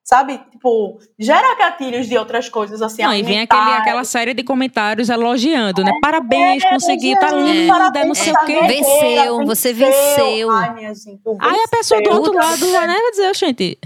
Sabe? 0.03 0.37
Tipo, 0.51 0.99
gera 1.17 1.55
gatilhos 1.55 2.07
de 2.07 2.15
outras 2.19 2.47
coisas, 2.47 2.83
assim, 2.83 3.01
Não, 3.01 3.15
e 3.15 3.23
vem 3.23 3.41
aquele, 3.41 3.71
aquela 3.71 4.03
série 4.03 4.35
de 4.35 4.43
comentários 4.43 5.09
elogiando, 5.09 5.83
né? 5.83 5.91
Parabéns, 6.03 6.63
é, 6.63 6.69
conseguiu, 6.69 7.19
tá 7.19 7.31
linda, 7.31 8.05
não 8.05 8.13
sei 8.13 8.31
o 8.31 8.45
quê. 8.45 8.61
Venceu, 8.61 9.45
você 9.47 9.73
venceu. 9.73 10.51
Ai, 10.51 10.75
minha 10.75 10.93
gente, 10.93 11.19
Aí 11.39 11.63
a 11.63 11.67
pessoa 11.67 11.99
do 11.99 12.11
outro 12.11 12.35
lado 12.35 12.71
vai, 12.71 12.85
né? 12.85 12.93
Vai 12.93 13.09
dizer, 13.09 13.35
gente... 13.35 13.79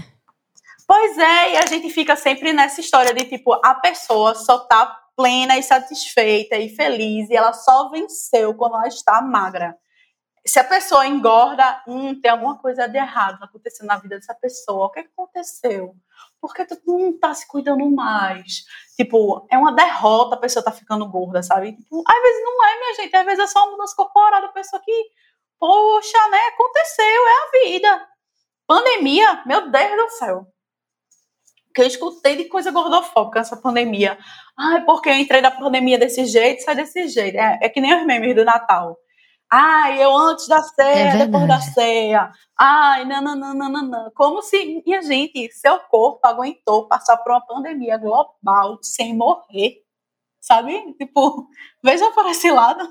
Pois 0.86 1.16
é, 1.16 1.52
e 1.52 1.56
a 1.56 1.66
gente 1.66 1.88
fica 1.88 2.14
sempre 2.14 2.52
nessa 2.52 2.80
história 2.80 3.14
de 3.14 3.24
tipo, 3.24 3.54
a 3.64 3.74
pessoa 3.74 4.34
só 4.34 4.58
tá 4.58 4.86
plena 5.16 5.56
e 5.56 5.62
satisfeita 5.62 6.56
e 6.56 6.68
feliz 6.68 7.30
e 7.30 7.36
ela 7.36 7.52
só 7.52 7.88
venceu 7.88 8.54
quando 8.54 8.74
ela 8.74 8.88
está 8.88 9.22
magra. 9.22 9.76
Se 10.46 10.58
a 10.58 10.64
pessoa 10.64 11.06
engorda, 11.06 11.82
hum, 11.88 12.20
tem 12.20 12.30
alguma 12.30 12.58
coisa 12.58 12.86
de 12.86 12.98
errado 12.98 13.42
acontecendo 13.42 13.86
na 13.86 13.96
vida 13.96 14.16
dessa 14.16 14.34
pessoa. 14.34 14.86
O 14.86 14.90
que 14.90 15.00
aconteceu? 15.00 15.94
Por 16.38 16.52
que 16.52 16.66
tu 16.66 16.78
não 16.86 17.18
tá 17.18 17.32
se 17.32 17.48
cuidando 17.48 17.88
mais? 17.90 18.64
Tipo, 18.94 19.46
é 19.50 19.56
uma 19.56 19.72
derrota 19.72 20.34
a 20.34 20.38
pessoa 20.38 20.62
tá 20.62 20.70
ficando 20.70 21.08
gorda, 21.08 21.42
sabe? 21.42 21.72
Tipo, 21.72 22.02
às 22.06 22.22
vezes 22.22 22.44
não 22.44 22.66
é, 22.66 22.78
minha 22.78 22.94
gente. 22.94 23.16
Às 23.16 23.24
vezes 23.24 23.44
é 23.44 23.46
só 23.46 23.62
uma 23.64 23.72
mudança 23.72 23.96
corporal 23.96 24.42
da 24.42 24.48
pessoa 24.48 24.82
que, 24.84 25.04
poxa, 25.58 26.28
né? 26.28 26.38
Aconteceu, 26.48 27.06
é 27.06 27.32
a 27.32 27.64
vida. 27.64 28.08
Pandemia, 28.66 29.42
meu 29.46 29.70
Deus 29.70 29.96
do 29.96 30.10
céu 30.10 30.53
que 31.74 31.82
eu 31.82 31.86
escutei 31.86 32.36
de 32.36 32.44
coisa 32.44 32.70
gordofóbica 32.70 33.40
nessa 33.40 33.56
pandemia. 33.56 34.16
Ai, 34.56 34.84
porque 34.84 35.08
eu 35.08 35.14
entrei 35.14 35.40
na 35.40 35.50
pandemia 35.50 35.98
desse 35.98 36.24
jeito, 36.24 36.62
sai 36.62 36.76
desse 36.76 37.08
jeito. 37.08 37.36
É, 37.36 37.58
é 37.62 37.68
que 37.68 37.80
nem 37.80 37.94
os 37.94 38.06
memes 38.06 38.34
do 38.34 38.44
Natal. 38.44 38.96
Ai, 39.50 40.02
eu 40.02 40.16
antes 40.16 40.46
da 40.46 40.62
ceia, 40.62 41.10
é 41.10 41.26
depois 41.26 41.48
da 41.48 41.60
ceia. 41.60 42.30
Ai, 42.58 43.04
não, 43.04 43.20
não, 43.20 43.36
não, 43.36 43.54
não, 43.54 43.68
não, 43.68 43.82
não. 43.82 44.10
Como 44.14 44.40
se, 44.40 44.82
minha 44.86 45.02
gente, 45.02 45.50
seu 45.52 45.78
corpo 45.80 46.20
aguentou 46.22 46.86
passar 46.86 47.16
por 47.18 47.32
uma 47.32 47.44
pandemia 47.44 47.98
global 47.98 48.78
sem 48.80 49.14
morrer. 49.16 49.82
Sabe? 50.40 50.94
Tipo, 50.98 51.48
veja 51.82 52.10
por 52.12 52.26
esse 52.26 52.50
lado. 52.50 52.88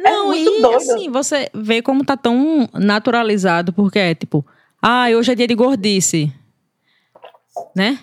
É 0.00 0.02
não, 0.02 0.24
é 0.24 0.26
muito 0.26 0.50
e 0.50 0.60
doido. 0.60 0.76
assim, 0.76 1.10
você 1.10 1.48
vê 1.54 1.80
como 1.80 2.04
tá 2.04 2.16
tão 2.16 2.68
naturalizado, 2.72 3.72
porque 3.72 3.98
é 3.98 4.14
tipo, 4.14 4.44
ah, 4.82 5.06
hoje 5.16 5.30
é 5.30 5.34
dia 5.36 5.46
de 5.46 5.54
gordice 5.54 6.32
né? 7.74 7.98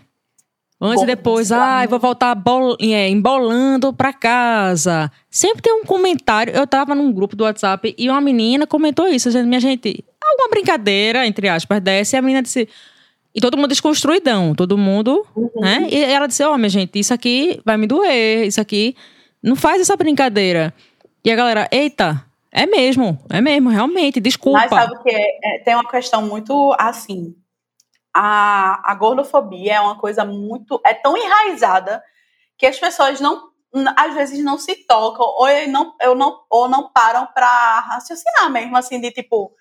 Antes 0.83 1.03
e 1.03 1.05
depois, 1.05 1.51
ah, 1.51 1.85
vou 1.85 1.99
voltar 1.99 2.33
bol 2.33 2.75
é, 2.81 3.07
embolando 3.07 3.93
pra 3.93 4.11
casa. 4.11 5.11
Sempre 5.29 5.61
tem 5.61 5.71
um 5.71 5.85
comentário. 5.85 6.51
Eu 6.55 6.65
tava 6.65 6.95
num 6.95 7.13
grupo 7.13 7.35
do 7.35 7.43
WhatsApp 7.43 7.93
e 7.95 8.09
uma 8.09 8.19
menina 8.19 8.65
comentou 8.65 9.07
isso, 9.07 9.29
dizendo, 9.29 9.47
minha 9.47 9.59
gente, 9.59 10.03
alguma 10.19 10.49
brincadeira, 10.49 11.27
entre 11.27 11.47
aspas, 11.47 11.79
dessa, 11.81 12.15
e 12.15 12.17
a 12.17 12.21
menina 12.21 12.41
disse. 12.41 12.67
E 13.33 13.39
todo 13.39 13.55
mundo 13.57 13.69
desconstruidão, 13.69 14.55
todo 14.55 14.77
mundo, 14.77 15.25
uhum. 15.35 15.49
né? 15.61 15.87
E 15.89 16.03
ela 16.03 16.27
disse: 16.27 16.43
Ó, 16.43 16.53
oh, 16.53 16.57
minha 16.57 16.67
gente, 16.67 16.97
isso 16.99 17.13
aqui 17.13 17.61
vai 17.63 17.77
me 17.77 17.85
doer, 17.85 18.47
isso 18.47 18.59
aqui. 18.59 18.95
Não 19.41 19.55
faz 19.55 19.81
essa 19.81 19.95
brincadeira. 19.95 20.73
E 21.23 21.31
a 21.31 21.35
galera, 21.35 21.69
eita, 21.71 22.25
é 22.51 22.65
mesmo, 22.65 23.19
é 23.29 23.39
mesmo, 23.39 23.69
realmente, 23.69 24.19
desculpa. 24.19 24.59
Mas 24.59 24.69
sabe 24.69 24.95
o 24.95 25.03
que 25.03 25.11
é? 25.11 25.27
é 25.43 25.59
tem 25.59 25.75
uma 25.75 25.87
questão 25.87 26.23
muito 26.23 26.75
assim 26.77 27.35
a, 28.13 28.91
a 28.91 28.95
gordofobia 28.95 29.75
é 29.75 29.81
uma 29.81 29.97
coisa 29.97 30.25
muito. 30.25 30.81
é 30.85 30.93
tão 30.93 31.15
enraizada 31.17 32.03
que 32.57 32.65
as 32.65 32.79
pessoas 32.79 33.19
não 33.19 33.51
às 33.95 34.13
vezes 34.13 34.43
não 34.43 34.57
se 34.57 34.75
tocam 34.85 35.25
ou 35.25 35.47
não, 35.69 35.95
eu 36.01 36.13
não, 36.13 36.43
ou 36.49 36.67
não 36.67 36.91
param 36.91 37.25
para 37.27 37.79
raciocinar 37.79 38.49
mesmo, 38.51 38.75
assim, 38.75 38.99
de 38.99 39.11
tipo, 39.11 39.55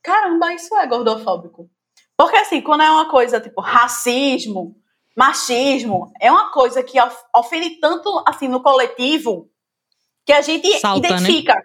caramba, 0.00 0.52
isso 0.54 0.76
é 0.76 0.86
gordofóbico. 0.86 1.68
Porque, 2.16 2.36
assim, 2.36 2.60
quando 2.60 2.82
é 2.82 2.90
uma 2.90 3.10
coisa 3.10 3.40
tipo 3.40 3.60
racismo, 3.60 4.76
machismo, 5.16 6.12
é 6.20 6.30
uma 6.30 6.52
coisa 6.52 6.84
que 6.84 6.98
ofende 7.34 7.80
tanto, 7.80 8.22
assim, 8.26 8.46
no 8.46 8.62
coletivo, 8.62 9.50
que 10.24 10.32
a 10.32 10.40
gente 10.40 10.78
salta, 10.78 11.08
né? 11.08 11.14
identifica, 11.16 11.54
né? 11.54 11.62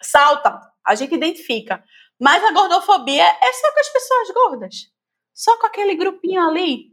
salta, 0.00 0.60
a 0.86 0.94
gente 0.94 1.14
identifica. 1.14 1.82
Mas 2.20 2.44
a 2.44 2.52
gordofobia 2.52 3.24
é 3.24 3.52
só 3.52 3.72
com 3.72 3.80
as 3.80 3.88
pessoas 3.88 4.30
gordas 4.30 4.90
só 5.40 5.56
com 5.56 5.66
aquele 5.66 5.94
grupinho 5.94 6.46
ali. 6.46 6.92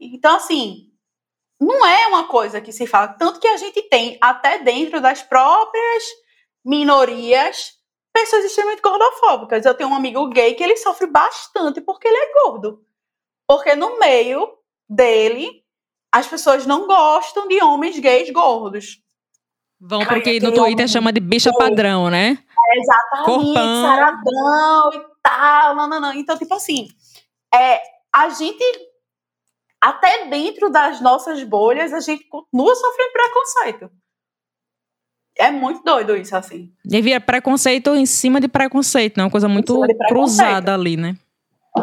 Então, 0.00 0.34
assim, 0.34 0.90
não 1.60 1.86
é 1.86 2.08
uma 2.08 2.26
coisa 2.26 2.60
que 2.60 2.72
se 2.72 2.88
fala. 2.88 3.06
Tanto 3.06 3.38
que 3.38 3.46
a 3.46 3.56
gente 3.56 3.80
tem, 3.82 4.18
até 4.20 4.58
dentro 4.58 5.00
das 5.00 5.22
próprias 5.22 6.02
minorias, 6.64 7.74
pessoas 8.12 8.44
extremamente 8.44 8.82
gordofóbicas. 8.82 9.64
Eu 9.64 9.74
tenho 9.74 9.90
um 9.90 9.94
amigo 9.94 10.28
gay 10.28 10.54
que 10.54 10.64
ele 10.64 10.76
sofre 10.76 11.06
bastante 11.06 11.80
porque 11.80 12.08
ele 12.08 12.16
é 12.16 12.32
gordo. 12.42 12.84
Porque 13.46 13.76
no 13.76 13.96
meio 14.00 14.58
dele, 14.90 15.62
as 16.12 16.26
pessoas 16.26 16.66
não 16.66 16.88
gostam 16.88 17.46
de 17.46 17.62
homens 17.62 17.96
gays 18.00 18.28
gordos. 18.30 19.00
Vão 19.80 20.04
pro 20.04 20.20
que 20.20 20.40
no 20.40 20.52
Twitter 20.52 20.88
chama 20.88 21.12
de 21.12 21.20
bicha 21.20 21.52
padrão, 21.52 22.10
né? 22.10 22.42
É, 22.72 22.78
exatamente, 22.80 23.26
Corpão. 23.26 23.82
saradão 23.82 24.92
e 24.94 25.06
tal, 25.22 25.76
não, 25.76 25.86
não, 25.86 26.00
não. 26.00 26.12
Então, 26.12 26.36
tipo 26.36 26.54
assim, 26.54 26.88
é, 27.54 27.80
a 28.12 28.28
gente, 28.30 28.64
até 29.80 30.26
dentro 30.26 30.70
das 30.70 31.00
nossas 31.00 31.42
bolhas, 31.42 31.92
a 31.92 32.00
gente 32.00 32.24
continua 32.24 32.74
sofrendo 32.74 33.12
preconceito. 33.12 33.90
É 35.36 35.50
muito 35.50 35.82
doido 35.82 36.16
isso, 36.16 36.36
assim. 36.36 36.72
Vira 36.84 37.20
preconceito 37.20 37.94
em 37.94 38.06
cima 38.06 38.40
de 38.40 38.46
preconceito, 38.46 39.16
né? 39.16 39.24
Uma 39.24 39.30
coisa 39.30 39.48
muito 39.48 39.80
cruzada 40.08 40.74
ali, 40.74 40.96
né? 40.96 41.16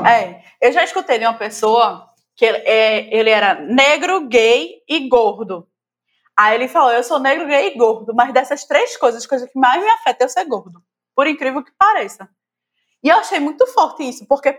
É, 0.08 0.42
eu 0.62 0.72
já 0.72 0.84
escutei 0.84 1.20
de 1.20 1.26
uma 1.26 1.34
pessoa 1.34 2.10
que 2.36 2.46
ele, 2.46 2.58
é, 2.60 3.14
ele 3.14 3.30
era 3.30 3.56
negro, 3.56 4.28
gay 4.28 4.82
e 4.88 5.08
gordo. 5.10 5.68
Aí 6.38 6.56
ele 6.56 6.70
falou: 6.70 6.92
Eu 6.92 7.04
sou 7.04 7.20
negro, 7.20 7.46
gay 7.46 7.68
e 7.68 7.78
gordo, 7.78 8.14
mas 8.16 8.34
dessas 8.34 8.64
três 8.64 8.96
coisas, 8.96 9.26
a 9.26 9.28
coisa 9.28 9.48
que 9.48 9.60
mais 9.60 9.84
me 9.84 9.90
afeta 9.90 10.24
é 10.24 10.26
eu 10.26 10.30
ser 10.30 10.46
gordo. 10.46 10.82
Por 11.14 11.28
incrível 11.28 11.62
que 11.62 11.72
pareça. 11.78 12.30
E 13.04 13.10
eu 13.10 13.18
achei 13.18 13.40
muito 13.40 13.68
forte 13.68 14.08
isso, 14.08 14.26
porque, 14.28 14.58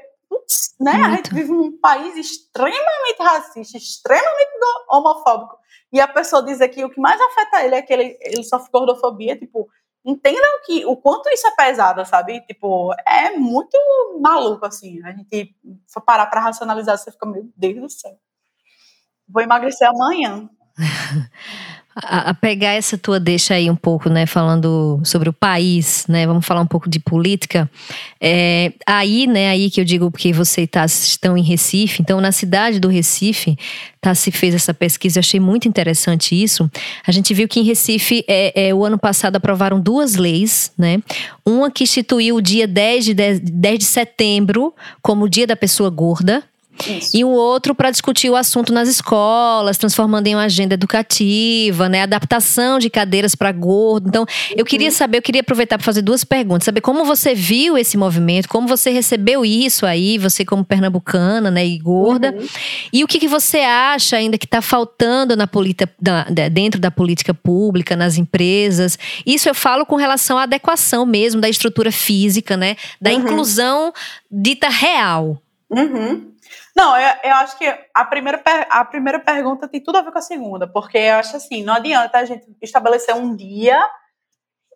né, 0.81 0.93
a 0.93 1.09
Muito. 1.09 1.17
gente 1.17 1.35
vive 1.35 1.53
num 1.53 1.79
país 1.79 2.17
extremamente 2.17 3.19
racista, 3.21 3.77
extremamente 3.77 4.51
homofóbico. 4.89 5.57
E 5.93 6.01
a 6.01 6.09
pessoa 6.09 6.45
dizer 6.45 6.69
que 6.69 6.85
o 6.85 6.91
que 6.91 7.01
mais 7.01 7.21
afeta 7.21 7.65
ele 7.65 7.75
é 7.75 7.83
que 7.83 7.93
ele, 7.93 8.17
ele 8.21 8.43
sofre 8.43 8.71
gordofobia, 8.73 9.39
tipo, 9.39 9.69
entendam 10.05 10.61
que 10.65 10.85
o 10.87 10.97
quanto 10.97 11.29
isso 11.31 11.47
é 11.47 11.51
pesado, 11.55 12.05
sabe? 12.05 12.41
Tipo, 12.47 12.93
é 13.07 13.37
muito 13.37 13.77
maluco, 14.21 14.67
assim. 14.67 15.03
A 15.05 15.13
gente 15.13 15.55
for 15.87 16.01
parar 16.01 16.27
pra 16.27 16.41
racionalizar, 16.41 16.99
você 16.99 17.13
fica, 17.13 17.27
meu 17.27 17.49
Deus 17.57 17.81
do 17.81 17.91
céu. 17.91 18.19
Vou 19.29 19.43
emagrecer 19.43 19.89
amanhã. 19.89 20.49
A, 21.95 22.31
a 22.31 22.35
pegar 22.35 22.73
essa 22.73 22.97
tua 22.97 23.21
deixa 23.21 23.55
aí 23.55 23.69
um 23.69 23.77
pouco, 23.77 24.09
né, 24.09 24.25
falando 24.25 25.01
sobre 25.05 25.29
o 25.29 25.33
país, 25.33 26.07
né, 26.09 26.27
vamos 26.27 26.47
falar 26.47 26.63
um 26.63 26.67
pouco 26.67 26.89
de 26.89 26.99
política. 26.99 27.71
É, 28.21 28.73
aí, 28.87 29.27
né, 29.27 29.51
aí 29.51 29.71
que 29.71 29.81
eu 29.81 29.85
digo 29.85 30.11
porque 30.11 30.33
você 30.33 30.67
tá, 30.67 30.87
estão 30.87 31.37
em 31.37 31.43
Recife, 31.43 32.01
então 32.01 32.21
na 32.21 32.33
cidade 32.33 32.81
do 32.81 32.89
Recife, 32.89 33.59
tá, 34.01 34.15
se 34.15 34.31
fez 34.31 34.55
essa 34.55 34.73
pesquisa, 34.73 35.19
eu 35.19 35.21
achei 35.21 35.39
muito 35.39 35.69
interessante 35.69 36.41
isso. 36.41 36.71
A 37.07 37.13
gente 37.13 37.35
viu 37.35 37.47
que 37.47 37.61
em 37.61 37.65
Recife, 37.65 38.25
é, 38.27 38.69
é, 38.69 38.75
o 38.75 38.85
ano 38.85 38.99
passado 38.99 39.37
aprovaram 39.37 39.79
duas 39.79 40.15
leis, 40.15 40.73
né, 40.79 40.99
uma 41.45 41.71
que 41.71 41.85
instituiu 41.85 42.37
o 42.37 42.43
dia 42.43 42.67
10 42.67 43.05
de, 43.05 43.15
10, 43.15 43.41
10 43.41 43.79
de 43.79 43.85
setembro 43.85 44.75
como 45.03 45.27
o 45.27 45.29
dia 45.29 45.47
da 45.47 45.57
pessoa 45.57 45.91
gorda, 45.91 46.43
Isso. 46.89 47.17
e 47.17 47.25
o 47.25 47.29
outro 47.29 47.75
para 47.75 47.91
discutir 47.91 48.31
o 48.31 48.37
assunto 48.37 48.73
nas 48.73 48.89
escolas, 48.89 49.77
transformando 49.79 50.27
em 50.27 50.35
uma 50.35 50.45
agenda 50.45 50.75
educativa, 50.75 51.89
né? 51.89 52.03
Adaptação 52.03 52.79
de 52.79 52.89
cadeiras 52.91 53.35
para 53.35 53.53
gordo. 53.53 54.09
Então, 54.09 54.27
eu 54.57 54.65
queria 54.65 54.91
saber, 54.91 55.19
eu 55.19 55.23
queria 55.23 55.41
aproveitar 55.43 55.79
para 55.79 55.85
fazer 55.85 56.03
duas 56.03 56.25
perguntas. 56.25 56.65
Saber 56.65 56.81
como 56.81 57.05
você 57.05 57.35
viu 57.35 57.77
esse 57.79 57.97
movimento, 57.97 58.49
como 58.49 58.67
você 58.67 58.91
recebeu 58.91 59.45
isso 59.45 59.85
aí, 59.87 60.19
você 60.19 60.45
como 60.45 60.65
pernambucana, 60.65 61.51
né, 61.51 61.65
e 61.67 61.79
gorda. 61.79 62.33
Uhum. 62.33 62.47
E 62.93 63.05
o 63.05 63.07
que, 63.07 63.19
que 63.19 63.29
você 63.29 63.59
acha 63.59 64.17
ainda 64.17 64.39
que 64.39 64.47
está 64.47 64.61
faltando 64.63 65.37
na 65.37 65.47
política, 65.47 65.89
dentro 66.51 66.81
da 66.81 66.91
política 66.91 67.33
pública, 67.35 67.95
nas 67.95 68.17
empresas? 68.19 68.99
Isso 69.27 69.49
eu 69.49 69.55
falo 69.55 69.85
com 69.87 69.97
relação 69.97 70.39
à 70.39 70.45
adequação 70.45 71.07
mesmo 71.07 71.41
da 71.41 71.49
estrutura 71.49 71.93
física, 71.93 72.57
né? 72.57 72.77
Da 73.01 73.11
Uhum. 73.11 73.19
inclusão 73.19 73.93
dita 74.31 74.69
real. 74.69 75.41
Uhum. 75.71 76.32
Não, 76.75 76.97
eu, 76.97 77.17
eu 77.25 77.35
acho 77.37 77.59
que 77.59 77.67
a 77.95 78.05
primeira, 78.05 78.43
a 78.71 78.85
primeira 78.85 79.21
pergunta 79.21 79.69
tem 79.69 79.83
tudo 79.83 79.99
a 79.99 80.03
ver 80.03 80.11
com 80.13 80.19
a 80.19 80.23
segunda, 80.23 80.67
porque 80.67 80.97
eu 80.97 81.17
acho 81.17 81.37
assim, 81.37 81.63
não 81.63 81.75
adianta 81.75 82.19
a 82.19 82.25
gente 82.25 82.47
estabelecer 82.63 83.15
um 83.15 83.37
dia 83.37 83.79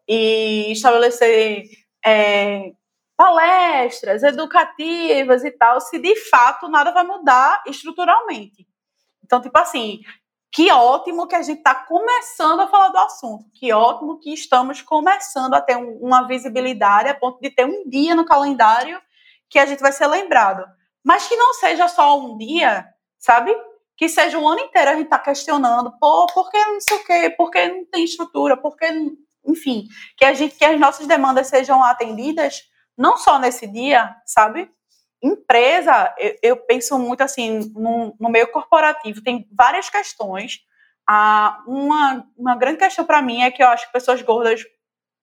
e 0.07 0.73
estabelecer 0.73 1.65
é, 2.05 2.73
palestras 3.17 4.23
educativas 4.23 5.43
e 5.43 5.51
tal, 5.51 5.81
se 5.81 5.99
de 5.99 6.15
fato 6.29 6.69
nada 6.69 6.93
vai 6.93 7.05
mudar 7.05 7.63
estruturalmente. 7.67 8.67
Então, 9.25 9.41
tipo 9.41 9.59
assim, 9.59 10.01
que 10.53 10.71
ótimo 10.71 11.27
que 11.27 11.35
a 11.35 11.43
gente 11.43 11.59
está 11.59 11.75
começando 11.75 12.61
a 12.61 12.69
falar 12.69 12.91
do 12.91 12.99
assunto, 12.99 13.47
que 13.55 13.73
ótimo 13.73 14.21
que 14.21 14.33
estamos 14.33 14.83
começando 14.83 15.55
a 15.55 15.61
ter 15.61 15.77
um- 15.77 15.99
uma 16.01 16.27
visibilidade 16.27 17.09
a 17.09 17.15
ponto 17.15 17.41
de 17.41 17.51
ter 17.51 17.65
um 17.65 17.89
dia 17.89 18.15
no 18.15 18.25
calendário 18.25 19.01
que 19.49 19.59
a 19.59 19.67
gente 19.67 19.81
vai 19.81 19.93
ser 19.93 20.07
lembrado 20.07 20.65
mas 21.07 21.29
que 21.29 21.37
não 21.37 21.55
seja 21.55 21.87
só 21.87 22.19
um 22.19 22.37
dia, 22.37 22.85
sabe? 23.17 23.57
Que 23.97 24.09
seja 24.09 24.37
o 24.41 24.49
ano 24.49 24.59
inteiro 24.59 24.91
a 24.91 24.97
gente 24.97 25.09
tá 25.09 25.21
questionando, 25.21 25.97
pô, 26.01 26.27
por 26.35 26.51
que 26.51 26.59
não 26.59 26.81
sei 26.81 26.97
o 26.97 27.05
quê, 27.05 27.31
por 27.31 27.49
que 27.49 27.65
não 27.69 27.85
tem 27.87 28.03
estrutura, 28.03 28.57
por 28.57 28.77
que, 28.77 28.87
enfim, 29.47 29.85
que 30.17 30.25
a 30.25 30.35
gente 30.35 30.57
que 30.57 30.65
as 30.65 30.81
nossas 30.81 31.07
demandas 31.07 31.47
sejam 31.47 31.81
atendidas 31.81 32.65
não 32.99 33.17
só 33.17 33.39
nesse 33.39 33.69
dia, 33.69 34.17
sabe? 34.27 34.69
Empresa, 35.23 36.13
eu, 36.19 36.37
eu 36.43 36.57
penso 36.57 36.99
muito 36.99 37.21
assim 37.21 37.61
no, 37.73 38.17
no 38.19 38.29
meio 38.29 38.51
corporativo 38.51 39.23
tem 39.23 39.49
várias 39.57 39.89
questões. 39.89 40.59
Ah, 41.09 41.63
uma, 41.69 42.27
uma 42.37 42.57
grande 42.57 42.79
questão 42.79 43.05
para 43.05 43.23
mim 43.23 43.43
é 43.43 43.51
que 43.53 43.63
eu 43.63 43.69
acho 43.69 43.87
que 43.87 43.93
pessoas 43.93 44.21
gordas 44.23 44.65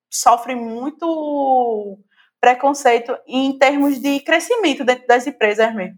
sofrem 0.09 0.55
muito 0.55 1.99
preconceito 2.43 3.17
em 3.25 3.57
termos 3.57 4.01
de 4.01 4.19
crescimento 4.19 4.83
dentro 4.83 5.07
das 5.07 5.25
empresas 5.25 5.73
mesmo. 5.73 5.97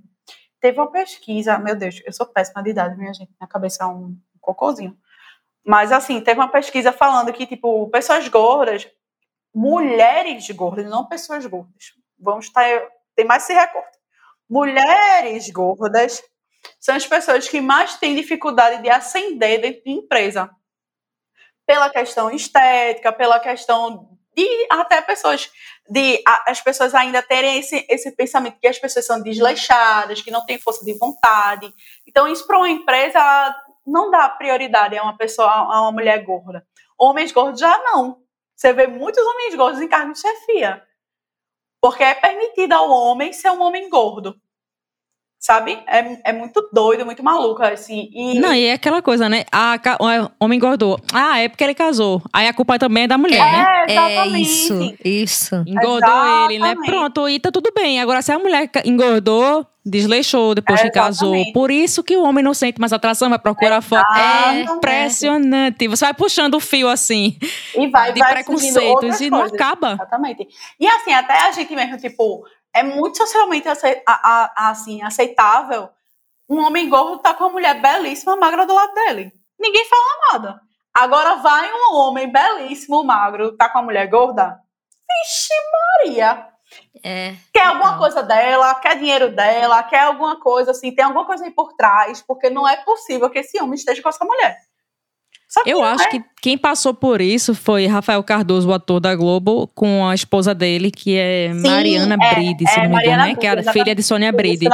Teve 0.61 0.79
uma 0.79 0.91
pesquisa, 0.91 1.57
meu 1.57 1.75
Deus, 1.75 2.03
eu 2.05 2.13
sou 2.13 2.27
péssima 2.27 2.61
de 2.61 2.69
idade, 2.69 2.95
minha 2.95 3.11
gente, 3.15 3.31
minha 3.39 3.47
cabeça 3.49 3.83
é 3.83 3.87
um 3.87 4.15
cocôzinho. 4.39 4.95
Mas 5.65 5.91
assim, 5.91 6.21
teve 6.21 6.39
uma 6.39 6.47
pesquisa 6.47 6.91
falando 6.91 7.33
que, 7.33 7.47
tipo, 7.47 7.89
pessoas 7.89 8.27
gordas, 8.27 8.87
mulheres 9.51 10.47
gordas, 10.51 10.85
não 10.85 11.07
pessoas 11.07 11.43
gordas. 11.47 11.93
Vamos 12.19 12.45
estar, 12.45 12.63
tem 13.15 13.25
mais 13.25 13.41
esse 13.41 13.53
recorte. 13.53 13.97
Mulheres 14.47 15.49
gordas 15.49 16.21
são 16.79 16.95
as 16.95 17.07
pessoas 17.07 17.49
que 17.49 17.59
mais 17.59 17.97
têm 17.97 18.15
dificuldade 18.15 18.83
de 18.83 18.89
ascender 18.91 19.61
dentro 19.61 19.83
de 19.83 19.89
empresa. 19.89 20.51
Pela 21.65 21.89
questão 21.89 22.29
estética, 22.29 23.11
pela 23.11 23.39
questão 23.39 24.15
de 24.35 24.67
até 24.71 25.01
pessoas 25.01 25.49
de 25.89 26.21
a- 26.27 26.45
as 26.51 26.61
pessoas 26.61 26.95
ainda 26.95 27.21
terem 27.21 27.59
esse, 27.59 27.85
esse 27.89 28.11
pensamento 28.15 28.59
que 28.59 28.67
as 28.67 28.79
pessoas 28.79 29.05
são 29.05 29.21
desleixadas, 29.21 30.21
que 30.21 30.31
não 30.31 30.45
têm 30.45 30.57
força 30.57 30.83
de 30.83 30.93
vontade. 30.97 31.71
Então, 32.07 32.27
isso 32.27 32.45
para 32.47 32.57
uma 32.57 32.69
empresa 32.69 33.19
não 33.85 34.09
dá 34.09 34.27
prioridade 34.29 34.97
a 34.97 35.03
uma 35.03 35.15
pessoa, 35.17 35.47
a 35.49 35.81
uma 35.81 35.91
mulher 35.91 36.23
gorda. 36.23 36.65
Homens 36.97 37.31
gordos 37.31 37.59
já 37.59 37.77
não. 37.83 38.21
Você 38.55 38.73
vê 38.73 38.87
muitos 38.87 39.23
homens 39.25 39.53
gordos 39.55 39.81
em 39.81 39.87
cargo 39.87 40.13
de 40.13 40.19
chefia. 40.19 40.83
Porque 41.81 42.03
é 42.03 42.15
permitido 42.15 42.73
ao 42.73 42.89
homem 42.89 43.31
ser 43.31 43.51
um 43.51 43.61
homem 43.61 43.89
gordo. 43.89 44.35
Sabe? 45.39 45.77
É, 45.87 46.31
é 46.31 46.33
muito 46.33 46.67
doido, 46.73 47.05
muito 47.05 47.23
maluco, 47.23 47.61
assim. 47.61 48.09
E, 48.11 48.39
Não, 48.39 48.51
e 48.51 48.65
é 48.65 48.73
aquela 48.73 48.99
coisa, 49.01 49.29
né? 49.29 49.43
Ah, 49.51 49.77
ca- 49.77 49.97
o 49.99 50.43
homem 50.43 50.57
engordou. 50.57 50.99
Ah, 51.13 51.37
é 51.39 51.47
porque 51.47 51.63
ele 51.63 51.75
casou. 51.75 52.19
Aí 52.33 52.47
a 52.47 52.53
culpa 52.53 52.79
também 52.79 53.03
é 53.03 53.07
da 53.07 53.17
mulher, 53.17 53.39
né? 53.51 53.65
é, 53.87 53.91
É 53.91 53.93
exatamente. 53.93 54.41
isso, 54.41 54.95
isso. 55.05 55.55
Engordou 55.67 56.25
ele, 56.49 56.57
né? 56.57 56.67
Exatamente. 56.71 56.85
Pronto, 56.89 57.29
e 57.29 57.39
tá 57.39 57.51
tudo 57.51 57.71
bem. 57.75 58.01
Agora, 58.01 58.23
se 58.23 58.31
a 58.31 58.39
mulher 58.39 58.71
engordou, 58.85 59.67
desleixou 59.85 60.55
depois 60.55 60.81
que 60.81 60.89
casou. 60.89 61.35
Exatamente. 61.35 61.53
Por 61.53 61.69
isso 61.69 62.03
que 62.03 62.17
o 62.17 62.23
homem 62.23 62.43
não 62.43 62.55
sente 62.55 62.79
mais 62.81 62.91
atração, 62.91 63.29
vai 63.29 63.37
procurar 63.37 63.81
foto. 63.81 64.03
É 64.17 64.61
Exatamente. 64.61 64.71
impressionante. 64.71 65.87
Você 65.87 66.05
vai 66.05 66.13
puxando 66.15 66.55
o 66.55 66.59
fio 66.59 66.87
assim, 66.89 67.37
E 67.75 67.87
vai, 67.87 68.11
de 68.13 68.19
vai 68.19 68.33
preconceitos 68.33 69.21
e 69.21 69.29
não 69.29 69.41
coisas. 69.41 69.53
acaba. 69.61 69.93
Exatamente. 69.93 70.47
E 70.79 70.87
assim, 70.87 71.13
até 71.13 71.33
a 71.47 71.51
gente 71.51 71.75
mesmo, 71.75 71.97
tipo, 71.97 72.43
é 72.75 72.83
muito 72.83 73.17
socialmente 73.17 73.67
acei- 73.67 74.01
a- 74.07 74.53
a- 74.57 74.69
assim, 74.69 75.01
aceitável 75.01 75.89
um 76.47 76.59
homem 76.59 76.87
gordo 76.87 77.17
tá 77.19 77.33
com 77.33 77.45
uma 77.45 77.53
mulher 77.53 77.81
belíssima, 77.81 78.35
magra 78.35 78.65
do 78.67 78.73
lado 78.73 78.93
dele. 78.93 79.31
Ninguém 79.59 79.83
fala 79.85 80.33
nada. 80.33 80.61
Agora 80.93 81.35
vai 81.37 81.71
um 81.73 81.95
homem 81.95 82.31
belíssimo, 82.31 83.03
magro, 83.03 83.57
tá 83.57 83.67
com 83.67 83.79
a 83.79 83.81
mulher 83.81 84.07
gorda. 84.07 84.59
Vixe 85.07 85.53
Maria! 86.03 86.47
É. 87.03 87.35
Quer 87.53 87.63
alguma 87.67 87.83
Total. 87.93 87.99
coisa 87.99 88.23
dela, 88.23 88.75
quer 88.75 88.97
dinheiro 88.97 89.29
dela, 89.35 89.83
quer 89.83 90.01
alguma 90.01 90.39
coisa 90.39 90.71
assim, 90.71 90.93
tem 90.93 91.05
alguma 91.05 91.25
coisa 91.25 91.45
aí 91.45 91.51
por 91.51 91.73
trás, 91.73 92.21
porque 92.21 92.49
não 92.49 92.67
é 92.67 92.77
possível 92.77 93.29
que 93.29 93.39
esse 93.39 93.61
homem 93.61 93.75
esteja 93.75 94.01
com 94.01 94.09
essa 94.09 94.25
mulher. 94.25 94.57
Que 95.63 95.69
Eu 95.71 95.83
acho 95.83 96.03
é. 96.03 96.07
que 96.09 96.23
quem 96.41 96.57
passou 96.57 96.93
por 96.93 97.21
isso 97.21 97.55
foi 97.55 97.87
Rafael 97.87 98.23
Cardoso, 98.23 98.69
o 98.69 98.73
ator 98.73 98.99
da 98.99 99.15
Globo, 99.15 99.67
com 99.73 100.05
a 100.07 100.13
esposa 100.13 100.53
dele, 100.53 100.91
que 100.91 101.17
é 101.17 101.51
Sim, 101.53 101.61
Mariana 101.67 102.17
é, 102.21 102.33
Bride, 102.35 102.67
se 102.67 102.79
é 102.79 102.87
não 102.87 102.95
me 102.97 103.03
engano, 103.03 103.23
né? 103.23 103.35
Que 103.35 103.47
é 103.47 103.49
a 103.51 103.55
Bride, 103.55 103.71
filha 103.71 103.95
de 103.95 104.03
Sônia 104.03 104.31
Bride. 104.31 104.67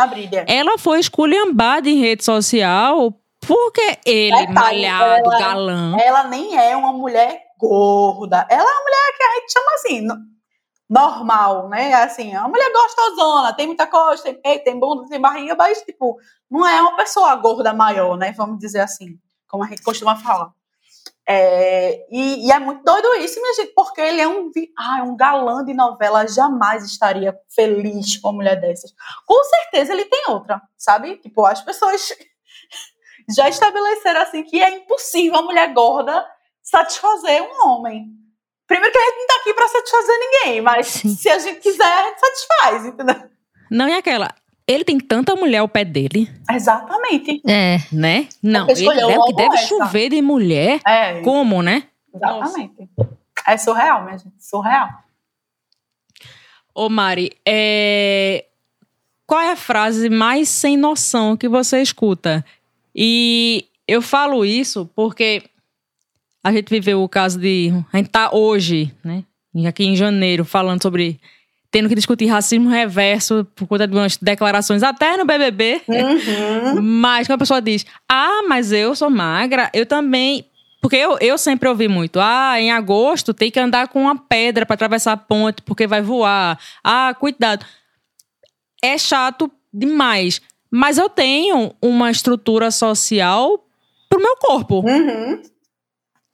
Ela 0.48 0.78
foi 0.78 1.00
esculhambada 1.00 1.90
em 1.90 2.00
rede 2.00 2.24
social 2.24 3.14
porque 3.40 3.98
ele, 4.06 4.36
Detalhe, 4.48 4.54
malhado, 4.54 5.30
ela- 5.32 5.40
galã. 5.40 5.98
Ela 6.00 6.24
nem 6.26 6.58
é 6.58 6.76
uma 6.76 6.94
mulher 6.94 7.42
gorda. 7.60 8.46
Ela 8.50 8.62
é 8.62 8.74
uma 8.74 8.82
mulher 8.84 9.18
que 9.18 9.24
a 9.24 9.34
gente 9.40 9.52
chama 9.54 9.72
assim, 9.76 10.02
no- 10.02 10.32
normal, 10.90 11.70
né? 11.70 11.94
Assim, 11.94 12.34
é 12.34 12.40
uma 12.40 12.50
mulher 12.50 12.72
gostosona, 12.72 13.54
tem 13.54 13.68
muita 13.68 13.88
costa, 13.88 14.26
tem 14.26 14.42
peito, 14.42 14.64
tem 14.66 14.80
bunda, 14.80 15.08
tem 15.08 15.20
barriga, 15.22 15.56
mas, 15.58 15.82
tipo, 15.82 16.18
não 16.50 16.68
é 16.68 16.82
uma 16.82 16.96
pessoa 16.98 17.34
gorda 17.36 17.74
maior, 17.74 18.18
né? 18.18 18.34
Vamos 18.36 18.60
dizer 18.60 18.82
assim, 18.82 19.18
como 19.48 19.64
a 19.64 19.68
gente 19.68 19.82
costuma 19.82 20.16
falar. 20.16 20.50
É, 21.34 22.06
e, 22.12 22.48
e, 22.48 22.52
é 22.52 22.60
muito 22.60 22.84
doido 22.84 23.16
isso, 23.16 23.40
minha 23.40 23.54
gente, 23.54 23.74
porque 23.74 24.02
ele 24.02 24.20
é 24.20 24.28
um, 24.28 24.52
ah, 24.78 25.04
um 25.04 25.16
galã 25.16 25.64
de 25.64 25.74
novela, 25.74 26.28
jamais 26.28 26.84
estaria 26.84 27.34
feliz 27.56 28.18
com 28.18 28.28
uma 28.28 28.36
mulher 28.36 28.60
dessas. 28.60 28.94
Com 29.26 29.42
certeza 29.46 29.94
ele 29.94 30.04
tem 30.06 30.26
outra, 30.28 30.62
sabe? 30.78 31.16
Tipo, 31.18 31.46
as 31.46 31.62
pessoas 31.62 32.10
já 33.34 33.48
estabeleceram 33.48 34.22
assim 34.22 34.44
que 34.44 34.62
é 34.62 34.72
impossível 34.72 35.40
a 35.40 35.42
mulher 35.42 35.74
gorda 35.74 36.26
satisfazer 36.62 37.42
um 37.42 37.70
homem. 37.70 38.10
Primeiro 38.68 38.92
que 38.92 38.98
a 38.98 39.02
gente 39.02 39.18
não 39.18 39.28
tá 39.28 39.36
aqui 39.36 39.54
pra 39.54 39.68
satisfazer 39.70 40.20
ninguém, 40.20 40.62
mas 40.62 40.88
Sim. 40.88 41.16
se 41.16 41.30
a 41.30 41.40
gente 41.40 41.62
quiser, 41.62 41.86
a 41.86 42.08
gente 42.10 42.20
satisfaz, 42.20 42.86
entendeu? 42.86 43.30
Não 43.70 43.88
é 43.88 43.96
aquela. 43.96 44.36
Ele 44.68 44.84
tem 44.84 45.00
tanta 45.00 45.36
mulher 45.36 45.60
ao 45.60 45.68
pé 45.68 45.84
dele. 45.84 46.30
Exatamente. 46.50 47.42
É. 47.48 47.78
Né? 47.92 48.28
Não, 48.42 48.70
ele 48.70 48.86
deve, 48.86 49.24
que 49.26 49.34
deve 49.34 49.56
essa. 49.56 49.68
chover 49.68 50.10
de 50.10 50.22
mulher. 50.22 50.80
É. 50.86 51.22
Como, 51.22 51.62
né? 51.62 51.84
Exatamente. 52.14 52.90
Nossa. 52.98 53.18
É 53.48 53.58
surreal, 53.58 54.04
minha 54.04 54.18
gente. 54.18 54.36
Surreal. 54.40 54.90
Ô, 56.74 56.90
Mari, 56.90 57.32
é... 57.46 58.46
qual 59.26 59.42
é 59.42 59.52
a 59.52 59.58
frase 59.58 60.10
mais 60.10 60.48
sem 60.48 60.78
noção 60.78 61.36
que 61.36 61.50
você 61.50 61.82
escuta? 61.82 62.46
E 62.96 63.66
eu 63.88 64.02
falo 64.02 64.46
isso 64.46 64.90
porque 64.96 65.44
a 66.44 66.52
gente 66.52 66.70
viveu 66.70 67.04
o 67.04 67.10
caso 67.10 67.40
de. 67.40 67.72
A 67.92 67.98
gente 67.98 68.10
tá 68.10 68.32
hoje, 68.34 68.94
né? 69.04 69.24
Aqui 69.68 69.86
em 69.86 69.96
janeiro, 69.96 70.46
falando 70.46 70.82
sobre. 70.82 71.20
Tendo 71.72 71.88
que 71.88 71.96
discutir 71.96 72.26
racismo 72.26 72.70
reverso 72.70 73.48
por 73.56 73.66
conta 73.66 73.88
de 73.88 73.96
umas 73.96 74.18
declarações 74.18 74.84
até 74.84 75.16
no 75.16 75.26
BBB. 75.26 75.82
Uhum. 75.88 76.82
Mas 76.82 77.28
quando 77.28 77.38
a 77.38 77.40
pessoa 77.40 77.62
diz, 77.62 77.86
ah, 78.10 78.44
mas 78.48 78.72
eu 78.72 78.94
sou 78.94 79.10
magra, 79.10 79.70
eu 79.74 79.86
também. 79.86 80.46
Porque 80.82 80.98
eu, 80.98 81.18
eu 81.20 81.38
sempre 81.38 81.70
ouvi 81.70 81.88
muito, 81.88 82.20
ah, 82.20 82.60
em 82.60 82.72
agosto 82.72 83.34
tem 83.34 83.50
que 83.50 83.60
andar 83.60 83.88
com 83.88 84.02
uma 84.02 84.18
pedra 84.18 84.66
para 84.66 84.74
atravessar 84.74 85.14
a 85.14 85.18
ponte 85.18 85.62
porque 85.62 85.88
vai 85.88 86.02
voar. 86.02 86.60
Ah, 86.84 87.16
cuidado. 87.18 87.66
É 88.84 88.98
chato 88.98 89.50
demais. 89.74 90.42
Mas 90.70 90.98
eu 90.98 91.08
tenho 91.08 91.74
uma 91.82 92.10
estrutura 92.12 92.72
social 92.72 93.64
pro 94.10 94.22
meu 94.22 94.36
corpo. 94.38 94.80
Uhum. 94.86 95.42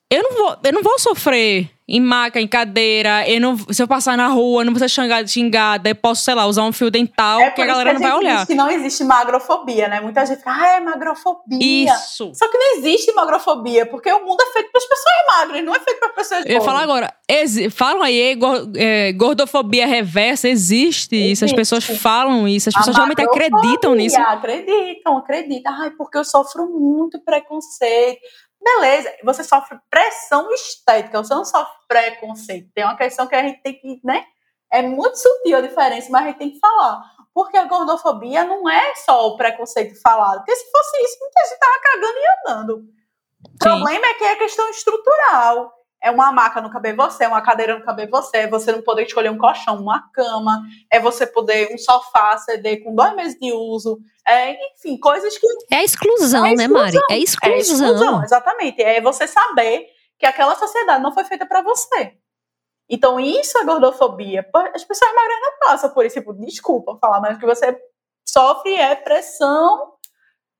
Eu 0.09 0.23
não 0.23 0.33
vou, 0.33 0.57
eu 0.63 0.73
não 0.73 0.81
vou 0.81 0.97
sofrer 0.97 1.69
em 1.87 2.01
maca, 2.01 2.41
em 2.41 2.47
cadeira. 2.47 3.27
Eu 3.29 3.39
não, 3.39 3.57
se 3.57 3.81
eu 3.81 3.87
passar 3.87 4.17
na 4.17 4.27
rua, 4.27 4.65
não 4.65 4.73
vou 4.73 4.79
ser 4.79 4.89
xingada, 4.89 5.25
xingada. 5.25 5.89
Eu 5.89 5.95
posso, 5.95 6.21
sei 6.21 6.33
lá, 6.33 6.45
usar 6.45 6.63
um 6.63 6.73
fio 6.73 6.91
dental 6.91 7.39
é 7.39 7.51
que 7.51 7.61
a 7.61 7.65
galera 7.65 7.91
que 7.91 7.95
a 7.95 7.99
não 7.99 8.09
vai 8.09 8.17
olhar. 8.19 8.45
que 8.45 8.55
não 8.55 8.69
existe 8.69 9.03
magrofobia, 9.05 9.87
né? 9.87 10.01
Muita 10.01 10.25
gente 10.25 10.39
fica, 10.39 10.51
ah, 10.51 10.75
é 10.75 10.79
magrofobia. 10.81 11.93
Isso. 11.93 12.31
Só 12.35 12.49
que 12.49 12.57
não 12.57 12.77
existe 12.77 13.13
magrofobia, 13.13 13.85
porque 13.85 14.11
o 14.11 14.25
mundo 14.25 14.41
é 14.41 14.53
feito 14.53 14.69
para 14.69 14.79
as 14.79 14.87
pessoas 14.87 15.37
magras, 15.37 15.63
não 15.63 15.75
é 15.75 15.79
feito 15.79 15.99
para 15.99 16.09
pessoas 16.09 16.39
gordas. 16.39 16.55
Eu 16.55 16.59
ia 16.59 16.65
falar 16.65 16.81
agora, 16.81 17.13
falam 17.71 18.03
aí, 18.03 18.37
é, 18.75 19.13
gordofobia 19.13 19.87
reversa, 19.87 20.49
existe, 20.49 21.15
existe, 21.15 21.31
isso. 21.31 21.45
As 21.45 21.53
pessoas 21.53 21.85
falam 21.85 22.47
isso, 22.47 22.67
as 22.67 22.75
pessoas 22.75 22.97
realmente 22.97 23.21
acreditam 23.21 23.95
nisso. 23.95 24.19
Acreditam, 24.19 25.17
acreditam. 25.17 25.73
Ai, 25.73 25.91
porque 25.91 26.17
eu 26.17 26.25
sofro 26.25 26.67
muito 26.67 27.19
preconceito 27.23 28.19
beleza, 28.67 29.13
você 29.23 29.43
sofre 29.43 29.79
pressão 29.89 30.51
estética, 30.51 31.23
você 31.23 31.33
não 31.33 31.45
sofre 31.45 31.73
preconceito. 31.87 32.69
Tem 32.73 32.83
uma 32.83 32.97
questão 32.97 33.27
que 33.27 33.35
a 33.35 33.41
gente 33.41 33.61
tem 33.61 33.79
que, 33.79 34.01
né? 34.03 34.25
É 34.71 34.81
muito 34.81 35.17
sutil 35.17 35.57
a 35.57 35.61
diferença, 35.61 36.09
mas 36.11 36.23
a 36.23 36.27
gente 36.27 36.37
tem 36.37 36.51
que 36.51 36.59
falar. 36.59 37.01
Porque 37.33 37.55
a 37.55 37.65
gordofobia 37.65 38.43
não 38.43 38.69
é 38.69 38.95
só 38.95 39.27
o 39.27 39.37
preconceito 39.37 39.99
falado. 40.01 40.39
Porque 40.39 40.55
se 40.55 40.69
fosse 40.69 41.03
isso, 41.03 41.17
muita 41.19 41.45
gente 41.45 41.59
tava 41.59 41.79
cagando 41.81 42.17
e 42.17 42.25
andando. 42.41 42.85
O 43.45 43.57
problema 43.57 44.05
é 44.07 44.13
que 44.15 44.23
é 44.23 44.35
questão 44.35 44.69
estrutural 44.69 45.76
é 46.01 46.11
uma 46.11 46.31
maca 46.31 46.61
não 46.61 46.69
caber 46.69 46.95
você, 46.95 47.23
é 47.23 47.27
uma 47.27 47.41
cadeira 47.41 47.77
não 47.77 47.85
caber 47.85 48.09
você, 48.09 48.37
é 48.37 48.47
você 48.47 48.71
não 48.71 48.81
poder 48.81 49.03
escolher 49.03 49.29
um 49.29 49.37
colchão, 49.37 49.77
uma 49.77 50.09
cama, 50.11 50.61
é 50.91 50.99
você 50.99 51.25
poder 51.25 51.73
um 51.73 51.77
sofá 51.77 52.37
CD 52.37 52.77
com 52.77 52.93
dois 52.93 53.15
meses 53.15 53.39
de 53.39 53.51
uso, 53.51 53.99
é, 54.27 54.57
enfim, 54.73 54.99
coisas 54.99 55.37
que. 55.37 55.47
É 55.71 55.77
a 55.77 55.83
exclusão, 55.83 56.45
é 56.45 56.53
né, 56.53 56.67
Mari? 56.67 56.97
É 57.09 57.17
exclusão. 57.17 57.53
É 57.53 57.57
exclusão, 57.57 58.23
exatamente. 58.23 58.81
É 58.81 59.01
você 59.01 59.25
saber 59.27 59.87
que 60.19 60.25
aquela 60.25 60.55
sociedade 60.55 61.01
não 61.01 61.13
foi 61.13 61.23
feita 61.23 61.45
para 61.45 61.61
você. 61.61 62.17
Então, 62.89 63.19
isso 63.19 63.57
é 63.57 63.65
gordofobia. 63.65 64.49
As 64.73 64.83
pessoas 64.83 65.13
magras 65.13 65.37
não 65.41 65.59
passam 65.59 65.89
por 65.89 66.05
isso. 66.05 66.19
Tipo, 66.19 66.33
desculpa 66.33 66.97
falar, 66.99 67.19
mas 67.19 67.37
o 67.37 67.39
que 67.39 67.45
você 67.45 67.77
sofre 68.27 68.75
é 68.75 68.95
pressão 68.95 69.93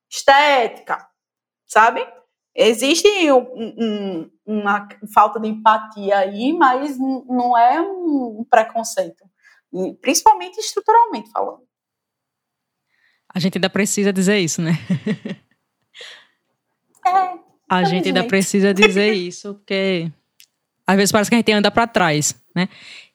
estética, 0.09 1.05
sabe? 1.65 2.05
Existe 2.59 3.07
um, 3.31 3.75
um, 3.77 4.31
uma 4.43 4.89
falta 5.13 5.39
de 5.39 5.47
empatia 5.47 6.17
aí, 6.17 6.51
mas 6.53 6.97
não 6.97 7.55
é 7.55 7.79
um 7.79 8.43
preconceito, 8.49 9.23
principalmente 10.01 10.57
estruturalmente 10.57 11.29
falando. 11.29 11.61
A 13.31 13.37
gente 13.37 13.59
ainda 13.59 13.69
precisa 13.69 14.11
dizer 14.11 14.39
isso, 14.39 14.59
né? 14.63 14.71
É. 17.05 17.37
A 17.69 17.83
gente 17.83 18.07
ainda 18.07 18.23
precisa 18.23 18.73
dizer 18.73 19.13
isso, 19.15 19.53
porque 19.53 20.11
às 20.85 20.95
vezes 20.95 21.11
parece 21.11 21.29
que 21.29 21.35
a 21.35 21.37
gente 21.37 21.51
anda 21.51 21.69
para 21.69 21.85
trás, 21.85 22.35
né? 22.55 22.67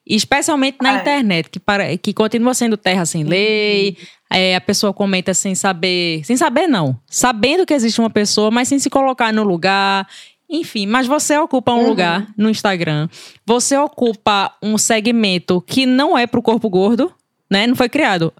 especialmente 0.05 0.77
na 0.81 0.97
é. 0.97 1.01
internet, 1.01 1.49
que, 1.49 1.59
para, 1.59 1.97
que 1.97 2.13
continua 2.13 2.53
sendo 2.53 2.75
terra 2.75 3.05
sem 3.05 3.23
lei, 3.23 3.97
uhum. 3.99 4.05
É, 4.33 4.55
a 4.55 4.61
pessoa 4.61 4.91
comenta 4.91 5.31
sem 5.33 5.53
saber, 5.53 6.25
sem 6.25 6.35
saber 6.35 6.65
não, 6.65 6.99
sabendo 7.07 7.67
que 7.67 7.73
existe 7.73 7.99
uma 7.99 8.09
pessoa, 8.09 8.49
mas 8.49 8.67
sem 8.67 8.79
se 8.79 8.89
colocar 8.89 9.31
no 9.31 9.43
lugar. 9.43 10.07
Enfim, 10.49 10.87
mas 10.87 11.05
você 11.05 11.37
ocupa 11.37 11.71
um 11.71 11.81
uhum. 11.81 11.89
lugar 11.89 12.27
no 12.35 12.49
Instagram, 12.49 13.07
você 13.45 13.77
ocupa 13.77 14.55
um 14.61 14.77
segmento 14.77 15.61
que 15.61 15.85
não 15.85 16.17
é 16.17 16.25
para 16.25 16.39
o 16.39 16.43
corpo 16.43 16.67
gordo, 16.67 17.13
né? 17.49 17.67
Não 17.67 17.75
foi 17.75 17.89
criado. 17.89 18.33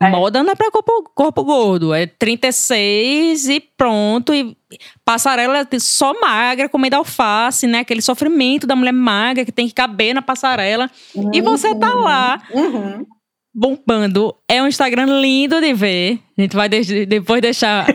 É. 0.00 0.10
Moda 0.10 0.42
não 0.42 0.52
é 0.52 0.54
para 0.54 0.70
corpo, 0.70 1.10
corpo 1.14 1.44
gordo, 1.44 1.94
é 1.94 2.06
36 2.06 3.48
e 3.48 3.60
pronto. 3.60 4.34
E 4.34 4.56
passarela 5.04 5.66
só 5.78 6.18
magra, 6.20 6.68
comendo 6.68 6.96
alface, 6.96 7.66
né? 7.66 7.80
Aquele 7.80 8.02
sofrimento 8.02 8.66
da 8.66 8.74
mulher 8.74 8.92
magra 8.92 9.44
que 9.44 9.52
tem 9.52 9.68
que 9.68 9.74
caber 9.74 10.14
na 10.14 10.22
passarela. 10.22 10.90
Uhum. 11.14 11.30
E 11.32 11.40
você 11.40 11.74
tá 11.74 11.94
lá. 11.94 12.42
Uhum. 12.52 13.06
Bombando. 13.54 14.34
É 14.48 14.60
um 14.60 14.66
Instagram 14.66 15.20
lindo 15.20 15.60
de 15.60 15.72
ver. 15.72 16.20
A 16.36 16.40
gente 16.40 16.56
vai 16.56 16.68
de 16.68 17.06
depois 17.06 17.40
deixar 17.40 17.86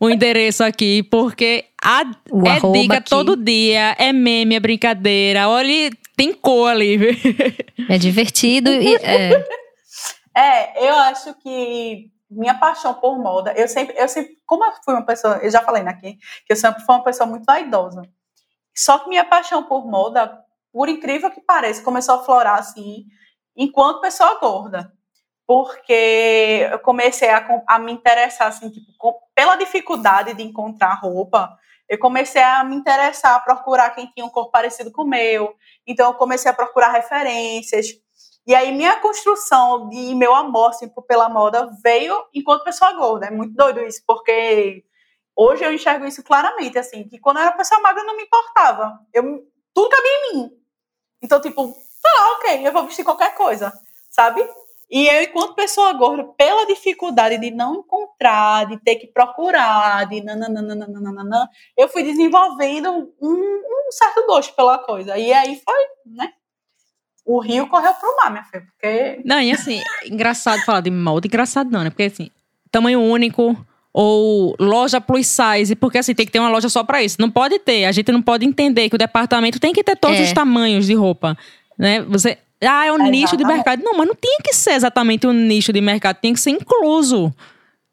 o 0.00 0.10
endereço 0.10 0.64
aqui, 0.64 1.02
porque 1.04 1.66
a, 1.82 2.00
é 2.00 2.72
dica 2.72 2.96
aqui. 2.96 3.10
todo 3.10 3.36
dia, 3.36 3.94
é 3.98 4.12
meme, 4.12 4.56
é 4.56 4.60
brincadeira. 4.60 5.48
Olha, 5.48 5.90
tem 6.16 6.32
cor 6.32 6.70
ali. 6.70 6.98
É 7.88 7.98
divertido 7.98 8.70
e. 8.70 8.96
É... 8.96 9.44
É, 10.36 10.88
eu 10.88 10.96
acho 10.96 11.32
que 11.34 12.10
minha 12.28 12.58
paixão 12.58 12.92
por 12.94 13.16
moda, 13.18 13.52
eu 13.52 13.68
sempre, 13.68 13.96
eu 13.96 14.08
sempre, 14.08 14.36
como 14.44 14.64
eu 14.64 14.72
fui 14.84 14.92
uma 14.92 15.06
pessoa, 15.06 15.36
eu 15.36 15.50
já 15.50 15.62
falei 15.62 15.84
aqui, 15.84 16.18
que 16.44 16.52
eu 16.52 16.56
sempre 16.56 16.82
fui 16.84 16.92
uma 16.92 17.04
pessoa 17.04 17.28
muito 17.28 17.44
vaidosa. 17.44 18.02
Só 18.74 18.98
que 18.98 19.08
minha 19.08 19.24
paixão 19.24 19.62
por 19.62 19.86
moda, 19.86 20.36
por 20.72 20.88
incrível 20.88 21.30
que 21.30 21.40
pareça, 21.40 21.84
começou 21.84 22.16
a 22.16 22.24
florar 22.24 22.58
assim, 22.58 23.06
enquanto 23.56 24.00
pessoa 24.00 24.40
gorda. 24.40 24.92
Porque 25.46 26.66
eu 26.70 26.78
comecei 26.78 27.28
a, 27.28 27.62
a 27.66 27.78
me 27.78 27.92
interessar, 27.92 28.48
assim, 28.48 28.70
tipo, 28.70 28.86
com, 28.96 29.14
pela 29.34 29.56
dificuldade 29.56 30.34
de 30.34 30.42
encontrar 30.42 30.94
roupa, 30.94 31.58
eu 31.88 31.98
comecei 31.98 32.42
a 32.42 32.64
me 32.64 32.76
interessar, 32.76 33.34
a 33.34 33.40
procurar 33.40 33.90
quem 33.90 34.06
tinha 34.06 34.24
um 34.24 34.30
corpo 34.30 34.50
parecido 34.50 34.90
com 34.90 35.02
o 35.02 35.06
meu. 35.06 35.54
Então, 35.86 36.12
eu 36.12 36.14
comecei 36.14 36.50
a 36.50 36.54
procurar 36.54 36.90
referências. 36.92 37.88
E 38.46 38.54
aí 38.54 38.72
minha 38.72 39.00
construção 39.00 39.88
de 39.88 40.14
meu 40.14 40.34
amor 40.34 40.70
assim, 40.70 40.88
pela 41.08 41.30
moda 41.30 41.70
veio 41.82 42.14
enquanto 42.34 42.64
pessoa 42.64 42.92
gorda. 42.92 43.26
É 43.26 43.30
muito 43.30 43.54
doido 43.54 43.80
isso, 43.80 44.02
porque 44.06 44.84
hoje 45.34 45.64
eu 45.64 45.72
enxergo 45.72 46.04
isso 46.04 46.22
claramente, 46.22 46.78
assim, 46.78 47.08
que 47.08 47.18
quando 47.18 47.38
eu 47.38 47.42
era 47.42 47.52
pessoa 47.52 47.80
magra 47.80 48.04
não 48.04 48.16
me 48.16 48.24
importava. 48.24 48.98
Eu, 49.12 49.46
tudo 49.72 49.88
cabia 49.88 50.10
em 50.10 50.34
mim. 50.34 50.50
Então, 51.22 51.40
tipo, 51.40 51.72
tá, 52.02 52.32
ok, 52.32 52.66
eu 52.66 52.72
vou 52.72 52.84
vestir 52.84 53.04
qualquer 53.04 53.34
coisa, 53.34 53.72
sabe? 54.10 54.46
E 54.90 55.06
eu, 55.06 55.22
enquanto 55.22 55.54
pessoa 55.54 55.92
gorda, 55.92 56.24
pela 56.36 56.66
dificuldade 56.66 57.38
de 57.38 57.50
não 57.50 57.76
encontrar, 57.76 58.66
de 58.66 58.78
ter 58.82 58.96
que 58.96 59.06
procurar, 59.08 60.06
de 60.08 60.22
nananana, 60.22 61.48
eu 61.76 61.88
fui 61.88 62.02
desenvolvendo 62.02 63.12
um, 63.20 63.28
um 63.28 63.90
certo 63.90 64.26
gosto 64.26 64.54
pela 64.54 64.78
coisa. 64.78 65.16
E 65.18 65.32
aí 65.32 65.60
foi, 65.64 66.14
né? 66.14 66.32
o 67.24 67.40
rio 67.40 67.66
correu 67.68 67.94
pro 67.94 68.16
mar, 68.16 68.30
minha 68.30 68.44
filha, 68.44 68.62
porque... 68.62 69.22
Não, 69.24 69.40
e 69.40 69.50
assim, 69.50 69.80
engraçado 70.04 70.62
falar 70.64 70.82
de 70.82 70.90
molde, 70.90 71.26
engraçado 71.26 71.70
não, 71.70 71.82
né? 71.82 71.90
Porque 71.90 72.02
assim, 72.02 72.30
tamanho 72.70 73.00
único 73.00 73.56
ou 73.92 74.54
loja 74.58 75.00
plus 75.00 75.26
size, 75.26 75.74
porque 75.76 75.98
assim, 75.98 76.14
tem 76.14 76.26
que 76.26 76.32
ter 76.32 76.40
uma 76.40 76.50
loja 76.50 76.68
só 76.68 76.84
para 76.84 77.02
isso. 77.02 77.16
Não 77.18 77.30
pode 77.30 77.58
ter, 77.60 77.84
a 77.84 77.92
gente 77.92 78.12
não 78.12 78.20
pode 78.20 78.44
entender 78.44 78.88
que 78.88 78.96
o 78.96 78.98
departamento 78.98 79.58
tem 79.58 79.72
que 79.72 79.82
ter 79.82 79.96
todos 79.96 80.18
é. 80.18 80.22
os 80.24 80.32
tamanhos 80.32 80.86
de 80.86 80.94
roupa, 80.94 81.36
né? 81.78 82.02
Você... 82.02 82.38
Ah, 82.66 82.86
é 82.86 82.92
um 82.92 83.06
é 83.06 83.10
nicho 83.10 83.36
de 83.36 83.44
mercado. 83.44 83.82
Não, 83.82 83.94
mas 83.94 84.06
não 84.06 84.14
tinha 84.14 84.38
que 84.42 84.54
ser 84.54 84.72
exatamente 84.72 85.26
um 85.26 85.32
nicho 85.32 85.72
de 85.72 85.80
mercado, 85.80 86.18
tinha 86.20 86.32
que 86.32 86.40
ser 86.40 86.50
incluso. 86.50 87.32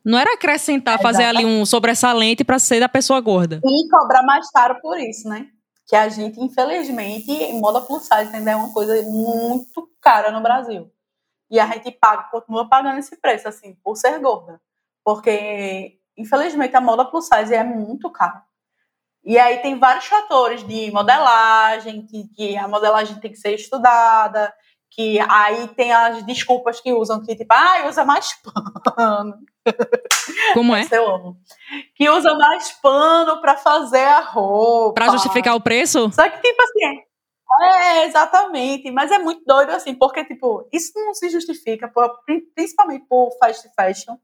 Não 0.04 0.18
era 0.18 0.34
acrescentar, 0.34 1.00
fazer 1.00 1.26
ali 1.26 1.46
um 1.46 1.66
sobressalente 1.66 2.44
para 2.44 2.58
ser 2.58 2.80
da 2.80 2.90
pessoa 2.90 3.20
gorda. 3.22 3.62
E 3.64 3.90
cobrar 3.90 4.24
mais 4.24 4.50
caro 4.50 4.80
por 4.82 5.00
isso, 5.00 5.30
né? 5.30 5.48
que 5.92 5.96
a 5.98 6.08
gente, 6.08 6.40
infelizmente, 6.40 7.52
moda 7.52 7.82
plus 7.82 8.04
size 8.04 8.34
ainda 8.34 8.52
é 8.52 8.56
uma 8.56 8.72
coisa 8.72 9.04
muito 9.04 9.92
cara 10.00 10.32
no 10.32 10.40
Brasil. 10.40 10.90
E 11.50 11.60
a 11.60 11.66
gente 11.66 11.92
paga, 11.92 12.30
continua 12.32 12.66
pagando 12.70 12.98
esse 12.98 13.18
preço, 13.18 13.50
assim, 13.50 13.76
por 13.84 13.98
ser 13.98 14.18
gorda. 14.20 14.62
Porque, 15.04 16.00
infelizmente, 16.18 16.74
a 16.78 16.80
moda 16.80 17.04
plus 17.04 17.28
size 17.28 17.54
é 17.54 17.62
muito 17.62 18.10
cara. 18.10 18.42
E 19.22 19.38
aí 19.38 19.60
tem 19.60 19.78
vários 19.78 20.06
fatores 20.06 20.66
de 20.66 20.90
modelagem, 20.92 22.06
que, 22.06 22.26
que 22.30 22.58
a 22.58 22.70
modelagem 22.70 23.20
tem 23.20 23.30
que 23.30 23.38
ser 23.38 23.54
estudada, 23.54 24.54
que 24.92 25.20
aí 25.22 25.70
tem 25.70 25.94
as 25.94 26.22
desculpas 26.24 26.82
que 26.82 26.92
usam, 26.92 27.24
que 27.24 27.34
tipo, 27.34 27.54
ah, 27.54 27.88
usa 27.88 28.04
mais 28.04 28.34
pano. 28.84 29.40
Como 30.54 30.76
é? 30.76 30.86
eu 30.92 31.16
amo. 31.16 31.38
Que 31.96 32.10
usa 32.10 32.36
mais 32.36 32.74
pano 32.74 33.40
para 33.40 33.56
fazer 33.56 34.04
a 34.04 34.20
roupa. 34.20 34.96
Para 34.96 35.14
justificar 35.14 35.56
o 35.56 35.62
preço? 35.62 36.12
Só 36.12 36.30
que, 36.30 36.42
tipo 36.42 36.62
assim, 36.62 37.02
é, 37.62 38.06
exatamente. 38.06 38.92
Mas 38.92 39.12
é 39.12 39.18
muito 39.18 39.46
doido, 39.46 39.70
assim, 39.70 39.96
porque, 39.96 40.26
tipo, 40.26 40.68
isso 40.74 40.92
não 40.96 41.14
se 41.14 41.30
justifica, 41.30 41.88
por, 41.88 42.10
principalmente 42.54 43.06
por 43.08 43.32
fast 43.40 43.70
fashion, 43.74 44.18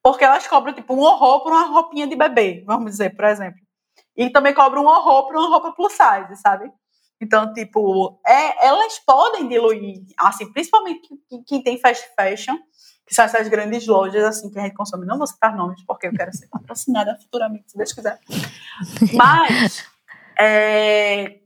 porque 0.00 0.24
elas 0.24 0.46
cobram, 0.46 0.72
tipo, 0.72 0.94
um 0.94 1.00
horror 1.00 1.42
por 1.42 1.52
uma 1.52 1.64
roupinha 1.64 2.06
de 2.06 2.14
bebê, 2.14 2.62
vamos 2.64 2.92
dizer, 2.92 3.16
por 3.16 3.24
exemplo. 3.24 3.58
E 4.16 4.30
também 4.30 4.54
cobram 4.54 4.84
um 4.84 4.88
horror 4.88 5.26
por 5.26 5.36
uma 5.36 5.48
roupa 5.48 5.72
plus 5.72 5.92
size, 5.92 6.40
sabe? 6.40 6.70
Então, 7.20 7.52
tipo, 7.52 8.20
é, 8.26 8.66
elas 8.66 8.98
podem 8.98 9.48
diluir, 9.48 10.04
assim, 10.18 10.52
principalmente 10.52 11.08
quem 11.46 11.62
tem 11.62 11.78
fast 11.78 12.04
fashion, 12.14 12.56
que 13.06 13.14
são 13.14 13.24
essas 13.24 13.48
grandes 13.48 13.86
lojas, 13.86 14.22
assim, 14.24 14.50
que 14.50 14.58
a 14.58 14.62
gente 14.62 14.74
consome. 14.74 15.06
Não 15.06 15.16
vou 15.16 15.26
citar 15.26 15.56
nomes, 15.56 15.82
porque 15.86 16.08
eu 16.08 16.12
quero 16.12 16.32
ser 16.36 16.48
patrocinada 16.48 17.16
futuramente, 17.22 17.70
se 17.70 17.78
Deus 17.78 17.92
quiser. 17.92 18.18
Mas, 19.14 19.84
é, 20.38 21.38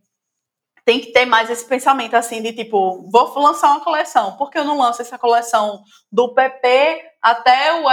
tem 0.85 1.01
que 1.01 1.13
ter 1.13 1.25
mais 1.25 1.49
esse 1.51 1.65
pensamento, 1.65 2.15
assim, 2.15 2.43
de 2.43 2.53
tipo, 2.53 3.09
vou 3.11 3.39
lançar 3.39 3.69
uma 3.69 3.85
coleção, 3.85 4.37
por 4.37 4.51
que 4.51 4.59
eu 4.59 4.65
não 4.65 4.79
lanço 4.79 5.01
essa 5.03 5.19
coleção 5.19 5.85
do 6.11 6.35
PP 6.35 7.05
até 7.23 7.81
o 7.81 7.89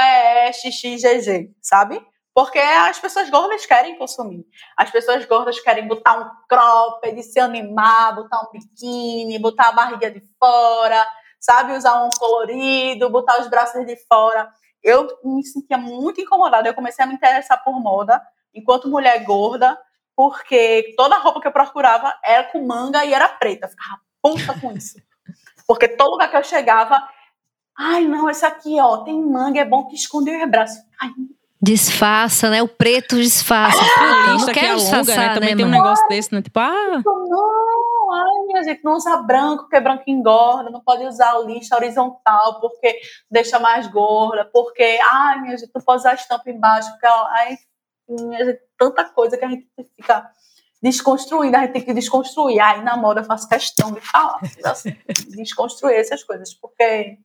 ESXGG, 0.49 1.53
sabe? 1.61 2.01
Porque 2.37 2.59
as 2.59 2.99
pessoas 2.99 3.31
gordas 3.31 3.65
querem 3.65 3.97
consumir. 3.97 4.45
As 4.77 4.91
pessoas 4.91 5.25
gordas 5.25 5.59
querem 5.59 5.87
botar 5.87 6.19
um 6.19 6.29
cropped, 6.47 7.23
se 7.23 7.39
animar, 7.39 8.13
botar 8.13 8.41
um 8.41 8.51
biquíni, 8.51 9.39
botar 9.39 9.69
a 9.69 9.71
barriga 9.71 10.11
de 10.11 10.21
fora, 10.37 11.03
sabe? 11.39 11.73
Usar 11.73 12.03
um 12.03 12.09
colorido, 12.15 13.09
botar 13.09 13.41
os 13.41 13.47
braços 13.47 13.83
de 13.87 13.95
fora. 14.07 14.47
Eu 14.83 15.07
me 15.23 15.43
sentia 15.43 15.79
muito 15.79 16.21
incomodada. 16.21 16.69
Eu 16.69 16.75
comecei 16.75 17.03
a 17.03 17.07
me 17.07 17.15
interessar 17.15 17.63
por 17.63 17.81
moda 17.81 18.21
enquanto 18.53 18.87
mulher 18.87 19.23
gorda, 19.23 19.75
porque 20.15 20.93
toda 20.95 21.15
a 21.15 21.19
roupa 21.19 21.41
que 21.41 21.47
eu 21.47 21.51
procurava 21.51 22.15
era 22.23 22.43
com 22.51 22.63
manga 22.63 23.03
e 23.03 23.15
era 23.15 23.27
preta. 23.27 23.65
Eu 23.65 23.69
ficava 23.71 23.99
puta 24.21 24.61
com 24.61 24.71
isso. 24.73 25.01
Porque 25.65 25.87
todo 25.87 26.11
lugar 26.11 26.29
que 26.29 26.37
eu 26.37 26.43
chegava, 26.43 27.01
ai, 27.75 28.03
não, 28.03 28.29
esse 28.29 28.45
aqui, 28.45 28.79
ó, 28.79 28.97
tem 28.97 29.19
manga, 29.19 29.59
é 29.59 29.65
bom 29.65 29.87
que 29.87 29.95
esconde 29.95 30.29
os 30.29 30.51
braços. 30.51 30.77
Ai, 31.01 31.09
Disfarça, 31.61 32.49
né? 32.49 32.61
O 32.61 32.67
preto 32.67 33.15
disfarça. 33.15 33.79
Ah, 33.97 34.37
não 34.39 34.45
quero 34.45 34.73
é 34.73 34.75
disfarçar, 34.75 35.17
né? 35.17 35.33
Também 35.33 35.49
né, 35.49 35.55
tem 35.55 35.65
um 35.65 35.69
negócio 35.69 36.07
desse, 36.07 36.31
né? 36.31 36.41
Tipo, 36.41 36.59
ah... 36.59 37.01
Não, 37.03 38.13
ai, 38.13 38.45
minha 38.45 38.63
gente, 38.63 38.83
não 38.83 38.93
usa 38.93 39.17
branco, 39.17 39.63
porque 39.63 39.79
branco 39.79 40.03
engorda. 40.07 40.69
Não 40.69 40.81
pode 40.81 41.03
usar 41.05 41.39
lixa 41.39 41.75
horizontal, 41.75 42.59
porque 42.59 42.99
deixa 43.29 43.57
mais 43.57 43.87
gorda. 43.87 44.45
Porque, 44.45 44.99
ai, 45.03 45.41
minha 45.41 45.57
gente, 45.57 45.71
não 45.73 45.81
pode 45.81 46.01
usar 46.01 46.13
estampa 46.13 46.49
embaixo, 46.49 46.91
porque, 46.91 47.07
ai, 47.07 47.57
minha 48.07 48.45
gente, 48.45 48.59
tanta 48.77 49.05
coisa 49.05 49.35
que 49.35 49.45
a 49.45 49.49
gente 49.49 49.67
fica 49.95 50.29
desconstruindo, 50.81 51.57
a 51.57 51.61
gente 51.61 51.73
tem 51.73 51.81
que 51.81 51.93
desconstruir. 51.93 52.59
Aí 52.59 52.83
na 52.83 52.95
moda 52.95 53.21
eu 53.21 53.25
faço 53.25 53.49
questão 53.49 53.91
de 53.91 54.01
falar, 54.01 54.39
assim, 54.65 54.95
desconstruir 55.35 55.95
essas 55.95 56.23
coisas, 56.23 56.53
porque 56.53 57.17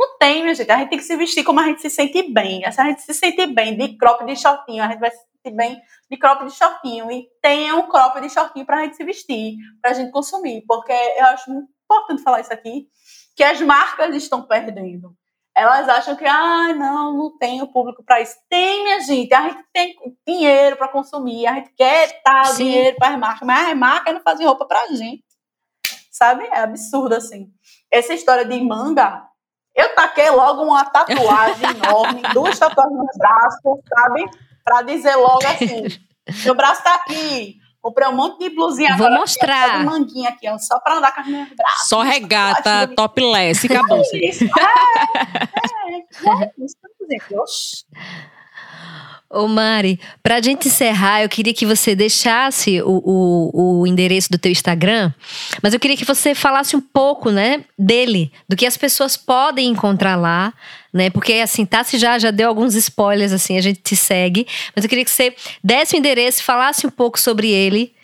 não 0.00 0.16
tem, 0.16 0.42
minha 0.42 0.54
gente. 0.54 0.70
A 0.70 0.78
gente 0.78 0.88
tem 0.88 0.98
que 0.98 1.04
se 1.04 1.16
vestir 1.16 1.44
como 1.44 1.60
a 1.60 1.64
gente 1.64 1.82
se 1.82 1.90
sente 1.90 2.22
bem. 2.32 2.62
Se 2.72 2.80
a 2.80 2.84
gente 2.84 3.02
se 3.02 3.12
sente 3.12 3.46
bem 3.46 3.76
de 3.76 3.98
crop 3.98 4.24
de 4.24 4.34
shortinho, 4.34 4.82
a 4.82 4.88
gente 4.88 4.98
vai 4.98 5.10
se 5.10 5.18
sentir 5.18 5.54
bem 5.54 5.78
de 6.10 6.16
crop 6.16 6.42
de 6.46 6.52
shortinho. 6.52 7.10
E 7.10 7.28
tenha 7.42 7.76
um 7.76 7.86
crop 7.86 8.18
de 8.18 8.30
shortinho 8.30 8.64
para 8.64 8.78
a 8.78 8.84
gente 8.84 8.96
se 8.96 9.04
vestir, 9.04 9.56
para 9.82 9.90
a 9.90 9.94
gente 9.94 10.10
consumir. 10.10 10.64
Porque 10.66 10.92
eu 10.92 11.26
acho 11.26 11.50
muito 11.50 11.68
importante 11.84 12.22
falar 12.22 12.40
isso 12.40 12.52
aqui, 12.52 12.88
que 13.36 13.44
as 13.44 13.60
marcas 13.60 14.14
estão 14.14 14.42
perdendo. 14.46 15.14
Elas 15.54 15.86
acham 15.88 16.16
que, 16.16 16.24
ah, 16.24 16.72
não, 16.72 17.12
não 17.14 17.36
tem 17.36 17.60
o 17.60 17.70
público 17.70 18.02
para 18.02 18.22
isso. 18.22 18.36
Tem, 18.48 18.82
minha 18.82 19.00
gente. 19.00 19.34
A 19.34 19.48
gente 19.50 19.64
tem 19.70 19.94
dinheiro 20.26 20.76
para 20.76 20.88
consumir, 20.88 21.46
a 21.46 21.54
gente 21.56 21.74
quer 21.74 22.22
dar 22.24 22.54
dinheiro 22.56 22.96
para 22.96 23.14
as 23.14 23.18
marcas, 23.18 23.46
mas 23.46 23.68
as 23.68 23.76
marcas 23.76 24.14
não 24.14 24.22
fazem 24.22 24.46
roupa 24.46 24.64
para 24.64 24.80
a 24.82 24.94
gente. 24.94 25.24
Sabe? 26.10 26.44
É 26.44 26.60
absurdo, 26.60 27.14
assim. 27.14 27.52
Essa 27.90 28.14
história 28.14 28.46
de 28.46 28.58
manga 28.62 29.29
eu 29.80 29.94
taquei 29.94 30.30
logo 30.30 30.62
uma 30.62 30.84
tatuagem 30.84 31.70
enorme, 31.70 32.22
duas 32.34 32.58
tatuagens 32.58 32.96
no 32.96 33.06
braço, 33.18 33.82
sabe? 33.88 34.30
Pra 34.64 34.82
dizer 34.82 35.16
logo 35.16 35.46
assim: 35.46 35.84
meu 36.44 36.54
braço 36.54 36.82
tá 36.82 36.94
aqui. 36.94 37.58
Comprei 37.80 38.06
um 38.08 38.12
monte 38.12 38.38
de 38.40 38.54
blusinha. 38.54 38.94
Vou 38.98 39.10
mostrar. 39.10 39.78
de 39.78 39.84
manguinha 39.86 40.28
aqui, 40.28 40.46
ó, 40.48 40.58
só 40.58 40.78
pra 40.80 40.96
andar 40.96 41.14
com 41.14 41.22
as 41.22 41.26
minhas 41.26 41.48
braços. 41.56 41.88
Só 41.88 42.02
regata, 42.02 42.88
topless, 42.94 43.66
acabou. 43.66 44.02
É 44.12 44.28
isso. 44.28 44.44
É, 44.44 44.48
é, 45.88 46.44
é, 46.44 46.52
isso. 46.58 46.76
Ô 49.32 49.46
Mari, 49.46 50.00
pra 50.24 50.40
gente 50.40 50.66
encerrar, 50.66 51.22
eu 51.22 51.28
queria 51.28 51.54
que 51.54 51.64
você 51.64 51.94
deixasse 51.94 52.82
o, 52.82 53.00
o, 53.04 53.80
o, 53.80 53.86
endereço 53.86 54.28
do 54.28 54.36
teu 54.36 54.50
Instagram, 54.50 55.12
mas 55.62 55.72
eu 55.72 55.78
queria 55.78 55.96
que 55.96 56.04
você 56.04 56.34
falasse 56.34 56.74
um 56.74 56.80
pouco, 56.80 57.30
né, 57.30 57.64
dele, 57.78 58.32
do 58.48 58.56
que 58.56 58.66
as 58.66 58.76
pessoas 58.76 59.16
podem 59.16 59.68
encontrar 59.68 60.16
lá, 60.16 60.52
né, 60.92 61.10
porque 61.10 61.34
assim, 61.34 61.64
Tassi 61.64 61.96
já, 61.96 62.18
já 62.18 62.32
deu 62.32 62.48
alguns 62.48 62.74
spoilers, 62.74 63.32
assim, 63.32 63.56
a 63.56 63.60
gente 63.60 63.80
te 63.80 63.94
segue, 63.94 64.48
mas 64.74 64.84
eu 64.84 64.88
queria 64.88 65.04
que 65.04 65.10
você 65.12 65.32
desse 65.62 65.94
o 65.94 65.98
endereço 65.98 66.40
e 66.40 66.42
falasse 66.42 66.84
um 66.84 66.90
pouc 66.90 67.16
sobre 67.16 67.52
ele, 67.52 67.94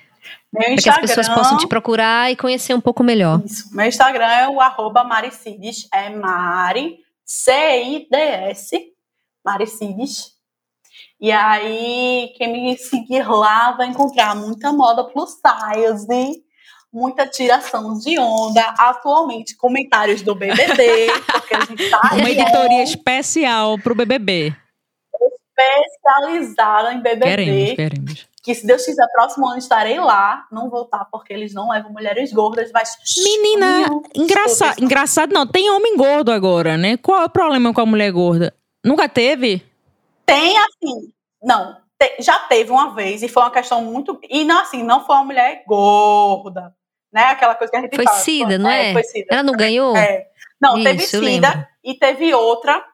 para 0.53 0.77
que 0.77 0.89
as 0.89 0.99
pessoas 0.99 1.29
possam 1.29 1.59
te 1.59 1.67
procurar 1.67 2.31
e 2.31 2.37
conhecer 2.37 2.73
um 2.73 2.81
pouco 2.81 3.03
melhor. 3.03 3.43
Isso, 3.45 3.69
meu 3.75 3.87
Instagram 3.87 4.29
é 4.29 4.49
o 4.49 4.61
arroba 4.61 5.03
Maricides, 5.03 5.89
é 5.93 6.09
Mari, 6.09 6.99
C-I-D-S, 7.25 8.81
Maricides, 9.45 10.36
e 11.21 11.33
aí, 11.33 12.33
quem 12.37 12.53
me 12.53 12.77
seguir 12.77 13.27
lá 13.29 13.73
vai 13.73 13.89
encontrar 13.89 14.37
muita 14.37 14.71
moda 14.71 15.05
plus 15.05 15.31
size, 15.31 16.43
muita 16.93 17.27
tiração 17.27 17.99
de 17.99 18.19
onda, 18.19 18.63
atualmente 18.79 19.57
comentários 19.57 20.21
do 20.21 20.35
BBB, 20.35 21.07
porque 21.33 21.55
a 21.55 21.65
gente 21.65 21.91
tá 21.91 22.01
Uma 22.13 22.31
editoria 22.31 22.83
especial 22.83 23.79
para 23.79 23.93
o 23.93 23.97
BBB. 23.97 24.55
Especializada 25.59 26.93
em 26.93 27.01
BBB. 27.01 27.25
Queremos, 27.25 27.75
queremos. 27.75 28.29
Que 28.43 28.55
se 28.55 28.67
Deus 28.67 28.85
quiser, 28.85 29.07
próximo 29.13 29.49
ano 29.49 29.59
estarei 29.59 29.99
lá. 29.99 30.47
Não 30.53 30.69
voltar 30.69 31.07
porque 31.07 31.33
eles 31.33 31.53
não 31.53 31.71
levam 31.71 31.91
mulheres 31.91 32.33
gordas, 32.33 32.71
mas. 32.73 32.91
Menina, 33.17 33.87
engraçado, 34.15 34.85
engraçado 34.85 35.33
não. 35.33 35.47
Tem 35.47 35.71
homem 35.71 35.97
gordo 35.97 36.31
agora, 36.31 36.77
né? 36.77 36.97
Qual 36.99 37.21
é 37.21 37.25
o 37.25 37.31
problema 37.31 37.73
com 37.73 37.81
a 37.81 37.87
mulher 37.87 38.13
gorda? 38.13 38.55
Nunca 38.85 39.09
teve? 39.09 39.65
Tem 40.27 40.59
assim, 40.59 41.13
não, 41.43 41.81
te, 41.99 42.17
já 42.21 42.39
teve 42.41 42.71
uma 42.71 42.95
vez 42.95 43.23
e 43.23 43.29
foi 43.29 43.43
uma 43.43 43.51
questão 43.51 43.83
muito. 43.83 44.19
E 44.29 44.45
não 44.45 44.61
assim, 44.61 44.83
não 44.83 45.05
foi 45.07 45.15
uma 45.17 45.25
mulher 45.25 45.63
gorda, 45.67 46.75
né? 47.13 47.25
Aquela 47.25 47.55
coisa 47.55 47.71
que 47.71 47.77
a 47.77 47.81
gente 47.81 47.97
Foi 47.97 48.05
fala, 48.05 48.19
Cida, 48.19 48.59
não 48.59 48.69
é? 48.69 48.93
é? 48.93 49.03
Cida. 49.03 49.27
Ela 49.31 49.43
não 49.43 49.55
ganhou? 49.55 49.97
É. 49.97 50.27
Não, 50.61 50.77
Isso, 50.77 50.85
teve 50.85 51.07
Cida 51.07 51.69
e 51.83 51.95
teve 51.95 52.35
outra. 52.35 52.85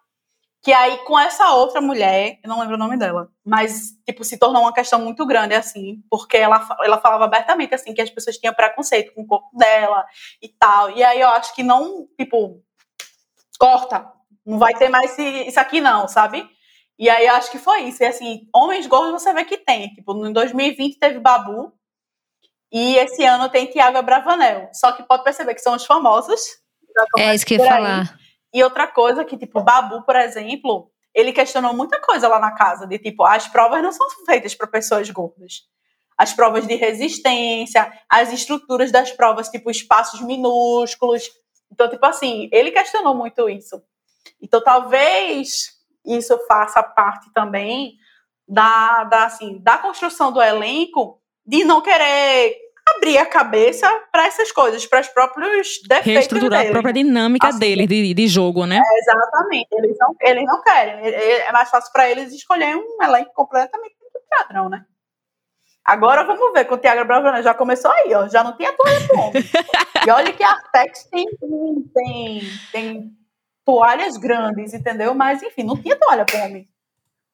Que 0.65 0.73
aí, 0.73 0.99
com 0.99 1.19
essa 1.19 1.55
outra 1.55 1.81
mulher, 1.81 2.39
eu 2.41 2.49
não 2.49 2.61
lembro 2.61 2.77
o 2.77 2.79
nome 2.79 2.97
dela, 2.97 3.29
mas, 3.45 3.99
tipo, 4.07 4.23
se 4.23 4.39
tornou 4.39 4.63
uma 4.63 4.73
questão 4.73 5.01
muito 5.01 5.27
grande, 5.27 5.57
assim, 5.57 6.01
porque 6.09 6.37
ela, 6.37 6.65
ela 6.85 7.01
falava 7.01 7.25
abertamente, 7.25 7.75
assim, 7.75 7.93
que 7.93 8.01
as 8.01 8.11
pessoas 8.11 8.37
tinham 8.39 8.55
preconceito 8.55 9.13
com 9.13 9.23
o 9.23 9.27
corpo 9.27 9.49
dela 9.59 10.07
e 10.41 10.49
tal. 10.49 10.89
E 10.93 11.03
aí 11.03 11.21
eu 11.21 11.29
acho 11.31 11.53
que 11.53 11.65
não, 11.65 12.07
tipo, 12.17 12.63
corta, 13.59 14.09
não 14.47 14.57
vai 14.57 14.73
ter 14.75 14.89
mais 14.89 15.19
isso 15.19 15.59
aqui, 15.59 15.81
não, 15.81 16.07
sabe? 16.07 16.49
E 17.03 17.11
aí 17.11 17.27
acho 17.27 17.51
que 17.51 17.59
foi 17.59 17.81
isso. 17.81 18.01
E 18.01 18.07
assim, 18.07 18.49
homens 18.55 18.87
gordos 18.87 19.21
você 19.21 19.35
vê 19.35 19.45
que 19.45 19.57
tem. 19.59 19.89
Tipo, 19.89 20.25
em 20.25 20.33
2020 20.33 21.01
teve 21.01 21.19
Babu. 21.19 21.73
E 22.71 22.95
esse 22.95 23.25
ano 23.25 23.49
tem 23.49 23.67
Tiago 23.67 24.01
Bravanel. 24.05 24.71
Só 24.73 24.93
que 24.93 25.03
pode 25.03 25.25
perceber 25.25 25.53
que 25.55 25.61
são 25.61 25.75
os 25.75 25.85
famosos. 25.85 26.41
É 27.19 27.35
isso 27.35 27.45
que 27.45 27.55
eu 27.55 27.59
ia 27.59 27.67
falar. 27.69 28.19
E 28.55 28.63
outra 28.63 28.87
coisa 28.87 29.25
que, 29.25 29.37
tipo, 29.37 29.61
Babu, 29.65 30.05
por 30.05 30.15
exemplo, 30.15 30.93
ele 31.13 31.33
questionou 31.33 31.75
muita 31.75 32.01
coisa 32.01 32.29
lá 32.29 32.39
na 32.39 32.53
casa. 32.53 32.87
De 32.87 33.01
tipo, 33.01 33.25
as 33.25 33.49
provas 33.49 33.83
não 33.83 33.91
são 33.91 34.09
feitas 34.25 34.55
para 34.55 34.69
pessoas 34.69 35.11
gordas. 35.11 35.63
As 36.17 36.33
provas 36.33 36.69
de 36.69 36.77
resistência, 36.77 37.93
as 38.09 38.33
estruturas 38.33 38.93
das 38.93 39.11
provas, 39.11 39.49
tipo, 39.49 39.73
espaços 39.73 40.21
minúsculos. 40.21 41.29
Então, 41.69 41.91
tipo 41.91 42.07
assim, 42.07 42.49
ele 42.53 42.71
questionou 42.71 43.13
muito 43.13 43.49
isso. 43.49 43.83
Então, 44.41 44.63
talvez 44.63 45.72
isso 46.05 46.39
faça 46.47 46.83
parte 46.83 47.33
também 47.33 47.95
da, 48.47 49.05
da, 49.05 49.25
assim, 49.27 49.59
da 49.63 49.79
construção 49.79 50.33
do 50.33 50.43
elenco 50.43 51.21
de 51.47 51.65
não 51.65 51.81
querer 51.81 52.57
abrir 52.97 53.19
a 53.19 53.27
cabeça 53.27 53.89
para 54.11 54.27
essas 54.27 54.51
coisas, 54.51 54.85
para 54.87 55.01
os 55.01 55.09
próprios 55.09 55.81
defeitos 55.89 56.13
Reestruturar 56.13 56.61
deles. 56.61 56.71
a 56.71 56.73
própria 56.73 56.93
dinâmica 56.93 57.49
Assim, 57.49 57.59
deles 57.59 57.87
de, 57.87 58.15
de 58.15 58.29
jogo, 58.29 58.67
né? 58.67 58.79
É, 58.79 58.99
exatamente. 58.99 59.69
Eles 59.73 59.97
não, 59.99 60.15
eles 60.21 60.45
não 60.45 60.63
querem. 60.63 60.95
É 61.07 61.47
é 61.47 61.53
mais 61.53 61.71
fácil 61.71 61.93
para 61.93 62.11
eles 62.11 62.33
escolher 62.33 62.77
um 62.77 63.03
elenco 63.03 63.33
completamente 63.35 63.95
padrão, 64.29 64.69
né? 64.69 64.85
Agora 65.85 66.25
vamos 66.25 66.53
ver 66.53 66.65
com 66.65 66.75
o 66.75 66.79
Thiago 66.79 67.05
Bravana. 67.05 67.43
Já 67.43 67.55
começou 67.55 67.91
aí, 67.91 68.15
ó. 68.15 68.29
Já 68.29 68.45
não 68.45 68.53
pro 68.55 69.21
homem. 69.21 69.33
e 70.07 70.11
olha 70.11 70.33
que 70.33 70.43
a 70.43 70.51
Artex 70.51 71.05
tem, 71.05 71.27
tem, 71.93 72.43
tem 72.71 73.13
toalhas 73.65 74.17
grandes, 74.17 74.73
entendeu? 74.75 75.15
Mas, 75.15 75.43
enfim, 75.43 75.63
não 75.65 75.77
tinha 75.77 75.97
toalha 75.97 76.25
pro 76.25 76.39
homem. 76.39 76.69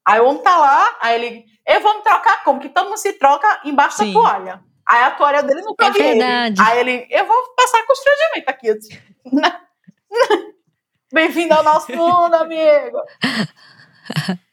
Aí 0.05 0.20
o 0.20 0.26
homem 0.26 0.43
tá 0.43 0.57
lá, 0.57 0.97
aí 1.01 1.14
ele. 1.14 1.45
Eu 1.66 1.81
vou 1.83 1.97
me 1.99 2.03
trocar 2.03 2.43
como? 2.45 2.61
Que 2.61 2.68
todo 2.70 2.87
mundo 2.87 2.97
se 2.99 3.12
troca 3.14 3.61
embaixo 3.64 3.99
Sim. 3.99 4.12
da 4.12 4.20
toalha. 4.20 4.61
Aí 4.87 5.03
a 5.03 5.11
toalha 5.11 5.43
dele 5.43 5.61
não 5.61 5.72
É 5.72 5.76
cabe 5.76 5.99
ele. 5.99 6.09
verdade. 6.18 6.62
Aí 6.62 6.79
ele, 6.81 7.07
eu 7.11 7.26
vou 7.26 7.55
passar 7.55 7.85
constrangimento 7.87 8.49
aqui. 8.49 8.68
Bem-vindo 11.12 11.53
ao 11.55 11.62
nosso 11.62 11.95
mundo, 11.95 12.35
amigo. 12.35 12.99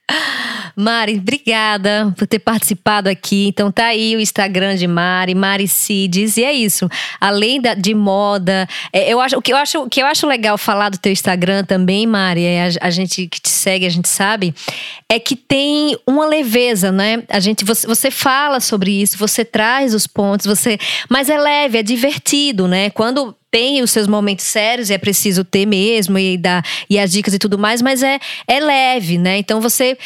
Mari, 0.76 1.18
obrigada 1.18 2.14
por 2.18 2.28
ter 2.28 2.40
participado 2.40 3.10
aqui. 3.10 3.48
Então 3.48 3.72
tá 3.72 3.86
aí 3.86 4.16
o 4.16 4.20
Instagram 4.20 4.76
de 4.76 4.88
Mari, 4.88 5.34
Mari 5.34 5.68
Cides, 5.68 6.38
e 6.38 6.44
é 6.44 6.52
isso. 6.52 6.90
Além 7.20 7.62
da, 7.62 7.74
de 7.74 7.94
moda, 7.94 8.68
é, 8.92 9.12
eu 9.12 9.22
acho 9.22 9.38
o 9.38 9.42
que 9.42 9.54
eu 9.54 9.58
acho 9.58 9.88
que 9.90 10.02
eu 10.02 10.06
acho 10.06 10.28
legal 10.28 10.58
falar 10.58 10.90
do 10.90 10.98
teu 10.98 11.12
Instagram 11.12 11.64
também, 11.64 12.06
Mari, 12.06 12.44
é 12.44 12.68
a, 12.68 12.88
a 12.88 12.90
gente 12.90 13.28
que 13.28 13.40
te 13.40 13.50
segue, 13.50 13.86
a 13.86 13.90
gente 13.90 14.10
sabe, 14.10 14.54
é 15.08 15.18
que 15.18 15.36
tem 15.36 15.98
uma 16.06 16.26
leveza, 16.26 16.92
né? 16.92 17.24
A 17.30 17.40
gente 17.40 17.64
você, 17.64 17.88
você 17.88 18.12
fala 18.12 18.60
sobre 18.60 18.92
isso, 19.02 19.18
você 19.18 19.46
traz 19.46 19.94
os 19.94 20.06
pontos, 20.06 20.46
você, 20.46 20.78
mas 21.10 21.30
é 21.30 21.38
leve, 21.38 21.78
é 21.78 21.84
divertido, 21.84 22.68
né? 22.68 22.90
Quando 22.90 23.36
tem 23.56 23.82
os 23.82 23.92
seus 23.92 24.06
momentos 24.06 24.44
sérios, 24.44 24.90
e 24.90 24.94
é 24.94 24.98
preciso 24.98 25.46
ter 25.46 25.66
mesmo, 25.66 26.20
e, 26.20 26.38
dar, 26.38 26.62
e 26.90 27.00
as 27.00 27.10
dicas 27.10 27.34
e 27.34 27.40
tudo 27.40 27.58
mais, 27.58 27.82
mas 27.82 28.04
é, 28.04 28.20
é 28.46 28.60
leve, 28.60 29.18
né? 29.18 29.38
Então 29.38 29.62
você. 29.62 29.98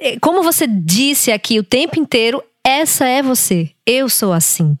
é, 0.00 0.16
Como 0.20 0.40
você 0.40 0.68
disse 0.68 1.32
aqui 1.32 1.58
o 1.58 1.64
tempo 1.64 1.98
inteiro, 1.98 2.40
essa 2.64 3.08
é 3.08 3.22
você. 3.22 3.70
Eu 3.84 4.08
sou 4.08 4.32
assim. 4.32 4.78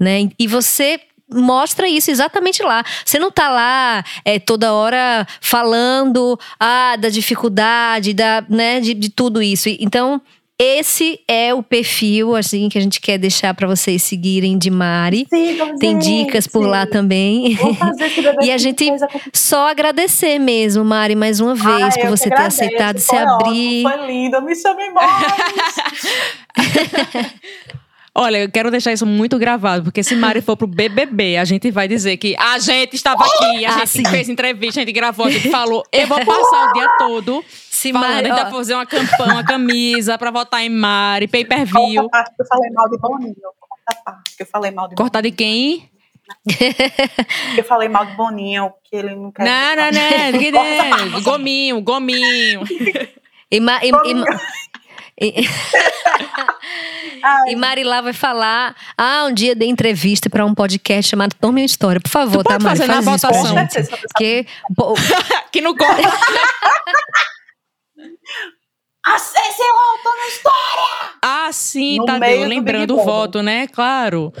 Né? 0.00 0.28
E 0.36 0.48
você 0.48 1.00
mostra 1.32 1.86
isso 1.86 2.10
exatamente 2.10 2.60
lá. 2.60 2.82
Você 3.04 3.20
não 3.20 3.30
tá 3.30 3.48
lá 3.48 4.02
é, 4.24 4.40
toda 4.40 4.72
hora 4.72 5.24
falando 5.40 6.36
ah, 6.58 6.96
da 6.96 7.08
dificuldade, 7.08 8.14
da, 8.14 8.44
né, 8.48 8.80
de, 8.80 8.94
de 8.94 9.10
tudo 9.10 9.40
isso. 9.40 9.68
Então, 9.78 10.20
esse 10.60 11.20
é 11.28 11.54
o 11.54 11.62
perfil 11.62 12.34
assim 12.34 12.68
que 12.68 12.76
a 12.76 12.80
gente 12.80 13.00
quer 13.00 13.16
deixar 13.18 13.54
para 13.54 13.66
vocês 13.68 14.02
seguirem 14.02 14.58
de 14.58 14.70
Mari. 14.70 15.26
Sigam, 15.32 15.78
Tem 15.78 15.92
gente. 16.00 16.24
dicas 16.24 16.46
por 16.46 16.66
lá 16.66 16.84
também. 16.86 17.56
E 18.42 18.50
a 18.50 18.58
gente. 18.58 18.86
Só 19.32 19.68
agradecer 19.68 20.38
mesmo, 20.38 20.84
Mari, 20.84 21.14
mais 21.14 21.40
uma 21.40 21.54
vez, 21.54 21.94
Ai, 21.96 22.00
por 22.02 22.10
você 22.10 22.28
ter 22.28 22.34
agradeço, 22.34 22.62
aceitado 22.64 22.98
se 22.98 23.06
foi 23.06 23.18
abrir. 23.18 23.86
Ótimo, 23.86 23.98
foi 24.04 24.06
lindo, 24.12 24.42
me 24.42 24.54
chamem 24.56 24.92
mais. 24.92 25.24
Olha, 28.14 28.38
eu 28.38 28.50
quero 28.50 28.68
deixar 28.70 28.92
isso 28.92 29.06
muito 29.06 29.38
gravado, 29.38 29.84
porque 29.84 30.02
se 30.02 30.16
Mari 30.16 30.40
for 30.40 30.56
pro 30.56 30.66
BBB, 30.66 31.36
a 31.36 31.44
gente 31.44 31.70
vai 31.70 31.86
dizer 31.86 32.16
que 32.16 32.34
a 32.36 32.58
gente 32.58 32.94
estava 32.96 33.24
aqui, 33.24 33.64
a 33.64 33.70
Ah, 33.76 33.78
gente 33.80 33.88
sim. 33.90 34.04
fez 34.06 34.28
entrevista, 34.28 34.80
a 34.80 34.84
gente 34.84 34.92
gravou, 34.92 35.26
a 35.26 35.30
gente 35.30 35.48
falou. 35.50 35.84
Eu 35.92 36.06
vou 36.08 36.18
passar 36.24 36.68
o 36.68 36.72
dia 36.72 36.88
todo 36.98 37.44
Se 37.78 37.92
Mari, 37.92 38.30
a 38.30 38.34
vai 38.34 38.50
fazer 38.50 38.74
uma 38.74 38.86
campanha, 38.86 39.32
uma 39.34 39.44
camisa 39.44 40.18
pra 40.18 40.30
votar 40.30 40.62
em 40.62 40.68
Mari, 40.70 41.28
pay 41.28 41.44
per 41.44 41.64
view. 41.64 42.02
Conta 42.02 42.18
a 42.18 42.22
parte 42.24 42.34
que 42.36 42.42
eu 42.42 42.46
falei 42.46 42.70
mal 42.72 42.88
de 42.90 42.98
Boninho. 42.98 43.34
Conta 43.34 43.90
a 43.90 43.94
parte 43.94 44.36
que 44.36 44.42
eu 44.42 44.46
falei 44.46 44.70
mal 44.70 44.88
de 44.88 44.94
Cortar 44.96 45.20
de 45.22 45.30
quem? 45.30 45.88
Que 47.54 47.60
eu 47.60 47.64
falei 47.64 47.88
mal 47.88 48.04
de 48.04 48.12
Boninho, 48.16 48.72
que 48.84 48.96
ele 48.96 49.14
não 49.14 49.30
quer. 49.32 49.44
Não, 49.44 49.76
não, 49.76 49.90
não. 49.92 50.38
Que 50.38 50.52
Corta 50.52 50.68
a 50.70 51.06
nem- 51.06 51.22
Gominho, 51.22 51.80
gominho. 51.80 52.62
e, 53.50 53.60
Ma- 53.60 53.80
e- 53.82 53.90
e- 55.20 55.30
e- 55.40 55.48
e 57.52 57.56
Mari 57.56 57.82
lá 57.84 58.00
vai 58.00 58.12
falar: 58.12 58.74
ah, 58.96 59.24
um 59.28 59.32
dia 59.32 59.54
dei 59.54 59.68
entrevista 59.68 60.28
para 60.28 60.44
um 60.44 60.54
podcast 60.54 61.10
chamado 61.10 61.34
Tome 61.40 61.62
uma 61.62 61.66
História. 61.66 62.00
Por 62.00 62.10
favor, 62.10 62.42
Tu 62.44 62.48
tá, 62.48 62.50
pode 62.54 62.64
Mari? 62.64 62.78
fazer 62.78 62.92
na 62.92 63.02
Faz 63.02 63.16
isso 63.16 63.26
votação. 63.26 63.56
pô, 64.76 64.94
Que 65.50 65.60
não 65.60 65.74
corta. 65.76 66.02
Acesse 69.06 69.62
o 69.62 69.76
auto 69.76 70.16
na 70.18 70.28
história! 70.28 71.18
Ah, 71.22 71.52
sim, 71.52 71.96
No 71.98 72.04
Tadeu. 72.06 72.38
do 72.42 72.48
Lembrando 72.48 72.98
o 72.98 73.04
voto, 73.04 73.42
né? 73.42 73.66
Claro. 73.68 74.32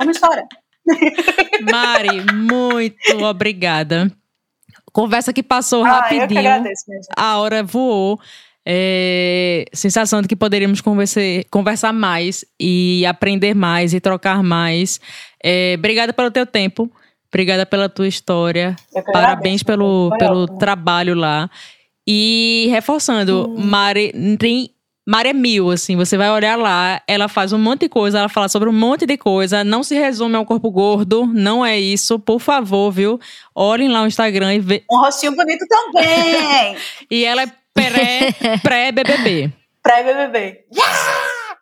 Uma 0.00 0.10
história. 0.10 0.44
Mari, 1.70 2.20
muito 2.32 3.18
obrigada. 3.24 4.10
Conversa 4.92 5.32
que 5.32 5.42
passou 5.42 5.84
Ah, 5.84 5.88
eu 5.88 5.94
que 6.08 6.14
rapidinho. 6.18 6.40
agradeço, 6.40 6.84
gente. 6.88 7.06
a 7.16 7.38
hora 7.38 7.62
voou. 7.62 8.18
É, 8.68 9.64
sensação 9.72 10.20
de 10.20 10.26
que 10.26 10.34
poderíamos 10.34 10.80
conversar, 10.80 11.20
conversar 11.50 11.92
mais 11.92 12.44
e 12.58 13.04
aprender 13.06 13.54
mais 13.54 13.94
e 13.94 14.00
trocar 14.00 14.42
mais. 14.42 15.00
É, 15.42 15.74
obrigada 15.78 16.12
pelo 16.12 16.30
teu 16.32 16.44
tempo. 16.44 16.90
Obrigada 17.28 17.64
pela 17.66 17.88
tua 17.88 18.08
história. 18.08 18.74
Eu 18.94 19.04
Parabéns 19.04 19.60
agradeço, 19.60 19.64
pelo, 19.64 20.10
pelo 20.18 20.46
trabalho 20.58 21.14
lá. 21.14 21.48
E 22.06 22.68
reforçando, 22.70 23.54
Mari 23.58 24.12
tem. 24.38 24.70
Mari 25.08 25.28
é 25.28 25.32
mil, 25.32 25.70
assim, 25.70 25.94
você 25.96 26.16
vai 26.16 26.28
olhar 26.30 26.58
lá, 26.58 27.00
ela 27.06 27.28
faz 27.28 27.52
um 27.52 27.58
monte 27.58 27.82
de 27.82 27.88
coisa, 27.88 28.18
ela 28.18 28.28
fala 28.28 28.48
sobre 28.48 28.68
um 28.68 28.72
monte 28.72 29.06
de 29.06 29.16
coisa, 29.16 29.62
não 29.62 29.84
se 29.84 29.94
resume 29.94 30.34
ao 30.34 30.44
corpo 30.44 30.68
gordo, 30.68 31.24
não 31.26 31.64
é 31.64 31.78
isso, 31.78 32.18
por 32.18 32.40
favor, 32.40 32.90
viu? 32.90 33.20
Olhem 33.54 33.88
lá 33.88 34.02
o 34.02 34.06
Instagram 34.08 34.54
e 34.54 34.58
vê. 34.58 34.84
Um 34.90 34.98
rostinho 34.98 35.36
bonito 35.36 35.64
também. 35.68 36.76
E 37.08 37.24
ela 37.24 37.42
é 37.42 37.46
pré- 37.72 38.58
pré-BBB. 38.60 39.52
Pré-BBB. 39.80 40.64
Yeah! 40.74 41.56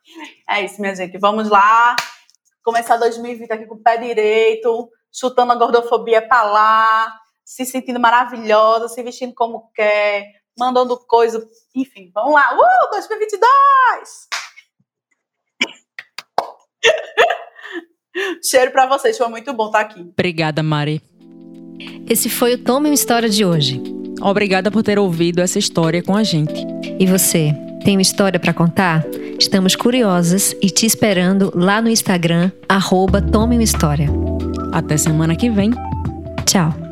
É 0.49 0.65
isso, 0.65 0.81
minha 0.81 0.95
gente. 0.95 1.19
Vamos 1.19 1.51
lá. 1.51 1.97
Começar 2.63 2.97
2020 2.97 3.51
aqui 3.53 3.67
com 3.67 3.75
o 3.75 3.83
pé 3.83 3.99
direito, 3.99 4.89
chutando 5.13 5.53
a 5.53 5.57
gordofobia 5.57 6.23
pra 6.27 6.43
lá, 6.45 7.15
se 7.45 7.65
sentindo 7.67 8.01
maravilhosa, 8.01 8.89
se 8.89 9.03
vestindo 9.03 9.35
como 9.35 9.71
quer, 9.75 10.33
mandando 10.59 10.97
coisa. 11.07 11.47
Enfim, 11.75 12.11
vamos 12.15 12.33
lá. 12.33 12.55
Uh, 12.55 12.91
2022! 12.91 14.29
Cheiro 18.43 18.71
pra 18.71 18.87
vocês, 18.87 19.19
foi 19.19 19.29
muito 19.29 19.53
bom 19.53 19.67
estar 19.67 19.81
aqui. 19.81 20.01
Obrigada, 20.01 20.63
Mari. 20.63 21.03
esse 22.09 22.31
foi 22.31 22.55
o 22.55 22.63
Tome 22.63 22.89
uma 22.89 22.95
História 22.95 23.29
de 23.29 23.45
hoje. 23.45 23.83
Obrigada 24.23 24.71
por 24.71 24.83
ter 24.83 24.99
ouvido 24.99 25.41
essa 25.41 25.59
história 25.59 26.03
com 26.03 26.17
a 26.17 26.23
gente. 26.23 26.65
E 26.99 27.07
você, 27.07 27.53
tem 27.85 27.97
uma 27.97 28.03
história 28.03 28.39
para 28.39 28.55
contar? 28.55 29.05
Estamos 29.39 29.75
curiosas 29.75 30.55
e 30.63 30.71
te 30.71 30.87
esperando 30.87 31.53
lá 31.55 31.83
no 31.83 31.91
Instagram, 31.91 32.51
arroba 32.69 33.21
Tome 33.21 33.57
uma 33.57 33.63
História. 33.63 34.09
Até 34.73 34.97
semana 34.97 35.37
que 35.37 35.51
vem. 35.51 35.71
Tchau. 36.47 36.84